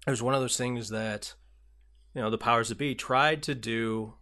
it 0.05 0.09
was 0.09 0.21
one 0.21 0.33
of 0.33 0.41
those 0.41 0.57
things 0.57 0.89
that 0.89 1.33
you 2.13 2.21
know 2.21 2.29
the 2.29 2.37
powers 2.37 2.67
that 2.67 2.77
be 2.77 2.95
tried 2.95 3.41
to 3.43 3.55
do 3.55 4.15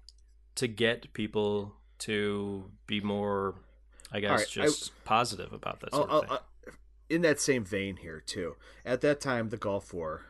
to 0.56 0.68
get 0.68 1.14
people 1.14 1.76
to 2.00 2.66
be 2.88 3.00
more, 3.02 3.56
I 4.12 4.20
guess, 4.20 4.56
right, 4.58 4.64
I- 4.64 4.68
just 4.68 4.92
positive 5.06 5.54
about 5.54 5.80
that 5.82 5.94
sort 5.94 6.10
I'll- 6.10 6.20
of 6.20 6.24
thing. 6.26 6.32
I'll- 6.32 6.38
uh, 6.38 6.72
in 7.10 7.22
that 7.24 7.42
same 7.42 7.66
vein 7.66 7.98
here 7.98 8.22
too. 8.22 8.56
At 8.86 9.02
that 9.02 9.20
time, 9.20 9.50
the 9.50 9.58
Gulf 9.58 9.94
War. 9.94 10.26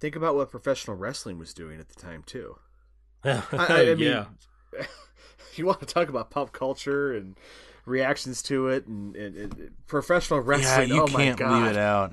Think 0.00 0.16
about 0.16 0.34
what 0.34 0.50
professional 0.50 0.96
wrestling 0.96 1.38
was 1.38 1.54
doing 1.54 1.78
at 1.78 1.88
the 1.88 1.94
time 1.94 2.24
too. 2.26 2.58
I, 3.24 3.30
I, 3.52 3.90
I 3.90 3.94
mean, 3.94 3.98
yeah, 4.00 4.24
you 5.54 5.64
want 5.66 5.78
to 5.80 5.86
talk 5.86 6.08
about 6.08 6.30
pop 6.30 6.52
culture 6.52 7.14
and 7.14 7.36
reactions 7.84 8.42
to 8.42 8.66
it, 8.68 8.86
and, 8.88 9.14
and, 9.14 9.36
and 9.36 9.70
professional 9.86 10.40
yeah, 10.40 10.46
wrestling. 10.48 10.88
you 10.88 11.02
oh 11.02 11.06
my 11.06 11.24
can't 11.26 11.38
god, 11.38 11.62
leave 11.62 11.70
it 11.72 11.78
out. 11.78 12.12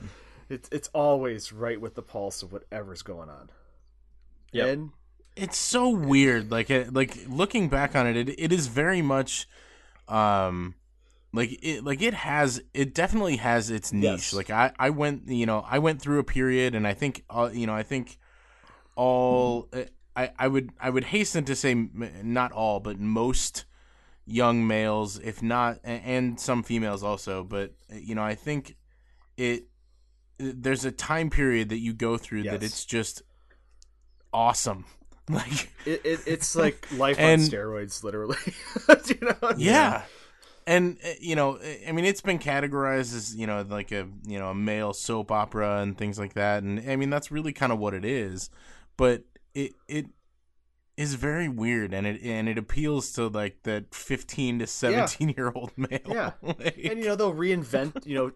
It's 0.49 0.69
it's 0.71 0.89
always 0.93 1.51
right 1.51 1.81
with 1.81 1.95
the 1.95 2.03
pulse 2.03 2.43
of 2.43 2.51
whatever's 2.53 3.01
going 3.01 3.29
on. 3.29 3.49
Yep. 4.51 4.67
And 4.67 4.91
it's 5.35 5.57
so 5.57 5.89
weird 5.89 6.51
like 6.51 6.69
it, 6.69 6.93
like 6.93 7.17
looking 7.27 7.69
back 7.69 7.95
on 7.95 8.07
it, 8.07 8.15
it 8.15 8.29
it 8.37 8.51
is 8.51 8.67
very 8.67 9.01
much 9.01 9.47
um 10.07 10.75
like 11.33 11.57
it 11.63 11.83
like 11.83 12.01
it 12.01 12.13
has 12.13 12.61
it 12.73 12.93
definitely 12.93 13.37
has 13.37 13.69
its 13.69 13.91
niche. 13.91 14.03
Yes. 14.03 14.33
like 14.33 14.49
i 14.49 14.71
i 14.77 14.89
went 14.89 15.27
you 15.27 15.45
know 15.45 15.65
i 15.67 15.79
went 15.79 16.01
through 16.01 16.19
a 16.19 16.23
period 16.23 16.75
and 16.75 16.87
i 16.87 16.93
think 16.93 17.23
uh, 17.29 17.49
you 17.51 17.65
know 17.65 17.73
i 17.73 17.83
think 17.83 18.17
all 18.95 19.67
i 20.15 20.29
i 20.37 20.47
would 20.47 20.71
i 20.79 20.89
would 20.89 21.05
hasten 21.05 21.43
to 21.45 21.55
say 21.55 21.73
not 21.73 22.51
all 22.51 22.79
but 22.79 22.99
most 22.99 23.65
young 24.25 24.65
males 24.67 25.19
if 25.19 25.41
not 25.41 25.79
and 25.83 26.39
some 26.39 26.63
females 26.63 27.03
also 27.03 27.43
but 27.43 27.73
you 27.91 28.15
know 28.15 28.23
i 28.23 28.35
think 28.35 28.77
it 29.35 29.65
there's 30.37 30.85
a 30.85 30.91
time 30.91 31.29
period 31.29 31.69
that 31.69 31.79
you 31.79 31.93
go 31.93 32.17
through 32.17 32.43
that 32.43 32.63
it's 32.63 32.85
just 32.85 33.21
awesome 34.31 34.85
like 35.29 35.71
it, 35.85 36.01
it 36.05 36.19
it's 36.25 36.55
like 36.55 36.87
life 36.97 37.17
And- 37.19 37.41
on 37.41 37.47
steroids, 37.47 38.03
literally. 38.03 38.37
you 39.07 39.17
know? 39.21 39.51
yeah 39.57 40.03
and 40.65 40.97
uh, 41.05 41.09
you 41.19 41.35
know 41.35 41.59
i 41.87 41.91
mean 41.91 42.05
it's 42.05 42.21
been 42.21 42.39
categorized 42.39 43.13
as 43.15 43.35
you 43.35 43.45
know 43.45 43.65
like 43.69 43.91
a 43.91 44.07
you 44.25 44.39
know 44.39 44.49
a 44.49 44.55
male 44.55 44.93
soap 44.93 45.31
opera 45.31 45.81
and 45.81 45.97
things 45.97 46.17
like 46.17 46.33
that 46.35 46.63
and 46.63 46.89
i 46.89 46.95
mean 46.95 47.09
that's 47.09 47.31
really 47.31 47.51
kind 47.51 47.71
of 47.73 47.79
what 47.79 47.93
it 47.93 48.05
is 48.05 48.49
but 48.95 49.23
it 49.53 49.73
it 49.87 50.05
is 50.95 51.15
very 51.15 51.49
weird 51.49 51.91
and 51.93 52.05
it 52.05 52.21
and 52.21 52.47
it 52.47 52.57
appeals 52.57 53.11
to 53.13 53.27
like 53.27 53.63
that 53.63 53.95
15 53.95 54.59
to 54.59 54.67
17 54.67 55.29
year 55.29 55.51
old 55.55 55.71
male. 55.77 55.99
Yeah. 56.07 56.31
Like- 56.43 56.77
and 56.83 56.99
you 56.99 57.05
know 57.05 57.15
they'll 57.15 57.33
reinvent 57.33 58.05
you 58.05 58.15
know 58.15 58.31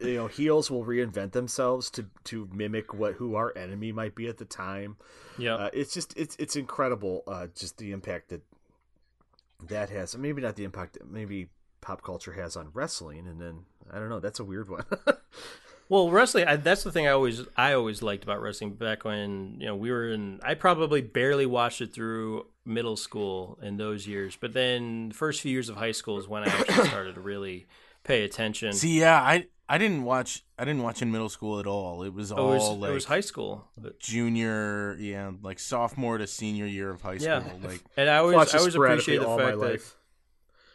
you 0.00 0.14
know 0.16 0.26
heels 0.26 0.70
will 0.70 0.84
reinvent 0.84 1.32
themselves 1.32 1.88
to 1.90 2.06
to 2.24 2.48
mimic 2.52 2.92
what 2.92 3.14
who 3.14 3.36
our 3.36 3.56
enemy 3.56 3.90
might 3.92 4.14
be 4.14 4.28
at 4.28 4.36
the 4.38 4.44
time. 4.44 4.96
Yeah. 5.38 5.54
uh, 5.54 5.70
it's 5.72 5.94
just 5.94 6.14
it's 6.16 6.36
it's 6.38 6.56
incredible 6.56 7.22
uh 7.26 7.46
just 7.54 7.78
the 7.78 7.92
impact 7.92 8.28
that 8.28 8.42
that 9.68 9.88
has. 9.90 10.16
Maybe 10.16 10.42
not 10.42 10.56
the 10.56 10.64
impact 10.64 10.94
that 10.94 11.10
maybe 11.10 11.48
pop 11.80 12.02
culture 12.02 12.32
has 12.32 12.56
on 12.56 12.70
wrestling 12.72 13.26
and 13.28 13.38
then 13.38 13.58
i 13.92 13.98
don't 13.98 14.08
know 14.08 14.18
that's 14.18 14.40
a 14.40 14.44
weird 14.44 14.70
one 14.70 14.86
Well, 15.94 16.10
wrestling. 16.10 16.48
I, 16.48 16.56
that's 16.56 16.82
the 16.82 16.90
thing 16.90 17.06
I 17.06 17.10
always 17.12 17.42
I 17.56 17.74
always 17.74 18.02
liked 18.02 18.24
about 18.24 18.42
wrestling 18.42 18.72
back 18.74 19.04
when 19.04 19.58
you 19.60 19.66
know 19.66 19.76
we 19.76 19.92
were 19.92 20.08
in. 20.08 20.40
I 20.42 20.54
probably 20.54 21.02
barely 21.02 21.46
watched 21.46 21.80
it 21.80 21.94
through 21.94 22.46
middle 22.64 22.96
school 22.96 23.60
in 23.62 23.76
those 23.76 24.04
years, 24.04 24.36
but 24.40 24.54
then 24.54 25.10
the 25.10 25.14
first 25.14 25.40
few 25.40 25.52
years 25.52 25.68
of 25.68 25.76
high 25.76 25.92
school 25.92 26.18
is 26.18 26.26
when 26.26 26.42
I 26.42 26.46
actually 26.46 26.88
started 26.88 27.14
to 27.14 27.20
really 27.20 27.66
pay 28.02 28.24
attention. 28.24 28.72
See, 28.72 28.98
yeah, 28.98 29.22
I 29.22 29.46
I 29.68 29.78
didn't 29.78 30.02
watch 30.02 30.42
I 30.58 30.64
didn't 30.64 30.82
watch 30.82 31.00
in 31.00 31.12
middle 31.12 31.28
school 31.28 31.60
at 31.60 31.66
all. 31.68 32.02
It 32.02 32.12
was 32.12 32.32
all 32.32 32.50
it 32.50 32.56
was, 32.56 32.68
like 32.70 32.90
it 32.90 32.94
was 32.94 33.04
high 33.04 33.20
school, 33.20 33.68
junior, 34.00 34.96
yeah, 34.98 35.30
like 35.42 35.60
sophomore 35.60 36.18
to 36.18 36.26
senior 36.26 36.66
year 36.66 36.90
of 36.90 37.02
high 37.02 37.18
school. 37.18 37.28
Yeah. 37.28 37.68
Like 37.68 37.82
and 37.96 38.10
I 38.10 38.16
always 38.16 38.34
Watched 38.34 38.54
I 38.54 38.56
it 38.56 38.60
always 38.62 38.74
appreciate 38.74 39.18
the 39.18 39.28
all 39.28 39.38
fact 39.38 39.58
my 39.58 39.64
that 39.64 39.72
life. 39.72 39.96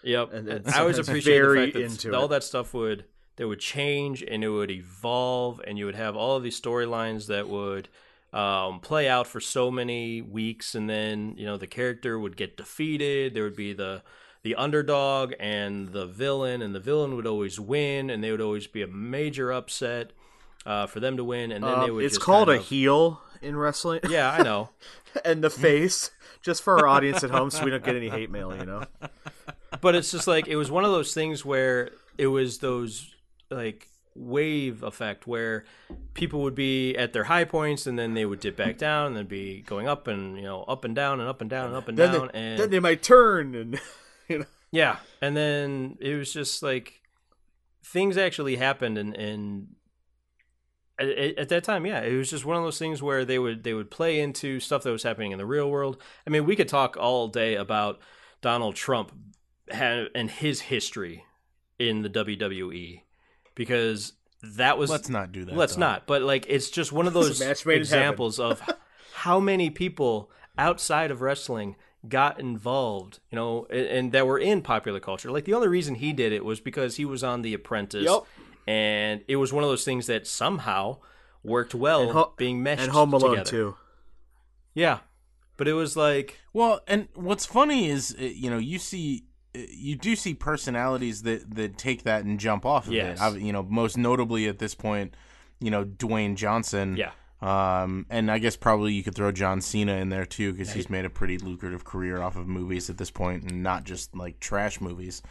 Yep. 0.02 0.34
And- 0.34 0.48
And 0.48 0.66
and 0.66 0.76
I 0.76 0.80
always 0.80 0.96
sometimes 0.96 1.10
appreciate 1.10 1.40
the 1.40 1.46
very 1.46 1.66
fact 1.66 1.74
that 1.74 1.84
into 1.84 2.16
all 2.18 2.24
it. 2.26 2.30
that 2.30 2.46
stuff 2.46 2.74
would 2.74 3.04
that 3.40 3.48
would 3.48 3.60
change 3.62 4.22
and 4.22 4.44
it 4.44 4.50
would 4.50 4.70
evolve 4.70 5.62
and 5.66 5.80
you 5.80 5.86
would 5.86 5.96
have 5.96 6.16
all 6.18 6.36
of 6.36 6.44
these 6.44 6.60
storylines 6.60 7.28
that 7.28 7.48
would 7.48 7.88
um, 8.34 8.82
play 8.82 9.08
out 9.08 9.26
for 9.28 9.40
so 9.40 9.72
many 9.72 10.22
weeks 10.22 10.76
and 10.76 10.90
then 10.90 11.34
you 11.38 11.46
know 11.46 11.56
the 11.58 11.66
character 11.66 12.20
would 12.20 12.36
get 12.38 12.58
defeated. 12.58 13.34
There 13.34 13.44
would 13.46 13.56
be 13.56 13.72
the 13.74 14.04
the 14.44 14.56
underdog 14.56 15.34
and 15.40 15.90
the 15.94 16.06
villain 16.06 16.62
and 16.62 16.76
the 16.76 16.80
villain 16.80 17.16
would 17.16 17.26
always 17.26 17.60
win 17.60 18.10
and 18.10 18.22
they 18.24 18.32
would 18.32 18.42
always 18.42 18.68
be 18.68 18.82
a 18.82 18.88
major 18.88 19.52
upset 19.52 20.12
uh, 20.66 20.86
for 20.86 21.00
them 21.00 21.18
to 21.18 21.24
win 21.24 21.52
and 21.52 21.64
then 21.64 21.80
they 21.80 21.86
Um, 21.86 21.96
would 21.96 22.06
it's 22.06 22.18
called 22.18 22.50
kind 22.50 22.60
a 22.60 22.62
heel 22.64 23.22
in 23.42 23.56
wrestling. 23.56 24.02
yeah 24.10 24.32
I 24.32 24.44
know 24.44 24.70
and 25.26 25.42
the 25.44 25.50
face, 25.50 26.12
just 26.42 26.62
for 26.62 26.78
our 26.78 26.88
audience 26.88 27.24
at 27.24 27.32
home, 27.32 27.50
so 27.50 27.64
we 27.64 27.72
don't 27.72 27.84
get 27.84 27.96
any 27.96 28.10
hate 28.10 28.30
mail. 28.30 28.56
You 28.56 28.66
know. 28.66 28.84
but 29.82 29.96
it's 29.96 30.12
just 30.12 30.28
like 30.28 30.48
it 30.48 30.56
was 30.58 30.70
one 30.70 30.86
of 30.86 30.92
those 30.92 31.14
things 31.14 31.44
where 31.44 31.92
it 32.18 32.28
was 32.28 32.60
those 32.60 33.16
like 33.50 33.88
wave 34.16 34.84
effect 34.84 35.28
where 35.28 35.66
people 36.14 36.42
would 36.42 36.56
be 36.56 36.96
at 36.96 37.14
their 37.14 37.24
high 37.26 37.46
points 37.46 37.88
and 37.88 37.98
then 37.98 38.14
they 38.14 38.26
would 38.26 38.40
dip 38.40 38.58
back 38.58 38.78
down 38.78 39.08
and 39.08 39.16
then 39.16 39.26
be 39.26 39.62
going 39.62 39.88
up 39.88 40.08
and 40.08 40.36
you 40.36 40.44
know 40.44 40.64
up 40.64 40.84
and 40.84 40.96
down 40.96 41.20
and 41.20 41.30
up 41.30 41.42
and 41.42 41.50
down 41.50 41.68
and 41.68 41.76
up 41.76 41.88
and 41.88 41.98
Then 41.98 42.12
down 42.14 42.30
they, 42.34 42.40
and 42.40 42.60
then 42.60 42.70
they 42.70 42.80
might 42.80 43.02
turn 43.02 43.56
and 43.56 43.80
you 44.28 44.40
know. 44.40 44.46
yeah 44.72 44.98
and 45.22 45.38
then 45.38 45.98
it 46.02 46.16
was 46.16 46.34
just 46.34 46.62
like 46.62 47.02
things 47.84 48.18
actually 48.18 48.58
happened 48.58 48.98
and 48.98 49.16
and 49.16 49.68
at, 51.00 51.08
at 51.38 51.50
that 51.50 51.64
time 51.64 51.86
yeah 51.86 52.02
it 52.02 52.16
was 52.16 52.30
just 52.30 52.46
one 52.46 52.58
of 52.58 52.64
those 52.64 52.80
things 52.80 53.02
where 53.02 53.24
they 53.24 53.40
would 53.40 53.64
they 53.64 53.74
would 53.74 53.90
play 53.90 54.20
into 54.20 54.60
stuff 54.60 54.84
that 54.84 54.92
was 54.92 55.04
happening 55.04 55.32
in 55.32 55.38
the 55.38 55.46
real 55.46 55.70
world 55.70 56.02
i 56.28 56.30
mean 56.30 56.46
we 56.46 56.56
could 56.56 56.68
talk 56.68 56.98
all 56.98 57.28
day 57.30 57.56
about 57.56 58.00
donald 58.42 58.76
trump 58.76 59.14
and 59.72 60.30
his 60.32 60.62
history 60.62 61.24
in 61.78 62.02
the 62.02 62.10
wwe 62.10 63.04
because 63.60 64.14
that 64.42 64.78
was 64.78 64.90
let's 64.90 65.10
not 65.10 65.34
do 65.34 65.44
that. 65.44 65.54
let's 65.54 65.76
though. 65.76 65.82
not 65.82 66.08
but 66.08 66.22
like 66.22 66.46
it's 66.48 66.70
just 66.70 66.94
one 66.94 67.06
of 67.08 67.14
those 67.20 67.42
match 67.42 67.66
made 67.66 67.74
in 67.74 67.80
heaven. 67.82 68.00
examples 68.00 68.40
of 68.40 68.62
how 69.14 69.38
many 69.38 69.70
people 69.70 70.32
outside 70.58 71.12
of 71.12 71.20
wrestling 71.22 71.76
got 72.08 72.40
involved 72.40 73.20
you 73.30 73.36
know 73.36 73.68
and, 73.70 73.86
and 73.86 74.12
that 74.14 74.26
were 74.26 74.40
in 74.40 74.62
popular 74.62 75.02
culture 75.02 75.30
like 75.30 75.44
the 75.44 75.54
only 75.54 75.68
reason 75.68 75.96
he 75.96 76.14
did 76.14 76.32
it 76.32 76.46
was 76.46 76.62
because 76.62 76.96
he 76.96 77.04
was 77.04 77.22
on 77.22 77.42
the 77.42 77.54
apprentice 77.54 78.06
Yep. 78.06 78.22
and 78.66 79.22
it 79.28 79.36
was 79.36 79.52
one 79.52 79.66
of 79.66 79.70
those 79.70 79.84
things 79.84 80.08
that 80.08 80.26
somehow 80.26 81.00
worked 81.44 81.76
well 81.76 82.10
Ho- 82.14 82.34
being 82.38 82.64
meshed 82.64 82.84
and 82.84 82.92
Home 82.94 83.12
Alone 83.14 83.32
together. 83.32 83.50
too. 83.50 83.76
yeah 84.74 85.00
but 85.58 85.68
it 85.68 85.74
was 85.74 85.98
like 85.98 86.40
Well, 86.54 86.80
and 86.88 87.10
what's 87.14 87.46
funny 87.46 87.90
is 87.90 88.16
uh, 88.18 88.24
you 88.24 88.50
know 88.50 88.58
you 88.58 88.80
see 88.80 89.26
you 89.70 89.96
do 89.96 90.16
see 90.16 90.34
personalities 90.34 91.24
that 91.24 91.54
that 91.56 91.78
take 91.78 92.04
that 92.04 92.24
and 92.26 92.40
jump 92.40 92.66
off 92.66 92.88
of 92.88 92.94
Yes. 92.94 93.20
it. 93.20 93.24
I've- 93.24 93.42
You 93.44 93.52
know, 93.54 93.64
most 93.64 93.98
notably 93.98 94.48
at 94.48 94.60
this 94.60 94.76
point, 94.76 95.16
you 95.60 95.72
know 95.72 95.84
Dwayne 95.86 96.36
Johnson. 96.36 96.96
yeah 96.98 97.12
Um, 97.42 98.06
and 98.10 98.30
I 98.30 98.38
guess 98.40 98.58
probably 98.58 98.94
you 98.94 99.02
could 99.04 99.16
throw 99.16 99.32
John 99.32 99.62
Cena 99.62 99.94
in 99.94 100.10
there 100.10 100.26
too 100.26 100.52
because 100.52 100.74
he's 100.74 100.90
made 100.90 101.06
a 101.06 101.10
pretty 101.10 101.38
lucrative 101.38 101.86
career 101.86 102.22
off 102.22 102.36
of 102.36 102.48
movies 102.48 102.90
at 102.90 102.98
this 102.98 103.12
point, 103.12 103.44
and 103.50 103.64
not 103.64 103.86
just 103.86 104.14
like 104.16 104.40
trash 104.42 104.82
movies. 104.82 105.22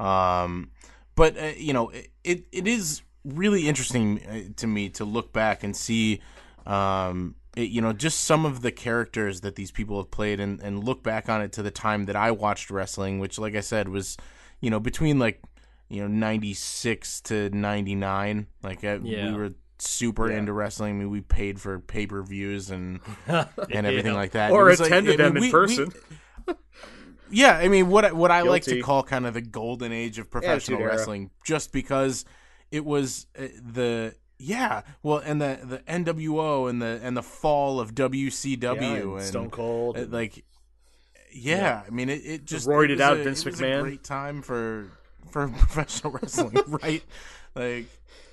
Um, 0.00 0.70
but 1.14 1.36
uh, 1.38 1.52
you 1.56 1.72
know, 1.72 1.90
it, 1.90 2.10
it 2.24 2.46
it 2.52 2.66
is 2.66 3.02
really 3.24 3.68
interesting 3.68 4.20
uh, 4.26 4.52
to 4.56 4.66
me 4.66 4.88
to 4.88 5.04
look 5.04 5.32
back 5.32 5.62
and 5.62 5.76
see, 5.76 6.20
um, 6.66 7.36
it, 7.56 7.68
you 7.70 7.80
know, 7.80 7.92
just 7.92 8.20
some 8.24 8.46
of 8.46 8.62
the 8.62 8.72
characters 8.72 9.42
that 9.42 9.56
these 9.56 9.70
people 9.70 9.98
have 9.98 10.10
played, 10.10 10.40
and 10.40 10.60
and 10.60 10.82
look 10.84 11.02
back 11.02 11.28
on 11.28 11.42
it 11.42 11.52
to 11.52 11.62
the 11.62 11.70
time 11.70 12.06
that 12.06 12.16
I 12.16 12.30
watched 12.30 12.70
wrestling, 12.70 13.18
which, 13.18 13.38
like 13.38 13.54
I 13.54 13.60
said, 13.60 13.88
was 13.88 14.16
you 14.60 14.70
know 14.70 14.80
between 14.80 15.18
like 15.18 15.42
you 15.88 16.00
know 16.00 16.08
ninety 16.08 16.54
six 16.54 17.20
to 17.22 17.50
ninety 17.50 17.94
nine. 17.94 18.46
Like 18.62 18.82
uh, 18.84 18.98
Yeah. 19.02 19.30
we 19.30 19.36
were 19.36 19.50
super 19.78 20.30
into 20.30 20.52
wrestling. 20.52 20.94
I 20.94 20.98
mean, 21.00 21.10
we 21.10 21.20
paid 21.20 21.60
for 21.60 21.80
pay 21.80 22.06
per 22.06 22.22
views 22.22 22.70
and 22.70 23.00
and 23.26 23.46
everything 23.86 24.12
Yeah. 24.12 24.18
like 24.18 24.30
that. 24.32 24.50
Or 24.52 24.68
It 24.68 24.70
was 24.70 24.80
like- 24.80 24.86
attended 24.90 25.20
I 25.20 25.24
mean, 25.24 25.34
them 25.34 25.36
in 25.36 25.40
we- 25.42 25.48
we- 25.48 25.52
person. 25.52 25.92
yeah, 27.30 27.56
I 27.56 27.68
mean, 27.68 27.88
what 27.88 28.04
I- 28.04 28.12
what 28.12 28.30
I 28.30 28.42
like 28.42 28.62
to 28.64 28.80
call 28.82 29.02
kind 29.02 29.26
of 29.26 29.34
the 29.34 29.40
golden 29.40 29.92
age 29.92 30.18
of 30.18 30.30
professional 30.30 30.78
Attitude 30.78 30.80
era. 30.80 30.90
wrestling, 30.96 31.30
just 31.44 31.72
because 31.72 32.24
it 32.70 32.84
was 32.84 33.26
uh, 33.38 33.42
the 33.62 34.14
yeah, 34.42 34.82
well, 35.02 35.18
and 35.18 35.40
the 35.40 35.58
the 35.62 35.78
NWO 35.80 36.68
and 36.68 36.82
the 36.82 36.98
and 37.02 37.16
the 37.16 37.22
fall 37.22 37.78
of 37.80 37.94
WCW 37.94 38.62
Yeah, 38.80 38.94
and, 38.94 39.12
and 39.12 39.22
Stone 39.22 39.50
Cold. 39.50 39.96
uh, 39.96 40.06
like 40.08 40.44
yeah, 41.32 41.82
I 41.86 41.90
mean, 41.90 42.08
it, 42.08 42.22
it 42.24 42.44
just 42.44 42.68
roided 42.68 42.90
it 42.94 43.00
out 43.00 43.18
a, 43.18 43.24
Vince 43.24 43.46
it 43.46 43.50
was 43.52 43.60
McMahon. 43.60 43.78
A 43.78 43.82
great 43.82 44.04
time 44.04 44.42
for 44.42 44.88
for 45.30 45.48
professional 45.48 46.12
wrestling, 46.12 46.58
right? 46.66 47.02
Like. 47.54 47.86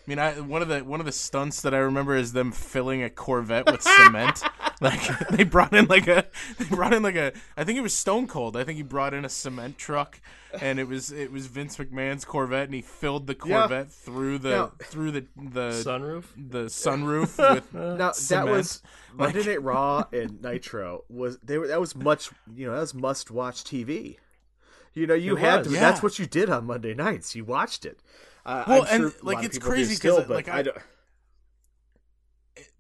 I 0.09 0.15
mean, 0.15 0.17
I, 0.17 0.39
one 0.39 0.63
of 0.63 0.67
the 0.69 0.79
one 0.83 0.99
of 0.99 1.05
the 1.05 1.11
stunts 1.11 1.61
that 1.61 1.71
I 1.75 1.77
remember 1.77 2.15
is 2.15 2.33
them 2.33 2.51
filling 2.51 3.03
a 3.03 3.11
Corvette 3.11 3.67
with 3.71 3.83
cement. 3.83 4.41
like 4.81 4.99
they 5.29 5.43
brought 5.43 5.71
in 5.71 5.85
like 5.85 6.07
a 6.07 6.25
they 6.57 6.65
brought 6.65 6.93
in 6.95 7.03
like 7.03 7.15
a 7.15 7.31
I 7.55 7.63
think 7.63 7.77
it 7.77 7.81
was 7.81 7.93
Stone 7.95 8.25
Cold. 8.25 8.57
I 8.57 8.63
think 8.63 8.77
he 8.77 8.81
brought 8.81 9.13
in 9.13 9.23
a 9.23 9.29
cement 9.29 9.77
truck, 9.77 10.19
and 10.59 10.79
it 10.79 10.87
was 10.87 11.11
it 11.11 11.31
was 11.31 11.45
Vince 11.45 11.77
McMahon's 11.77 12.25
Corvette, 12.25 12.65
and 12.65 12.73
he 12.73 12.81
filled 12.81 13.27
the 13.27 13.37
Yeah. 13.45 13.59
Corvette 13.59 13.91
through 13.91 14.39
the 14.39 14.49
Now- 14.49 14.71
through 14.81 15.11
the 15.11 15.25
the 15.37 15.69
sunroof 15.69 16.23
the 16.35 16.63
sunroof 16.65 17.37
with 17.53 17.71
now 17.71 17.95
that 17.97 18.15
cement. 18.15 18.49
was 18.49 18.81
Monday 19.13 19.43
Night 19.45 19.61
Raw 19.61 20.05
and 20.11 20.41
Nitro 20.41 21.03
was 21.07 21.37
they 21.43 21.59
were 21.59 21.67
that 21.67 21.79
was 21.79 21.95
much 21.95 22.31
you 22.55 22.65
know 22.65 22.73
that 22.73 22.79
was 22.81 22.95
must 22.95 23.29
watch 23.29 23.63
TV. 23.63 24.17
You 24.95 25.05
know 25.05 25.13
you 25.13 25.37
It 25.37 25.41
had 25.41 25.59
was. 25.59 25.67
to. 25.67 25.73
Yeah. 25.75 25.81
That's 25.81 26.01
what 26.01 26.17
you 26.17 26.25
did 26.25 26.49
on 26.49 26.65
Monday 26.65 26.95
nights. 26.95 27.35
You 27.35 27.45
watched 27.45 27.85
it. 27.85 27.99
Uh, 28.45 28.63
Well, 28.67 28.81
I'm 28.89 29.01
and, 29.03 29.11
sure 29.11 29.21
like, 29.21 29.43
it's 29.45 29.57
crazy 29.57 29.59
do 29.59 29.59
crazy 29.59 29.89
'cause, 29.91 29.97
still, 29.97 30.17
uh, 30.31 30.35
like, 30.35 30.47
I- 30.49 30.59
I 30.59 30.61
don't. 30.63 30.77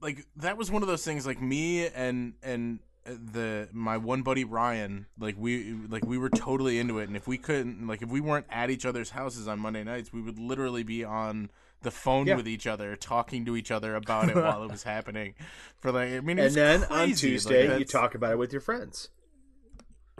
like 0.01 0.25
that 0.35 0.57
was 0.57 0.69
one 0.71 0.81
of 0.81 0.87
those 0.87 1.03
things 1.05 1.25
like 1.25 1.41
me 1.41 1.87
and 1.87 2.33
and 2.43 2.79
the 3.05 3.67
my 3.71 3.97
one 3.97 4.21
buddy 4.21 4.43
Ryan 4.43 5.07
like 5.17 5.35
we 5.37 5.73
like 5.89 6.05
we 6.05 6.17
were 6.17 6.29
totally 6.29 6.79
into 6.79 6.99
it 6.99 7.07
and 7.07 7.15
if 7.15 7.27
we 7.27 7.37
couldn't 7.37 7.87
like 7.87 8.01
if 8.01 8.09
we 8.09 8.19
weren't 8.21 8.45
at 8.49 8.69
each 8.69 8.85
other's 8.85 9.11
houses 9.11 9.47
on 9.47 9.59
Monday 9.59 9.83
nights 9.83 10.11
we 10.13 10.21
would 10.21 10.37
literally 10.37 10.83
be 10.83 11.03
on 11.03 11.49
the 11.81 11.91
phone 11.91 12.27
Yeah. 12.27 12.35
with 12.35 12.47
each 12.47 12.67
other 12.67 12.95
talking 12.95 13.45
to 13.45 13.55
each 13.55 13.71
other 13.71 13.95
about 14.01 14.29
it 14.29 14.35
while 14.35 14.63
it 14.63 14.71
was 14.71 14.83
happening 14.83 15.33
for 15.79 15.91
like 15.91 16.11
I 16.11 16.19
mean 16.19 16.39
And 16.39 16.53
then 16.53 16.83
on 16.83 16.87
crazy. 16.89 17.05
Like, 17.05 17.17
Tuesday 17.17 17.79
you 17.79 17.85
talk 17.85 18.15
about 18.15 18.33
it 18.33 18.37
with 18.37 18.51
your 18.51 18.61
friends. 18.61 19.09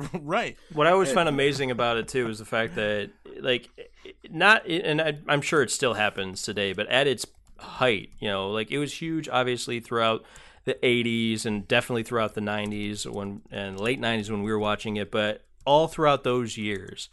right. 0.14 0.58
What 0.74 0.88
I 0.88 0.91
always 0.91 1.12
found 1.12 1.30
amazing 1.30 1.72
about 1.72 1.97
it 1.97 2.08
too 2.08 2.28
is 2.30 2.39
the 2.39 2.45
fact 2.45 2.76
that, 2.76 3.10
like, 3.39 3.70
not, 4.30 4.66
and 4.68 5.02
I, 5.02 5.18
I'm 5.28 5.41
sure 5.41 5.62
it 5.62 5.72
still 5.72 5.93
happens 5.93 6.41
today, 6.41 6.74
but 6.74 6.88
at 6.88 7.08
its 7.08 7.26
height, 7.58 8.10
you 8.20 8.30
know, 8.30 8.50
like 8.50 8.72
it 8.72 8.78
was 8.78 9.02
huge, 9.02 9.28
obviously 9.28 9.80
throughout 9.80 10.24
the 10.66 10.76
80s 10.76 11.45
and 11.45 11.68
definitely 11.68 12.04
throughout 12.04 12.36
the 12.36 12.41
90s 12.41 13.06
when 13.06 13.41
and 13.52 13.80
late 13.80 14.00
90s 14.00 14.30
when 14.30 14.43
we 14.43 14.52
were 14.52 14.60
watching 14.60 14.97
it, 14.97 15.12
but 15.12 15.43
all 15.66 15.88
throughout 15.88 16.24
those 16.24 16.58
years, 16.58 17.10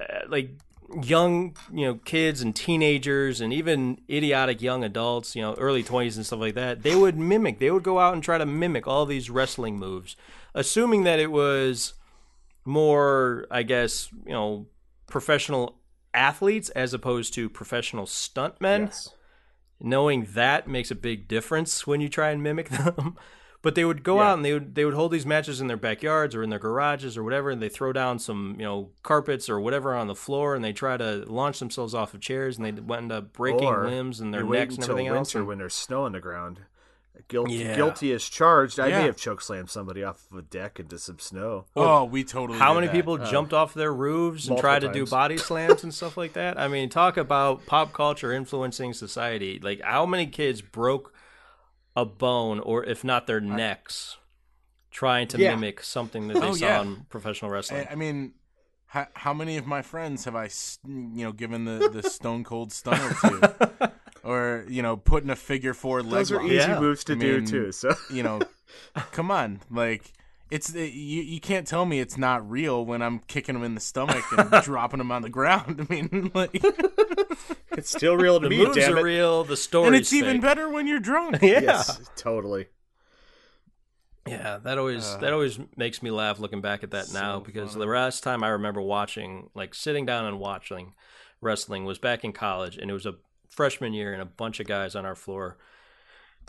uh, 0.00 0.20
like 0.28 0.50
young, 1.02 1.56
you 1.72 1.86
know, 1.86 1.94
kids 2.04 2.40
and 2.40 2.54
teenagers 2.54 3.40
and 3.40 3.52
even 3.52 4.00
idiotic 4.08 4.60
young 4.60 4.82
adults, 4.84 5.36
you 5.36 5.42
know, 5.42 5.54
early 5.54 5.82
20s 5.82 6.16
and 6.16 6.26
stuff 6.26 6.40
like 6.40 6.54
that, 6.54 6.82
they 6.82 6.94
would 6.94 7.16
mimic, 7.16 7.58
they 7.58 7.70
would 7.70 7.82
go 7.82 7.98
out 7.98 8.14
and 8.14 8.22
try 8.22 8.38
to 8.38 8.46
mimic 8.46 8.86
all 8.86 9.06
these 9.06 9.30
wrestling 9.30 9.78
moves, 9.78 10.16
assuming 10.54 11.04
that 11.04 11.18
it 11.18 11.30
was 11.30 11.94
more, 12.64 13.46
I 13.50 13.62
guess, 13.62 14.08
you 14.26 14.32
know, 14.32 14.66
professional 15.06 15.78
athletes 16.14 16.68
as 16.70 16.92
opposed 16.94 17.34
to 17.34 17.48
professional 17.48 18.06
stuntmen. 18.06 18.86
Yes. 18.86 19.10
Knowing 19.82 20.26
that 20.34 20.68
makes 20.68 20.90
a 20.90 20.94
big 20.94 21.26
difference 21.26 21.86
when 21.86 22.00
you 22.00 22.08
try 22.08 22.30
and 22.30 22.42
mimic 22.42 22.68
them. 22.70 23.16
But 23.62 23.74
they 23.74 23.84
would 23.84 24.02
go 24.02 24.16
Yeah. 24.20 24.30
out 24.30 24.34
and 24.36 24.44
they 24.44 24.52
would 24.54 24.74
they 24.74 24.84
would 24.86 24.94
hold 24.94 25.12
these 25.12 25.26
matches 25.26 25.60
in 25.60 25.66
their 25.66 25.76
backyards 25.76 26.34
or 26.34 26.42
in 26.42 26.48
their 26.50 26.58
garages 26.58 27.16
or 27.18 27.22
whatever, 27.24 27.50
and 27.50 27.60
they 27.62 27.68
throw 27.68 27.92
down 27.92 28.18
some 28.18 28.56
you 28.58 28.64
know 28.64 28.90
carpets 29.02 29.48
or 29.50 29.60
whatever 29.60 29.94
on 29.94 30.06
the 30.06 30.14
floor, 30.14 30.54
and 30.54 30.64
they 30.64 30.72
try 30.72 30.96
to 30.96 31.24
launch 31.26 31.58
themselves 31.58 31.94
off 31.94 32.12
of 32.14 32.20
chairs, 32.20 32.58
and 32.58 32.64
they 32.66 32.94
end 32.94 33.12
up 33.12 33.32
breaking 33.34 33.68
Or 33.68 33.86
limbs 33.86 34.20
and 34.20 34.32
their 34.32 34.44
necks 34.44 34.74
and 34.76 34.82
until 34.84 34.94
everything 34.96 35.14
else. 35.16 35.34
winter 35.34 35.46
when 35.46 35.58
there's 35.58 35.74
snow 35.74 36.04
on 36.04 36.12
the 36.12 36.20
ground, 36.20 36.60
Guilt, 37.28 37.50
Yeah. 37.50 37.76
Guilty 37.76 38.12
as 38.12 38.24
charged. 38.28 38.80
I 38.80 38.88
Yeah. 38.88 38.98
may 39.00 39.04
have 39.06 39.16
chokeslammed 39.16 39.68
somebody 39.70 40.02
off 40.02 40.24
of 40.32 40.38
a 40.38 40.42
deck 40.42 40.80
into 40.80 40.98
some 40.98 41.18
snow. 41.18 41.66
oh, 41.76 42.04
we 42.04 42.24
totally. 42.24 42.58
How 42.58 42.70
did 42.72 42.80
many 42.80 42.86
that. 42.88 42.92
people 42.94 43.18
oh. 43.20 43.30
jumped 43.30 43.52
off 43.52 43.74
their 43.74 43.92
roofs 43.92 44.44
and 44.44 44.50
multiple 44.50 44.62
tried 44.70 44.80
to 44.80 44.92
do 44.92 45.06
body 45.06 45.36
slams 45.36 45.82
and 45.84 45.92
stuff 45.94 46.16
like 46.16 46.32
that? 46.32 46.58
I 46.58 46.66
mean, 46.68 46.88
talk 46.88 47.16
about 47.16 47.66
pop 47.66 47.92
culture 47.92 48.32
influencing 48.32 48.94
society. 48.94 49.60
Like, 49.62 49.80
how 49.82 50.06
many 50.06 50.26
kids 50.26 50.60
broke 50.62 51.12
a 51.94 52.04
bone, 52.04 52.58
or 52.60 52.84
if 52.84 53.04
not 53.04 53.26
their 53.26 53.40
necks, 53.40 54.16
trying 54.90 55.28
to 55.28 55.38
Yeah. 55.38 55.54
mimic 55.54 55.82
something 55.82 56.28
that 56.28 56.34
they 56.40 56.46
Oh, 56.48 56.54
saw 56.54 56.66
yeah. 56.66 56.80
in 56.82 57.06
professional 57.10 57.50
wrestling? 57.50 57.86
I, 57.88 57.92
I 57.92 57.94
mean, 57.96 58.32
how, 58.86 59.06
how 59.14 59.34
many 59.34 59.56
of 59.56 59.66
my 59.66 59.82
friends 59.82 60.24
have 60.24 60.34
I, 60.34 60.48
you 60.86 61.24
know, 61.24 61.32
given 61.32 61.64
the, 61.64 61.88
the 61.92 62.08
stone 62.08 62.42
cold 62.44 62.72
stunner 62.72 63.10
to, 63.20 63.92
or 64.30 64.64
you 64.68 64.82
know, 64.82 64.96
putting 64.96 65.30
a 65.30 65.36
figure 65.36 65.74
four 65.74 66.02
leg 66.02 66.12
Those 66.12 66.32
are 66.32 66.36
lock? 66.36 66.44
easy 66.46 66.54
Yeah. 66.56 66.80
moves 66.80 67.04
to 67.04 67.12
I 67.14 67.16
do 67.16 67.36
mean, 67.38 67.46
too. 67.46 67.72
So 67.72 67.94
you 68.12 68.22
know, 68.22 68.40
come 69.12 69.30
on, 69.30 69.60
like 69.70 70.12
it's 70.50 70.68
the, 70.68 70.88
you. 70.88 71.22
You 71.22 71.40
can't 71.40 71.66
tell 71.66 71.86
me 71.86 72.00
it's 72.00 72.18
not 72.18 72.48
real 72.50 72.84
when 72.84 73.02
I'm 73.02 73.20
kicking 73.20 73.54
him 73.54 73.62
in 73.62 73.74
the 73.74 73.80
stomach 73.80 74.24
and 74.36 74.50
dropping 74.64 75.00
him 75.00 75.12
on 75.12 75.22
the 75.22 75.28
ground. 75.28 75.86
I 75.90 75.92
mean, 75.94 76.30
like, 76.34 76.50
it's 77.72 77.90
still 77.90 78.16
real 78.16 78.40
to 78.40 78.44
the 78.48 78.50
me. 78.50 78.64
moves 78.64 78.76
damn 78.76 78.94
are 78.94 78.98
it. 78.98 79.02
real. 79.02 79.44
The 79.44 79.56
story, 79.56 79.86
and 79.88 79.94
it's 79.96 80.12
even 80.12 80.40
better 80.40 80.68
when 80.68 80.86
you're 80.88 80.98
drunk. 81.00 81.38
Yeah, 81.42 81.60
Yes, 81.60 82.00
totally. 82.16 82.66
yeah. 84.26 84.58
That 84.62 84.78
always 84.78 85.04
uh. 85.06 85.18
that 85.18 85.32
always 85.32 85.58
makes 85.76 86.02
me 86.02 86.10
laugh 86.10 86.38
looking 86.38 86.60
back 86.60 86.82
at 86.82 86.90
that 86.92 87.12
now 87.12 87.40
because 87.40 87.74
the 87.74 87.86
last 87.86 88.22
time 88.22 88.42
I 88.42 88.48
remember 88.48 88.80
watching, 88.82 89.50
like 89.54 89.74
sitting 89.74 90.06
down 90.06 90.26
and 90.26 90.38
watching 90.38 90.94
wrestling, 91.40 91.84
was 91.84 91.98
back 91.98 92.24
in 92.24 92.32
college, 92.32 92.76
and 92.76 92.90
it 92.90 92.94
was 92.94 93.06
a 93.06 93.14
freshman 93.50 93.92
year, 93.92 94.12
and 94.12 94.22
a 94.22 94.26
bunch 94.26 94.60
of 94.60 94.66
guys 94.66 94.94
on 94.94 95.04
our 95.04 95.14
floor 95.14 95.58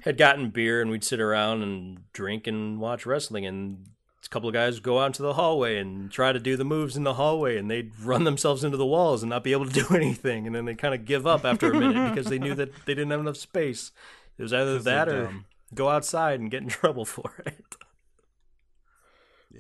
had 0.04 0.18
gotten 0.18 0.50
beer, 0.50 0.82
and 0.82 0.90
we'd 0.90 1.04
sit 1.04 1.20
around 1.20 1.62
and 1.62 2.12
drink 2.14 2.48
and 2.48 2.80
watch 2.80 3.06
wrestling, 3.06 3.46
and 3.46 3.88
a 4.26 4.30
couple 4.30 4.48
of 4.48 4.54
guys 4.54 4.80
go 4.80 5.00
out 5.00 5.08
into 5.08 5.22
the 5.22 5.34
hallway 5.34 5.78
and 5.78 6.12
try 6.12 6.32
to 6.32 6.40
do 6.40 6.56
the 6.56 6.64
moves 6.64 6.96
in 6.96 7.04
the 7.04 7.16
hallway, 7.16 7.58
and 7.58 7.70
they'd 7.70 7.92
run 8.00 8.24
themselves 8.24 8.64
into 8.64 8.78
the 8.78 8.86
walls 8.86 9.24
and 9.24 9.30
not 9.30 9.44
be 9.44 9.52
able 9.52 9.66
to 9.66 9.84
do 9.88 9.96
anything, 9.96 10.48
and 10.48 10.56
then 10.56 10.66
they 10.66 10.76
kind 10.76 10.94
of 10.94 11.06
give 11.06 11.28
up 11.28 11.44
after 11.44 11.72
a 11.72 11.80
minute 11.80 12.10
because 12.10 12.28
they 12.30 12.40
knew 12.40 12.56
that 12.56 12.72
they 12.86 12.94
didn't 12.94 13.12
have 13.12 13.20
enough 13.20 13.38
space. 13.38 13.92
It 14.38 14.44
was 14.44 14.54
either 14.54 14.80
that 14.80 15.10
or 15.10 15.34
go 15.74 15.90
outside 15.90 16.40
and 16.40 16.50
get 16.50 16.64
in 16.64 16.70
trouble 16.70 17.06
for 17.06 17.44
it. 17.46 17.76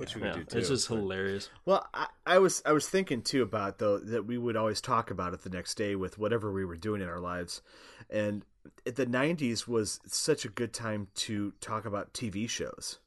Which 0.02 0.16
we 0.16 0.24
Yeah, 0.24 0.34
do 0.34 0.44
too. 0.44 0.58
it's 0.58 0.68
just 0.70 0.90
but- 0.90 0.96
hilarious. 0.96 1.50
Well, 1.66 1.88
I, 1.94 2.08
I 2.26 2.38
was 2.40 2.62
I 2.66 2.72
was 2.74 2.90
thinking 2.90 3.22
too 3.22 3.42
about 3.44 3.78
though 3.78 3.98
that 4.00 4.26
we 4.26 4.38
would 4.38 4.56
always 4.58 4.82
talk 4.82 5.10
about 5.12 5.34
it 5.34 5.42
the 5.42 5.50
next 5.50 5.76
day 5.76 5.96
with 5.96 6.18
whatever 6.18 6.52
we 6.52 6.66
were 6.66 6.76
doing 6.76 7.02
in 7.02 7.08
our 7.08 7.20
lives, 7.20 7.62
and 8.10 8.44
the 8.84 9.06
'90s 9.06 9.68
was 9.68 10.00
such 10.08 10.44
a 10.46 10.50
good 10.50 10.74
time 10.74 11.08
to 11.16 11.54
talk 11.62 11.86
about 11.86 12.14
TV 12.14 12.50
shows. 12.50 13.00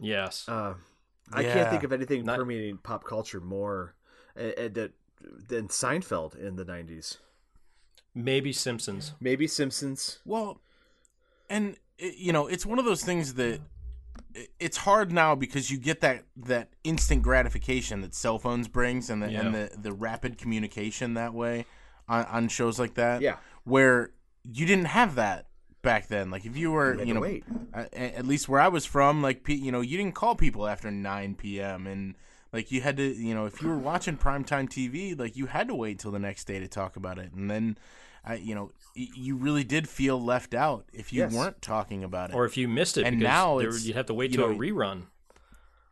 Yes. 0.00 0.48
Uh, 0.48 0.74
I 1.32 1.40
Yeah. 1.42 1.54
can't 1.54 1.70
think 1.70 1.82
of 1.82 1.92
anything 1.92 2.24
Not- 2.24 2.38
permeating 2.38 2.78
pop 2.78 3.04
culture 3.04 3.40
more 3.40 3.94
uh, 4.36 4.68
that 4.68 4.92
than 5.48 5.68
Seinfeld 5.68 6.36
in 6.38 6.56
the 6.56 6.64
'90s. 6.64 7.18
Maybe 8.14 8.52
Simpsons. 8.52 9.12
Maybe 9.20 9.46
Simpsons. 9.46 10.20
Well, 10.24 10.60
and 11.50 11.76
you 11.98 12.32
know, 12.32 12.46
it's 12.46 12.64
one 12.66 12.78
of 12.78 12.84
those 12.84 13.02
things 13.04 13.34
that 13.34 13.60
i- 13.60 13.60
it's 14.60 14.76
hard 14.78 15.12
now 15.12 15.34
because 15.34 15.70
you 15.70 15.78
get 15.78 16.00
that 16.00 16.24
that 16.36 16.68
instant 16.84 17.22
gratification 17.22 18.00
that 18.02 18.14
cell 18.14 18.38
phones 18.38 18.68
brings 18.68 19.08
and 19.10 19.22
the 19.22 19.28
and 19.28 19.54
the, 19.54 19.70
the 19.78 19.92
rapid 19.92 20.38
communication 20.38 21.14
that 21.14 21.32
way 21.34 21.66
on, 22.08 22.24
on 22.26 22.48
shows 22.48 22.78
like 22.78 22.94
that. 22.94 23.20
Yeah. 23.20 23.36
where 23.64 24.10
you 24.44 24.66
didn't 24.66 24.86
have 24.86 25.16
that 25.16 25.46
back 25.82 26.08
then. 26.08 26.30
Like 26.30 26.44
if 26.46 26.56
you 26.56 26.70
were, 26.72 26.94
You 26.94 27.06
you 27.06 27.14
know, 27.14 27.20
wait. 27.20 27.44
at 27.74 28.26
least 28.26 28.48
where 28.48 28.60
I 28.60 28.68
was 28.68 28.84
from, 28.84 29.22
like 29.22 29.48
you 29.48 29.72
know, 29.72 29.80
you 29.80 29.96
didn't 29.96 30.14
call 30.14 30.34
people 30.34 30.66
after 30.68 30.90
nine 30.90 31.34
p.m. 31.34 31.86
and 31.86 32.14
like 32.52 32.70
you 32.70 32.80
had 32.80 32.96
to, 32.98 33.04
you 33.04 33.34
know, 33.34 33.46
if 33.46 33.60
you 33.60 33.68
were 33.68 33.78
watching 33.78 34.16
primetime 34.16 34.68
TV, 34.68 35.18
like 35.18 35.36
you 35.36 35.46
had 35.46 35.68
to 35.68 35.74
wait 35.74 35.98
till 35.98 36.10
the 36.10 36.18
next 36.18 36.44
day 36.46 36.58
to 36.60 36.68
talk 36.68 36.96
about 36.96 37.18
it, 37.18 37.32
and 37.32 37.50
then. 37.50 37.78
I, 38.26 38.34
you 38.34 38.54
know, 38.54 38.72
you 38.94 39.36
really 39.36 39.62
did 39.64 39.88
feel 39.88 40.20
left 40.22 40.52
out 40.54 40.86
if 40.92 41.12
you 41.12 41.20
Yes. 41.22 41.32
weren't 41.32 41.62
talking 41.62 42.02
about 42.02 42.30
it. 42.30 42.34
Or 42.36 42.44
if 42.44 42.56
you 42.56 42.66
missed 42.66 42.98
it, 42.98 43.06
And 43.06 43.18
because 43.20 43.30
now 43.32 43.58
there- 43.58 43.76
you'd 43.76 43.94
have 43.96 44.06
to 44.06 44.14
wait 44.14 44.30
you 44.32 44.38
till 44.38 44.50
a 44.50 44.54
rerun. 44.54 45.04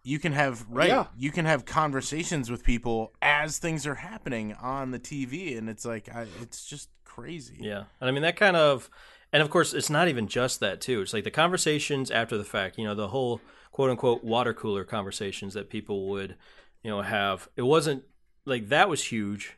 you 0.02 0.18
can 0.18 0.32
have 0.32 0.66
right 0.68 0.88
Yeah. 0.88 1.06
you 1.16 1.30
can 1.30 1.44
have 1.46 1.64
conversations 1.64 2.50
with 2.50 2.62
people 2.64 3.12
as 3.22 3.58
things 3.58 3.86
are 3.86 3.94
happening 3.96 4.52
on 4.54 4.90
the 4.90 4.98
TV 4.98 5.56
and 5.56 5.70
it's 5.70 5.84
like 5.84 6.08
I, 6.14 6.26
it's 6.42 6.66
just 6.66 6.88
crazy. 7.04 7.56
Yeah. 7.60 7.84
And 8.00 8.08
I 8.08 8.12
mean, 8.12 8.22
that 8.22 8.36
kind 8.36 8.56
of, 8.56 8.90
and 9.32 9.42
of 9.42 9.48
course, 9.50 9.72
it's 9.72 9.88
not 9.90 10.08
even 10.08 10.26
just 10.26 10.60
that, 10.60 10.80
too. 10.80 11.00
It's 11.00 11.12
like 11.12 11.24
the 11.24 11.30
conversations 11.30 12.10
after 12.10 12.36
the 12.36 12.44
fact, 12.44 12.76
you 12.78 12.84
know, 12.84 12.94
the 12.94 13.08
whole 13.08 13.40
quote 13.70 13.90
unquote 13.90 14.24
water 14.24 14.52
cooler 14.54 14.84
conversations 14.84 15.54
that 15.54 15.70
people 15.70 16.08
would, 16.08 16.36
you 16.82 16.90
know, 16.90 17.02
have. 17.02 17.48
It 17.56 17.62
wasn't 17.62 18.02
like 18.44 18.68
that 18.70 18.88
was 18.88 19.04
huge, 19.04 19.56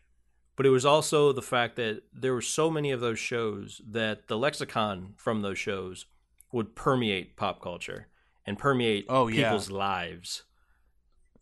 but 0.57 0.67
it 0.67 0.71
was 0.71 0.85
also 0.87 1.33
the 1.33 1.43
fact 1.43 1.77
that 1.77 2.03
there 2.13 2.33
were 2.35 2.43
so 2.43 2.71
many 2.71 2.91
of 2.91 3.01
those 3.01 3.19
shows 3.19 3.81
that 3.89 4.27
the 4.29 4.37
lexicon 4.39 5.15
from 5.17 5.43
those 5.43 5.59
shows 5.59 6.07
would 6.53 6.75
permeate 6.75 7.37
pop 7.37 7.61
culture 7.61 8.09
and 8.47 8.59
permeate 8.59 9.05
Oh, 9.09 9.29
yeah. 9.29 9.45
people's 9.45 9.71
lives. 9.71 10.43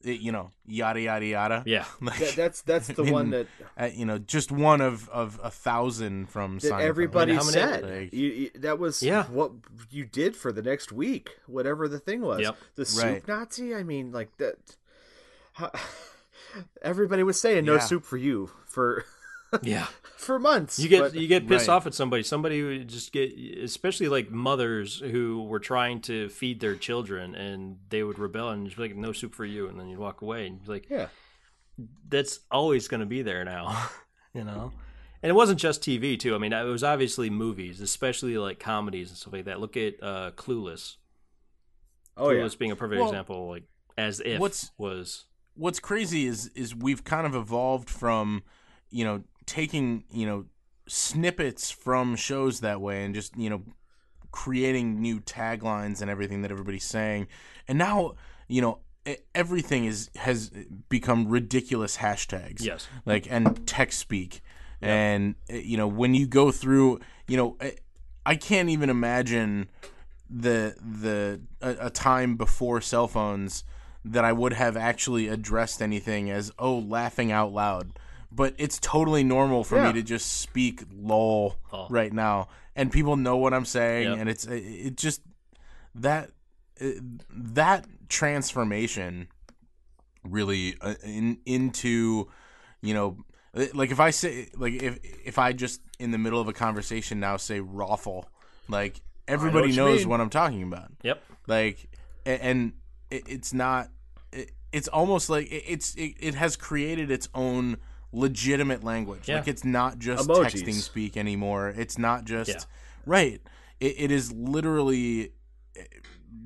It- 0.03 0.21
you 0.21 0.33
know, 0.33 0.51
yada 0.67 1.01
yada 1.01 1.25
yada. 1.25 1.63
Yeah. 1.65 1.85
Like, 2.01 2.19
That, 2.19 2.35
that's 2.37 2.61
that's 2.63 2.89
the 2.89 3.05
I 3.05 3.11
one 3.11 3.31
that 3.31 3.47
uh, 3.79 3.89
you 3.95 4.05
know, 4.05 4.19
just 4.19 4.51
one 4.53 4.81
of 4.83 5.09
of 5.09 5.41
a 5.43 5.51
thousand 5.51 6.29
from 6.29 6.59
that 6.59 6.73
Seinfeld. 6.73 6.81
everybody 6.83 7.35
how 7.35 7.41
many- 7.45 7.53
said. 7.53 7.83
Like- 7.85 8.13
you, 8.13 8.29
you- 8.29 8.51
that 8.57 8.79
was 8.79 9.03
Yeah. 9.03 9.25
what 9.25 9.53
you 9.91 10.05
did 10.05 10.37
for 10.37 10.53
the 10.53 10.61
next 10.63 10.93
week, 10.93 11.31
whatever 11.47 11.89
the 11.89 11.99
thing 11.99 12.21
was. 12.21 12.41
Yep. 12.41 12.57
The 12.75 12.85
soup 12.85 13.05
Right. 13.05 13.29
Nazi. 13.29 13.75
I 13.75 13.83
mean, 13.83 14.13
like 14.13 14.37
that. 14.39 14.57
How, 15.55 15.71
everybody 16.83 17.23
was 17.23 17.41
saying 17.41 17.65
no 17.65 17.75
Yeah. 17.75 17.81
soup 17.81 18.05
for 18.05 18.17
you 18.17 18.51
for 18.67 19.05
Yeah. 19.63 19.87
for 20.17 20.39
months. 20.39 20.79
You 20.79 20.89
get 20.89 21.01
but- 21.01 21.15
you 21.15 21.27
get 21.29 21.47
pissed 21.49 21.69
Right. 21.69 21.75
off 21.75 21.87
at 21.87 21.95
somebody. 21.95 22.23
Somebody 22.23 22.63
would 22.63 22.89
just 22.89 23.13
get, 23.13 23.33
especially 23.63 24.09
like 24.09 24.31
mothers 24.31 24.99
who 25.01 25.45
were 25.45 25.61
trying 25.61 26.01
to 26.03 26.29
feed 26.29 26.61
their 26.61 26.77
children, 26.77 27.35
and 27.35 27.79
they 27.91 28.03
would 28.03 28.19
rebel 28.19 28.49
and 28.51 28.67
just 28.67 28.77
be 28.77 28.85
like, 28.85 28.97
"No 28.97 29.13
soup 29.13 29.35
for 29.35 29.45
you," 29.45 29.69
and 29.69 29.79
then 29.79 29.89
you'd 29.89 29.99
walk 29.99 30.23
away 30.23 30.47
and 30.47 30.63
be 30.65 30.71
like, 30.73 30.89
yeah. 30.91 31.09
"That's 32.09 32.41
always 32.51 32.89
going 32.89 33.01
to 33.01 33.07
be 33.07 33.23
there 33.23 33.45
now," 33.45 33.89
you 34.35 34.45
know. 34.45 34.73
And 35.23 35.31
it 35.31 35.35
wasn't 35.35 35.59
just 35.59 35.81
TV 35.83 36.19
too. 36.19 36.35
I 36.35 36.39
mean, 36.39 36.53
it 36.53 36.65
was 36.65 36.85
obviously 36.85 37.31
movies, 37.31 37.81
especially 37.81 38.37
like 38.37 38.59
comedies 38.59 39.09
and 39.09 39.17
stuff 39.17 39.33
like 39.33 39.47
that. 39.47 39.59
Look 39.61 39.77
at 39.77 40.03
uh, 40.03 40.33
Clueless. 40.33 40.97
Oh 42.17 42.31
yeah. 42.31 42.43
Clueless 42.43 42.59
being 42.59 42.71
a 42.73 42.77
perfect 42.77 43.01
Well, 43.01 43.09
example, 43.09 43.49
like 43.49 43.65
as 43.97 44.21
if 44.21 44.39
what's- 44.39 44.71
was 44.79 45.25
what's 45.55 45.79
crazy 45.81 46.27
is 46.27 46.49
is 46.55 46.75
we've 46.75 47.05
kind 47.05 47.27
of 47.27 47.35
evolved 47.35 47.89
from 47.89 48.43
you 48.91 49.05
know 49.05 49.23
taking 49.47 50.05
you 50.11 50.27
know 50.27 50.45
snippets 50.87 51.71
from 51.71 52.15
shows 52.17 52.61
that 52.61 52.81
way 52.81 53.05
and 53.05 53.15
just 53.15 53.37
you 53.37 53.49
know 53.51 53.63
creating 54.31 55.01
new 55.01 55.21
taglines 55.21 56.01
and 56.03 56.11
everything 56.11 56.43
that 56.43 56.51
everybody's 56.51 56.85
saying. 56.85 57.27
And 57.69 57.79
now 57.79 58.15
you 58.49 58.61
know 58.61 58.81
everything 59.35 59.85
is 59.85 60.11
has 60.17 60.51
become 60.89 61.29
ridiculous 61.29 61.99
hashtags. 61.99 62.63
Yes. 62.65 62.89
like 63.07 63.27
and 63.31 63.67
text 63.67 63.99
speak. 63.99 64.41
And 64.81 65.35
uh, 65.51 65.57
you 65.57 65.77
know 65.77 65.87
when 65.89 66.15
you 66.15 66.27
go 66.27 66.51
through 66.51 67.01
you 67.27 67.37
know 67.39 67.57
I- 67.61 67.77
i 68.27 68.37
can't 68.37 68.69
even 68.69 68.91
imagine 68.91 69.69
the 70.29 70.75
the 70.81 71.41
a, 71.63 71.87
a 71.87 71.91
time 71.91 72.37
before 72.37 72.81
cell 72.83 73.07
phones 73.09 73.65
that 74.05 74.25
I 74.25 74.33
would 74.33 74.53
have 74.53 74.77
actually 74.77 75.29
addressed 75.29 75.81
anything 75.81 76.31
as 76.31 76.53
oh 76.59 76.79
laughing 76.79 77.33
out 77.33 77.53
loud. 77.53 77.99
But 78.31 78.55
it's 78.59 78.79
totally 78.81 79.23
normal 79.25 79.63
for 79.65 79.77
Yeah. 79.77 79.87
me 79.89 79.93
to 79.95 80.03
just 80.03 80.33
speak 80.41 80.83
lol 80.93 81.57
Oh. 81.73 81.87
right 81.89 82.13
now, 82.13 82.49
and 82.77 82.91
people 82.93 83.17
know 83.17 83.37
what 83.37 83.55
I'm 83.55 83.65
saying, 83.65 84.09
Yep. 84.11 84.19
and 84.19 84.29
it's 84.29 84.45
it, 84.45 84.57
it 84.63 84.97
just 84.97 85.23
that 85.95 86.31
it, 86.77 87.01
that 87.31 87.87
transformation 88.09 89.29
really 90.25 90.77
uh, 90.81 90.95
in 91.05 91.39
into 91.47 92.29
you 92.83 92.95
know 92.95 93.19
uh, 93.55 93.67
like 93.75 93.91
if 93.91 94.01
I 94.01 94.11
say 94.11 94.49
like 94.57 94.75
if 94.75 94.99
if 95.25 95.39
I 95.39 95.53
just 95.53 95.81
in 95.99 96.11
the 96.11 96.19
middle 96.19 96.41
of 96.41 96.49
a 96.49 96.53
conversation 96.53 97.21
now 97.21 97.37
say 97.37 97.61
rofl 97.61 98.25
like 98.69 99.01
everybody 99.29 99.69
what 99.69 99.77
knows 99.77 100.01
mean. 100.01 100.09
what 100.09 100.21
I'm 100.21 100.31
talking 100.31 100.63
about 100.63 100.91
yep. 101.03 101.23
like 101.47 101.89
and 102.27 102.73
it, 103.11 103.25
it's 103.29 103.53
not 103.53 103.87
it, 103.87 103.91
it's 104.75 104.89
almost 104.89 105.31
like 105.31 105.47
it, 105.51 105.65
it's 105.67 105.95
it, 105.95 106.15
it 106.21 106.35
has 106.35 106.57
created 106.57 107.11
its 107.11 107.29
own 107.35 107.77
legitimate 108.13 108.85
language 108.85 109.29
Yeah. 109.29 109.37
like 109.39 109.49
it's 109.49 109.65
not 109.65 109.99
just 109.99 110.29
Emojis. 110.29 110.45
texting 110.63 110.75
speak 110.75 111.17
anymore 111.17 111.69
it's 111.77 111.99
not 111.99 112.25
just 112.25 112.49
Yeah. 112.51 112.59
right 113.07 113.41
it, 113.81 113.95
it 113.99 114.11
is 114.11 114.33
literally 114.33 115.33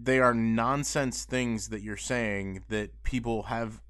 they 0.02 0.18
are 0.20 0.32
nonsense 0.34 1.24
things 1.24 1.68
that 1.68 1.82
you're 1.82 1.96
saying 1.96 2.62
that 2.68 3.02
people 3.02 3.44
have 3.44 3.80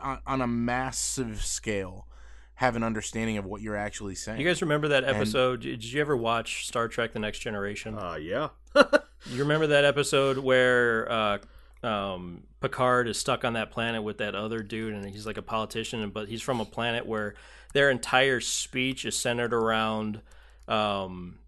on, 0.00 0.20
on 0.26 0.40
a 0.40 0.46
massive 0.46 1.44
scale 1.44 2.06
have 2.54 2.74
an 2.76 2.82
understanding 2.82 3.36
of 3.38 3.44
what 3.44 3.60
you're 3.62 3.76
actually 3.76 4.14
saying 4.14 4.40
You 4.40 4.46
guys 4.46 4.60
remember 4.62 4.88
that 4.88 5.04
episode? 5.04 5.60
Did 5.60 5.84
you 5.84 6.00
ever 6.00 6.16
watch 6.16 6.66
Star 6.66 6.88
Trek: 6.88 7.12
The 7.12 7.20
Next 7.20 7.38
Generation? 7.38 7.96
Uh, 7.98 8.14
yeah. 8.20 8.48
You 9.26 9.40
remember 9.40 9.66
that 9.68 9.84
episode 9.84 10.38
where 10.38 11.10
uh, 11.10 11.38
um, 11.82 12.44
Picard 12.60 13.08
is 13.08 13.18
stuck 13.18 13.44
on 13.44 13.52
that 13.52 13.70
planet 13.70 14.02
with 14.02 14.18
that 14.18 14.34
other 14.34 14.62
dude, 14.62 14.94
and 14.94 15.04
he's 15.08 15.26
like 15.26 15.36
a 15.36 15.42
politician, 15.42 16.08
but 16.10 16.28
he's 16.28 16.42
from 16.42 16.60
a 16.60 16.64
planet 16.64 17.06
where 17.06 17.34
their 17.72 17.90
entire 17.90 18.40
speech 18.40 19.04
is 19.04 19.16
centered 19.16 19.54
around 19.54 20.22
um, 20.66 21.38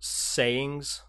sayings 0.00 1.02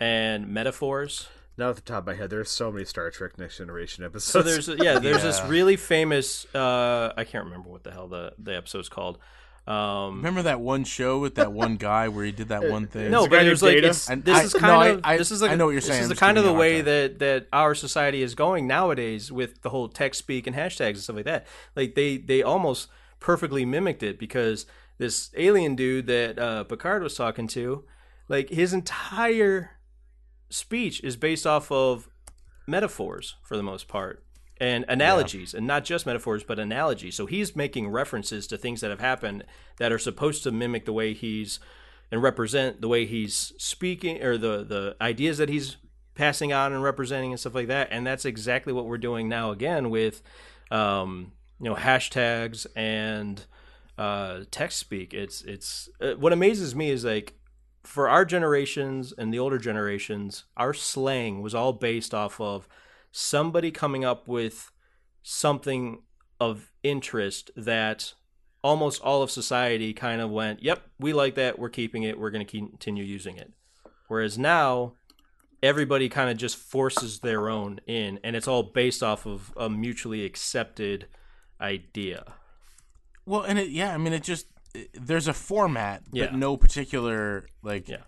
and 0.00 0.48
metaphors. 0.48 1.28
Not 1.58 1.70
at 1.70 1.76
the 1.76 1.82
top 1.82 2.00
of 2.00 2.06
my 2.06 2.14
head, 2.14 2.28
there's 2.28 2.50
so 2.50 2.70
many 2.70 2.84
Star 2.84 3.10
Trek 3.10 3.38
Next 3.38 3.56
Generation 3.56 4.04
episodes. 4.04 4.30
So 4.30 4.42
there's 4.42 4.68
yeah, 4.68 4.98
there's 4.98 5.22
this 5.22 5.40
really 5.46 5.76
famous. 5.76 6.46
Uh, 6.54 7.12
I 7.16 7.24
can't 7.24 7.44
remember 7.44 7.70
what 7.70 7.82
the 7.82 7.92
hell 7.92 8.08
the 8.08 8.34
the 8.38 8.54
episode's 8.54 8.90
called. 8.90 9.18
Um, 9.66 10.16
Remember 10.18 10.42
that 10.42 10.60
one 10.60 10.84
show 10.84 11.18
with 11.18 11.34
that 11.36 11.52
one 11.52 11.76
guy 11.76 12.06
where 12.06 12.24
he 12.24 12.30
did 12.30 12.48
that 12.50 12.68
one 12.70 12.86
thing? 12.86 13.10
no, 13.10 13.24
a 13.24 13.24
guy 13.24 13.30
but 13.30 13.36
named 13.38 13.48
there's 13.48 13.62
like 13.62 13.76
it's, 13.78 14.08
And 14.08 14.24
this 14.24 14.38
I- 14.38 14.42
is 14.44 14.54
kind 14.54 14.66
I- 14.72 14.86
of 14.88 15.00
I- 15.02 15.16
this 15.16 15.32
is 15.32 15.42
like 15.42 15.50
I 15.50 15.54
know 15.56 15.64
what 15.66 15.72
you're 15.72 15.80
saying. 15.80 16.02
This 16.02 16.04
is 16.04 16.10
just 16.10 16.20
kind 16.20 16.38
of 16.38 16.44
the 16.44 16.50
giving 16.50 16.54
you 16.54 16.58
a 16.58 16.60
way 16.60 16.74
hard 16.74 16.86
that 16.86 17.18
that 17.18 17.46
our 17.52 17.74
society 17.74 18.22
is 18.22 18.34
going 18.36 18.68
nowadays 18.68 19.32
with 19.32 19.62
the 19.62 19.70
whole 19.70 19.88
text 19.88 20.18
speak 20.20 20.46
and 20.46 20.54
hashtags 20.54 20.90
and 20.90 20.98
stuff 20.98 21.16
like 21.16 21.24
that. 21.24 21.46
Like 21.74 21.96
they 21.96 22.16
they 22.16 22.42
almost 22.44 22.88
perfectly 23.18 23.64
mimicked 23.64 24.04
it 24.04 24.18
because 24.20 24.66
this 24.98 25.30
alien 25.36 25.74
dude 25.74 26.06
that 26.06 26.38
uh, 26.38 26.62
Picard 26.64 27.02
was 27.02 27.16
talking 27.16 27.48
to, 27.48 27.84
like 28.28 28.50
his 28.50 28.72
entire 28.72 29.72
speech 30.48 31.02
is 31.02 31.16
based 31.16 31.44
off 31.46 31.72
of 31.72 32.08
metaphors 32.68 33.34
for 33.42 33.56
the 33.56 33.62
most 33.64 33.88
part 33.88 34.22
and 34.58 34.84
analogies 34.88 35.52
and 35.54 35.66
not 35.66 35.84
just 35.84 36.06
metaphors 36.06 36.42
but 36.42 36.58
analogies. 36.58 37.14
So 37.14 37.26
he's 37.26 37.54
making 37.54 37.88
references 37.88 38.46
to 38.48 38.56
things 38.56 38.80
that 38.80 38.90
have 38.90 39.00
happened 39.00 39.44
that 39.78 39.92
are 39.92 39.98
supposed 39.98 40.42
to 40.44 40.50
mimic 40.50 40.86
the 40.86 40.92
way 40.92 41.12
he's 41.12 41.60
and 42.10 42.22
represent 42.22 42.80
the 42.80 42.88
way 42.88 43.04
he's 43.04 43.52
speaking 43.58 44.22
or 44.22 44.38
the 44.38 44.64
the 44.64 44.96
ideas 45.00 45.38
that 45.38 45.48
he's 45.48 45.76
passing 46.14 46.52
on 46.52 46.72
and 46.72 46.82
representing 46.82 47.32
and 47.32 47.40
stuff 47.40 47.54
like 47.54 47.68
that. 47.68 47.88
And 47.90 48.06
that's 48.06 48.24
exactly 48.24 48.72
what 48.72 48.86
we're 48.86 48.98
doing 48.98 49.28
now 49.28 49.50
again 49.50 49.90
with 49.90 50.22
um 50.70 51.32
you 51.60 51.68
know 51.68 51.76
hashtags 51.76 52.66
and 52.74 53.44
uh 53.98 54.40
text 54.50 54.78
speak. 54.78 55.12
It's 55.12 55.42
it's 55.42 55.88
uh, 56.00 56.12
what 56.14 56.32
amazes 56.32 56.74
me 56.74 56.90
is 56.90 57.04
like 57.04 57.34
for 57.82 58.08
our 58.08 58.24
generations 58.24 59.14
and 59.16 59.32
the 59.32 59.38
older 59.38 59.58
generations, 59.58 60.44
our 60.56 60.74
slang 60.74 61.40
was 61.40 61.54
all 61.54 61.72
based 61.72 62.12
off 62.12 62.40
of 62.40 62.68
somebody 63.18 63.70
coming 63.70 64.04
up 64.04 64.28
with 64.28 64.70
something 65.22 66.02
of 66.38 66.70
interest 66.82 67.50
that 67.56 68.12
almost 68.62 69.00
all 69.00 69.22
of 69.22 69.30
society 69.30 69.94
kind 69.94 70.20
of 70.20 70.30
went, 70.30 70.62
"Yep, 70.62 70.82
we 70.98 71.12
like 71.14 71.34
that. 71.36 71.58
We're 71.58 71.70
keeping 71.70 72.02
it. 72.02 72.18
We're 72.18 72.30
going 72.30 72.46
to 72.46 72.58
continue 72.58 73.04
using 73.04 73.36
it." 73.38 73.52
Whereas 74.08 74.36
now, 74.36 74.92
everybody 75.62 76.08
kind 76.10 76.28
of 76.30 76.36
just 76.36 76.56
forces 76.56 77.20
their 77.20 77.48
own 77.48 77.80
in, 77.86 78.20
and 78.22 78.36
it's 78.36 78.46
all 78.46 78.62
based 78.62 79.02
off 79.02 79.26
of 79.26 79.52
a 79.56 79.70
mutually 79.70 80.24
accepted 80.24 81.08
idea. 81.60 82.34
Well, 83.24 83.42
and 83.42 83.58
it 83.58 83.70
yeah, 83.70 83.94
I 83.94 83.98
mean 83.98 84.12
it 84.12 84.22
just 84.22 84.46
it- 84.74 84.90
there's 84.92 85.26
a 85.26 85.32
format, 85.32 86.02
Yeah. 86.12 86.26
but 86.26 86.34
no 86.34 86.56
particular 86.58 87.48
like 87.62 87.88
Yeah. 87.88 88.02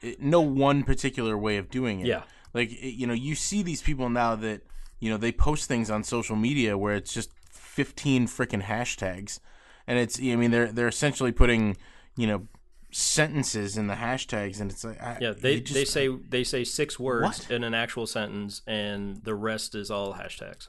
it, 0.00 0.20
no 0.20 0.40
one 0.40 0.84
particular 0.84 1.36
way 1.36 1.56
of 1.56 1.68
doing 1.68 1.98
it. 2.00 2.06
Yeah. 2.06 2.22
Like 2.54 2.70
you 2.82 3.06
know, 3.06 3.14
you 3.14 3.34
see 3.34 3.62
these 3.62 3.82
people 3.82 4.08
now 4.08 4.34
that 4.36 4.62
you 5.00 5.10
know 5.10 5.16
they 5.16 5.32
post 5.32 5.68
things 5.68 5.90
on 5.90 6.02
social 6.04 6.36
media 6.36 6.76
where 6.78 6.94
it's 6.94 7.12
just 7.12 7.30
15 7.50 8.26
freaking 8.26 8.62
hashtags, 8.62 9.40
and 9.86 9.98
it's 9.98 10.18
I 10.18 10.36
mean 10.36 10.50
they're 10.50 10.72
they're 10.72 10.88
essentially 10.88 11.32
putting 11.32 11.76
you 12.16 12.26
know 12.26 12.46
sentences 12.92 13.76
in 13.76 13.88
the 13.88 13.94
hashtags, 13.94 14.60
and 14.60 14.70
it's 14.70 14.84
like 14.84 15.00
I, 15.02 15.18
Yeah, 15.20 15.32
they 15.36 15.60
just- 15.60 15.74
they 15.74 15.84
say 15.84 16.08
they 16.08 16.44
say 16.44 16.64
six 16.64 16.98
words 16.98 17.22
What? 17.40 17.50
in 17.50 17.62
an 17.64 17.74
actual 17.74 18.06
sentence, 18.06 18.62
and 18.66 19.22
the 19.24 19.34
rest 19.34 19.74
is 19.74 19.90
all 19.90 20.14
hashtags. 20.14 20.68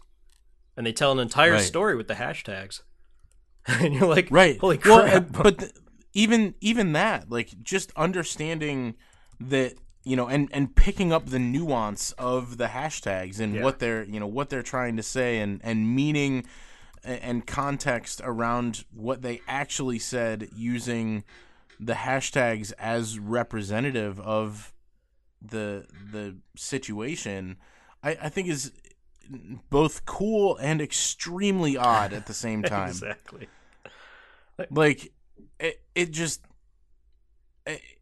And 0.75 0.85
they 0.85 0.91
tell 0.93 1.11
an 1.11 1.19
entire 1.19 1.53
Right. 1.53 1.61
story 1.61 1.95
with 1.95 2.07
the 2.07 2.15
hashtags, 2.15 2.81
and 3.67 3.93
you're 3.93 4.07
like, 4.07 4.27
right 4.29 4.59
holy 4.59 4.77
crap! 4.77 5.13
and- 5.13 5.31
but 5.31 5.59
th- 5.59 5.71
even 6.13 6.55
even 6.59 6.91
that 6.93 7.29
like 7.31 7.63
just 7.63 7.91
understanding 7.95 8.95
that 9.39 9.73
you 10.07 10.15
know 10.15 10.27
and 10.27 10.49
and 10.53 10.75
picking 10.75 11.11
up 11.11 11.27
the 11.27 11.39
nuance 11.39 12.13
of 12.13 12.57
the 12.57 12.67
hashtags 12.67 13.39
and 13.39 13.55
Yeah. 13.55 13.63
what 13.63 13.79
they're 13.79 14.03
you 14.03 14.19
know 14.19 14.27
what 14.27 14.49
they're 14.49 14.63
trying 14.63 14.95
to 14.97 15.03
say 15.03 15.39
and 15.39 15.59
and 15.63 15.93
meaning 15.95 16.45
and 17.03 17.45
context 17.45 18.21
around 18.23 18.85
what 18.93 19.21
they 19.21 19.41
actually 19.47 19.99
said 19.99 20.49
using 20.55 21.23
the 21.79 21.93
hashtags 21.93 22.73
as 22.79 23.19
representative 23.19 24.19
of 24.21 24.73
the 25.41 25.85
the 26.11 26.37
situation 26.55 27.57
I, 28.01 28.11
I 28.23 28.29
think 28.29 28.47
is 28.47 28.71
both 29.69 30.05
cool 30.05 30.55
and 30.57 30.81
extremely 30.81 31.75
odd 31.77 32.13
at 32.13 32.25
the 32.27 32.33
same 32.33 32.63
time 32.77 32.89
exactly. 32.89 33.47
like 34.71 35.11
it, 35.59 35.81
it 35.95 36.11
just 36.11 36.41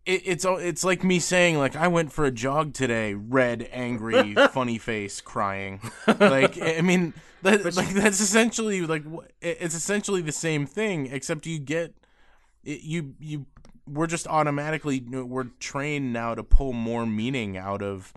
it, 0.06 0.22
it's 0.26 0.46
it's 0.46 0.84
like 0.84 1.04
me 1.04 1.20
saying 1.20 1.58
like 1.58 1.76
I 1.76 1.88
went 1.88 2.12
for 2.12 2.26
a 2.26 2.32
jog 2.32 2.74
today, 2.74 3.14
red, 3.14 3.68
angry, 3.72 4.34
funny 4.52 4.78
face, 4.78 5.22
crying. 5.22 5.80
Like 6.08 6.62
I 6.62 6.82
mean, 6.82 7.14
that, 7.42 7.76
like 7.76 7.90
that's 7.90 8.20
essentially 8.20 8.82
like 8.82 9.04
it's 9.42 9.76
essentially 9.76 10.22
the 10.22 10.32
same 10.32 10.66
thing, 10.66 11.08
except 11.08 11.46
you 11.46 11.60
get 11.60 11.96
it, 12.64 12.82
you 12.82 13.16
you 13.20 13.46
we're 13.88 14.08
just 14.08 14.28
automatically 14.28 15.00
we're 15.00 15.46
trained 15.60 16.12
now 16.12 16.34
to 16.36 16.44
pull 16.44 16.74
more 16.74 17.06
meaning 17.06 17.58
out 17.58 17.82
of 17.82 18.14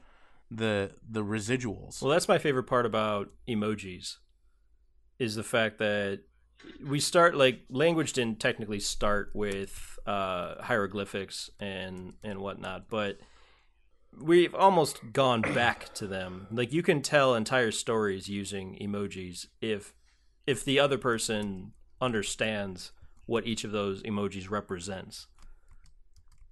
the 0.51 0.93
the 1.09 1.25
residuals. 1.25 2.03
Well, 2.03 2.11
that's 2.11 2.29
my 2.29 2.39
favorite 2.39 2.65
part 2.65 2.87
about 2.87 3.31
emojis, 3.49 4.17
is 5.19 5.35
the 5.35 5.43
fact 5.43 5.79
that 5.79 6.21
we 6.85 7.01
start 7.01 7.37
like 7.37 7.61
language 7.71 8.13
didn't 8.13 8.41
technically 8.41 8.81
start 8.81 9.31
with 9.35 9.98
uh, 10.09 10.63
hieroglyphics 10.63 11.51
and 11.61 12.15
and 12.23 12.39
whatnot, 12.41 12.89
but 12.89 13.19
we've 14.19 14.55
almost 14.55 15.13
gone 15.13 15.43
back 15.55 15.93
to 15.95 16.07
them. 16.07 16.47
Like 16.51 16.73
you 16.73 16.83
can 16.83 17.03
tell 17.03 17.35
entire 17.35 17.71
stories 17.71 18.29
using 18.29 18.79
emojis 18.81 19.47
if 19.61 19.93
if 20.47 20.65
the 20.65 20.81
other 20.81 20.97
person 20.97 21.73
understands 22.01 22.93
what 23.27 23.47
each 23.47 23.65
of 23.65 23.73
those 23.73 24.03
emojis 24.05 24.49
represents. 24.51 25.27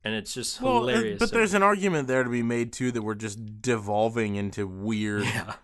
And 0.04 0.14
it's 0.14 0.34
just 0.34 0.60
Well, 0.60 0.80
hilarious. 0.80 1.18
but 1.18 1.30
there's 1.32 1.54
an 1.54 1.62
argument 1.62 2.06
there 2.08 2.22
to 2.22 2.30
be 2.30 2.42
made 2.42 2.72
too 2.72 2.92
that 2.92 3.02
we're 3.02 3.14
just 3.14 3.62
devolving 3.62 4.36
into 4.36 4.66
weird, 4.66 5.24
yeah. 5.34 5.54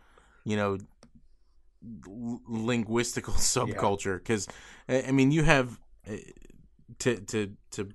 you 0.45 0.57
know, 0.57 0.79
l- 2.09 2.41
linguistical 2.51 3.35
subculture. 3.37 4.17
Because 4.19 4.49
I 4.89 5.03
I 5.09 5.11
mean, 5.13 5.31
you 5.31 5.43
have 5.43 5.79
uh, 6.11 6.15
to 7.01 7.17
to 7.21 7.53
to 7.73 7.89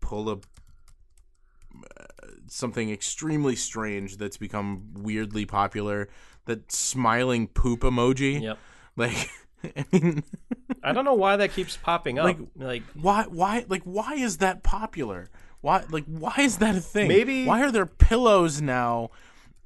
pull 0.00 0.28
a 0.30 0.34
uh, 0.34 2.04
something 2.48 2.90
extremely 2.90 3.56
strange 3.56 4.16
that's 4.16 4.36
become 4.36 4.88
weirdly 4.94 5.46
popular. 5.46 6.08
That 6.46 6.70
smiling 6.70 7.48
poop 7.48 7.80
emoji. 7.80 8.40
Yep. 8.42 8.58
Like, 8.96 9.30
I 9.76 9.84
mean, 9.92 10.22
I 10.82 10.92
don't 10.92 11.04
know 11.04 11.14
why 11.14 11.36
that 11.36 11.52
keeps 11.52 11.76
popping 11.76 12.18
up. 12.18 12.24
Like- 12.24 12.38
like 12.56 12.82
why 12.94 13.24
why 13.28 13.64
like 13.68 13.82
why 13.82 14.14
is 14.14 14.38
that 14.38 14.62
popular? 14.62 15.28
Why 15.60 15.84
like 15.90 16.04
why 16.04 16.34
is 16.38 16.58
that 16.58 16.76
a 16.76 16.80
thing? 16.80 17.08
Maybe- 17.08 17.44
why 17.46 17.62
are 17.62 17.72
there 17.72 17.86
pillows 17.86 18.60
now 18.62 19.10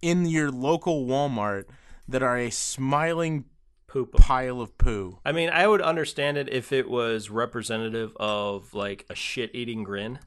in 0.00 0.24
your 0.26 0.50
local 0.50 1.04
Walmart 1.06 1.64
that 2.08 2.22
are 2.22 2.38
a 2.38 2.50
smiling 2.50 3.44
poop. 3.90 4.12
pile 4.12 4.60
of 4.60 4.76
poo? 4.78 5.18
I 5.24 5.32
mean, 5.32 5.50
I 5.50 5.66
would 5.66 5.82
understand 5.82 6.36
it 6.38 6.48
if 6.48 6.72
it 6.72 6.88
was 6.88 7.28
representative 7.30 8.16
of 8.18 8.72
like 8.74 9.04
a 9.10 9.14
shit-eating 9.14 9.82
grin, 9.84 10.18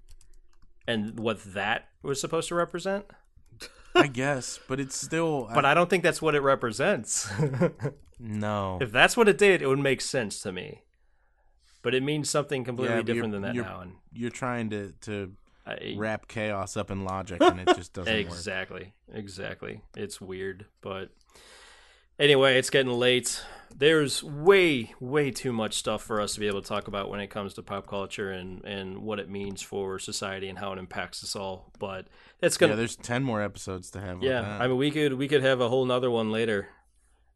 and 0.87 1.17
what 1.19 1.43
that 1.53 1.87
was 2.01 2.19
supposed 2.21 2.47
to 2.49 2.55
represent. 2.55 3.05
I 3.95 4.07
guess, 4.07 4.59
but 4.67 4.79
it's 4.79 4.95
still 4.99 5.49
But 5.53 5.65
I 5.65 5.73
don't 5.73 5.89
think 5.89 6.03
that's 6.03 6.21
what 6.21 6.35
it 6.35 6.41
represents. 6.41 7.29
no. 8.19 8.77
if 8.81 8.91
that's 8.91 9.15
what 9.15 9.29
it 9.29 9.37
did, 9.37 9.61
it 9.61 9.67
would 9.67 9.79
make 9.79 10.01
sense 10.01 10.39
to 10.41 10.51
me. 10.51 10.81
But 11.81 11.93
it 11.93 12.01
means 12.01 12.29
something 12.29 12.63
completely 12.63 12.95
Yeah, 12.97 13.01
different 13.03 13.33
than 13.33 13.41
that 13.43 13.55
you're, 13.55 13.65
now, 13.65 13.81
and 13.81 13.93
You're 14.11 14.29
trying 14.31 14.69
to 14.71 14.93
to 15.01 15.33
I, 15.65 15.95
wrap 15.97 16.27
chaos 16.27 16.75
up 16.77 16.89
in 16.91 17.03
logic, 17.05 17.41
and 17.41 17.59
it 17.59 17.67
just 17.75 17.93
doesn't 17.97 18.11
work. 18.13 18.25
exactly, 18.25 18.93
exactly. 19.13 19.81
It's 19.95 20.19
weird, 20.19 20.65
but 20.81 21.09
anyway, 22.23 22.57
it's 22.57 22.69
getting 22.69 22.91
late. 22.91 23.43
There's 23.75 24.23
way, 24.23 24.93
way 24.99 25.31
too 25.31 25.51
much 25.51 25.73
stuff 25.73 26.03
for 26.03 26.21
us 26.21 26.33
to 26.35 26.39
be 26.39 26.47
able 26.47 26.61
to 26.61 26.67
talk 26.67 26.87
about 26.87 27.09
when 27.09 27.19
it 27.19 27.27
comes 27.27 27.55
to 27.55 27.63
pop 27.63 27.87
culture 27.87 28.31
and 28.31 28.63
and 28.65 28.99
what 28.99 29.19
it 29.19 29.29
means 29.29 29.61
for 29.61 29.97
society 29.99 30.47
and 30.47 30.57
how 30.59 30.71
it 30.73 30.79
impacts 30.79 31.23
us 31.23 31.35
all. 31.35 31.71
But 31.79 32.07
it's 32.41 32.55
Yeah, 32.55 32.59
gonna, 32.61 32.73
Yeah, 32.73 32.77
there's 32.77 32.95
ten 32.95 33.23
more 33.23 33.41
episodes 33.41 33.89
to 33.91 33.99
have. 33.99 34.21
yeah. 34.21 34.37
on 34.39 34.43
that. 34.45 34.61
I 34.61 34.67
mean, 34.67 34.77
we 34.77 34.91
could 34.91 35.13
we 35.13 35.27
could 35.27 35.41
have 35.43 35.59
a 35.59 35.69
whole 35.69 35.85
nother 35.85 36.09
one 36.11 36.31
later 36.31 36.69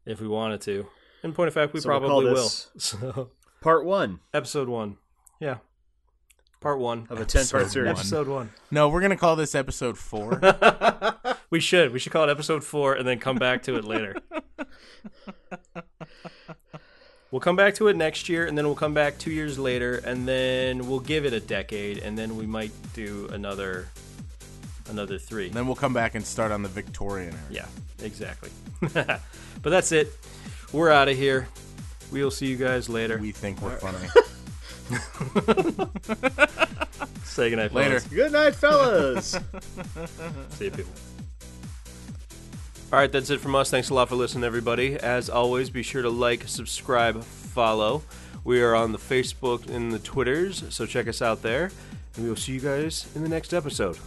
if 0.06 0.20
we 0.20 0.28
wanted 0.28 0.60
to. 0.62 0.86
In 1.24 1.32
point 1.32 1.48
of 1.48 1.54
fact, 1.54 1.72
we 1.74 1.80
So 1.80 1.88
we'll 1.90 1.98
probably 2.00 2.32
will. 2.32 2.48
So 2.78 3.30
Part 3.60 3.84
one. 3.84 4.20
episode 4.32 4.68
one, 4.68 4.96
yeah. 5.40 5.56
Part 6.60 6.78
one 6.78 7.08
of 7.10 7.20
a 7.20 7.24
ten 7.24 7.44
part 7.46 7.68
series. 7.70 7.90
Episode 7.90 8.28
one. 8.28 8.50
No, 8.70 8.88
we're 8.88 9.00
gonna 9.00 9.16
call 9.16 9.34
this 9.34 9.54
episode 9.56 9.98
four. 9.98 10.40
We 11.50 11.60
should. 11.60 11.92
We 11.92 11.98
should 11.98 12.12
call 12.12 12.28
it 12.28 12.30
episode 12.30 12.62
four 12.62 12.94
and 12.94 13.08
then 13.08 13.18
come 13.18 13.36
back 13.36 13.62
to 13.62 13.76
it 13.76 13.84
later. 13.84 14.16
we'll 17.30 17.40
come 17.40 17.56
back 17.56 17.74
to 17.76 17.88
it 17.88 17.96
next 17.96 18.28
year, 18.28 18.46
and 18.46 18.56
then 18.56 18.66
we'll 18.66 18.74
come 18.74 18.94
back 18.94 19.18
two 19.18 19.30
years 19.30 19.58
later, 19.58 19.96
and 19.96 20.26
then 20.26 20.88
we'll 20.88 21.00
give 21.00 21.24
it 21.24 21.32
a 21.32 21.40
decade, 21.40 21.98
and 21.98 22.16
then 22.16 22.36
we 22.36 22.46
might 22.46 22.72
do 22.94 23.28
another 23.32 23.88
another 24.90 25.18
three. 25.18 25.50
then 25.50 25.66
we'll 25.66 25.76
come 25.76 25.92
back 25.92 26.14
and 26.14 26.24
start 26.24 26.50
on 26.50 26.62
the 26.62 26.68
Victorian 26.68 27.34
era. 27.34 27.42
Yeah, 27.50 27.66
exactly. 28.02 28.50
but 28.80 29.20
that's 29.62 29.92
it. 29.92 30.08
We're 30.72 30.90
out 30.90 31.08
of 31.08 31.16
here. 31.16 31.48
We 32.10 32.22
will 32.22 32.30
see 32.30 32.46
you 32.46 32.56
guys 32.56 32.88
later. 32.88 33.18
We 33.18 33.32
think 33.32 33.60
we're 33.60 33.76
funny. 33.76 34.08
Say 37.24 37.50
goodnight. 37.50 37.74
Later. 37.74 38.00
fellas. 38.00 38.04
Good 38.08 38.32
night, 38.32 38.54
fellas. 38.54 39.30
See 40.50 40.64
you 40.66 40.70
people. 40.70 40.92
All 42.90 42.98
right, 42.98 43.12
that's 43.12 43.28
it 43.28 43.40
from 43.40 43.54
us. 43.54 43.70
Thanks 43.70 43.90
a 43.90 43.94
lot 43.94 44.08
for 44.08 44.14
listening, 44.14 44.44
everybody. 44.44 44.96
As 44.96 45.28
always, 45.28 45.68
be 45.68 45.82
sure 45.82 46.00
to 46.00 46.08
like, 46.08 46.48
subscribe, 46.48 47.22
follow. 47.22 48.02
We 48.44 48.62
are 48.62 48.74
on 48.74 48.92
the 48.92 48.98
Facebook 48.98 49.68
and 49.68 49.92
the 49.92 49.98
Twitters, 49.98 50.64
so 50.70 50.86
check 50.86 51.06
us 51.06 51.20
out 51.20 51.42
there. 51.42 51.70
And 52.16 52.24
we 52.24 52.30
will 52.30 52.36
see 52.36 52.52
you 52.52 52.60
guys 52.60 53.06
in 53.14 53.22
the 53.22 53.28
next 53.28 53.52
episode. 53.52 53.98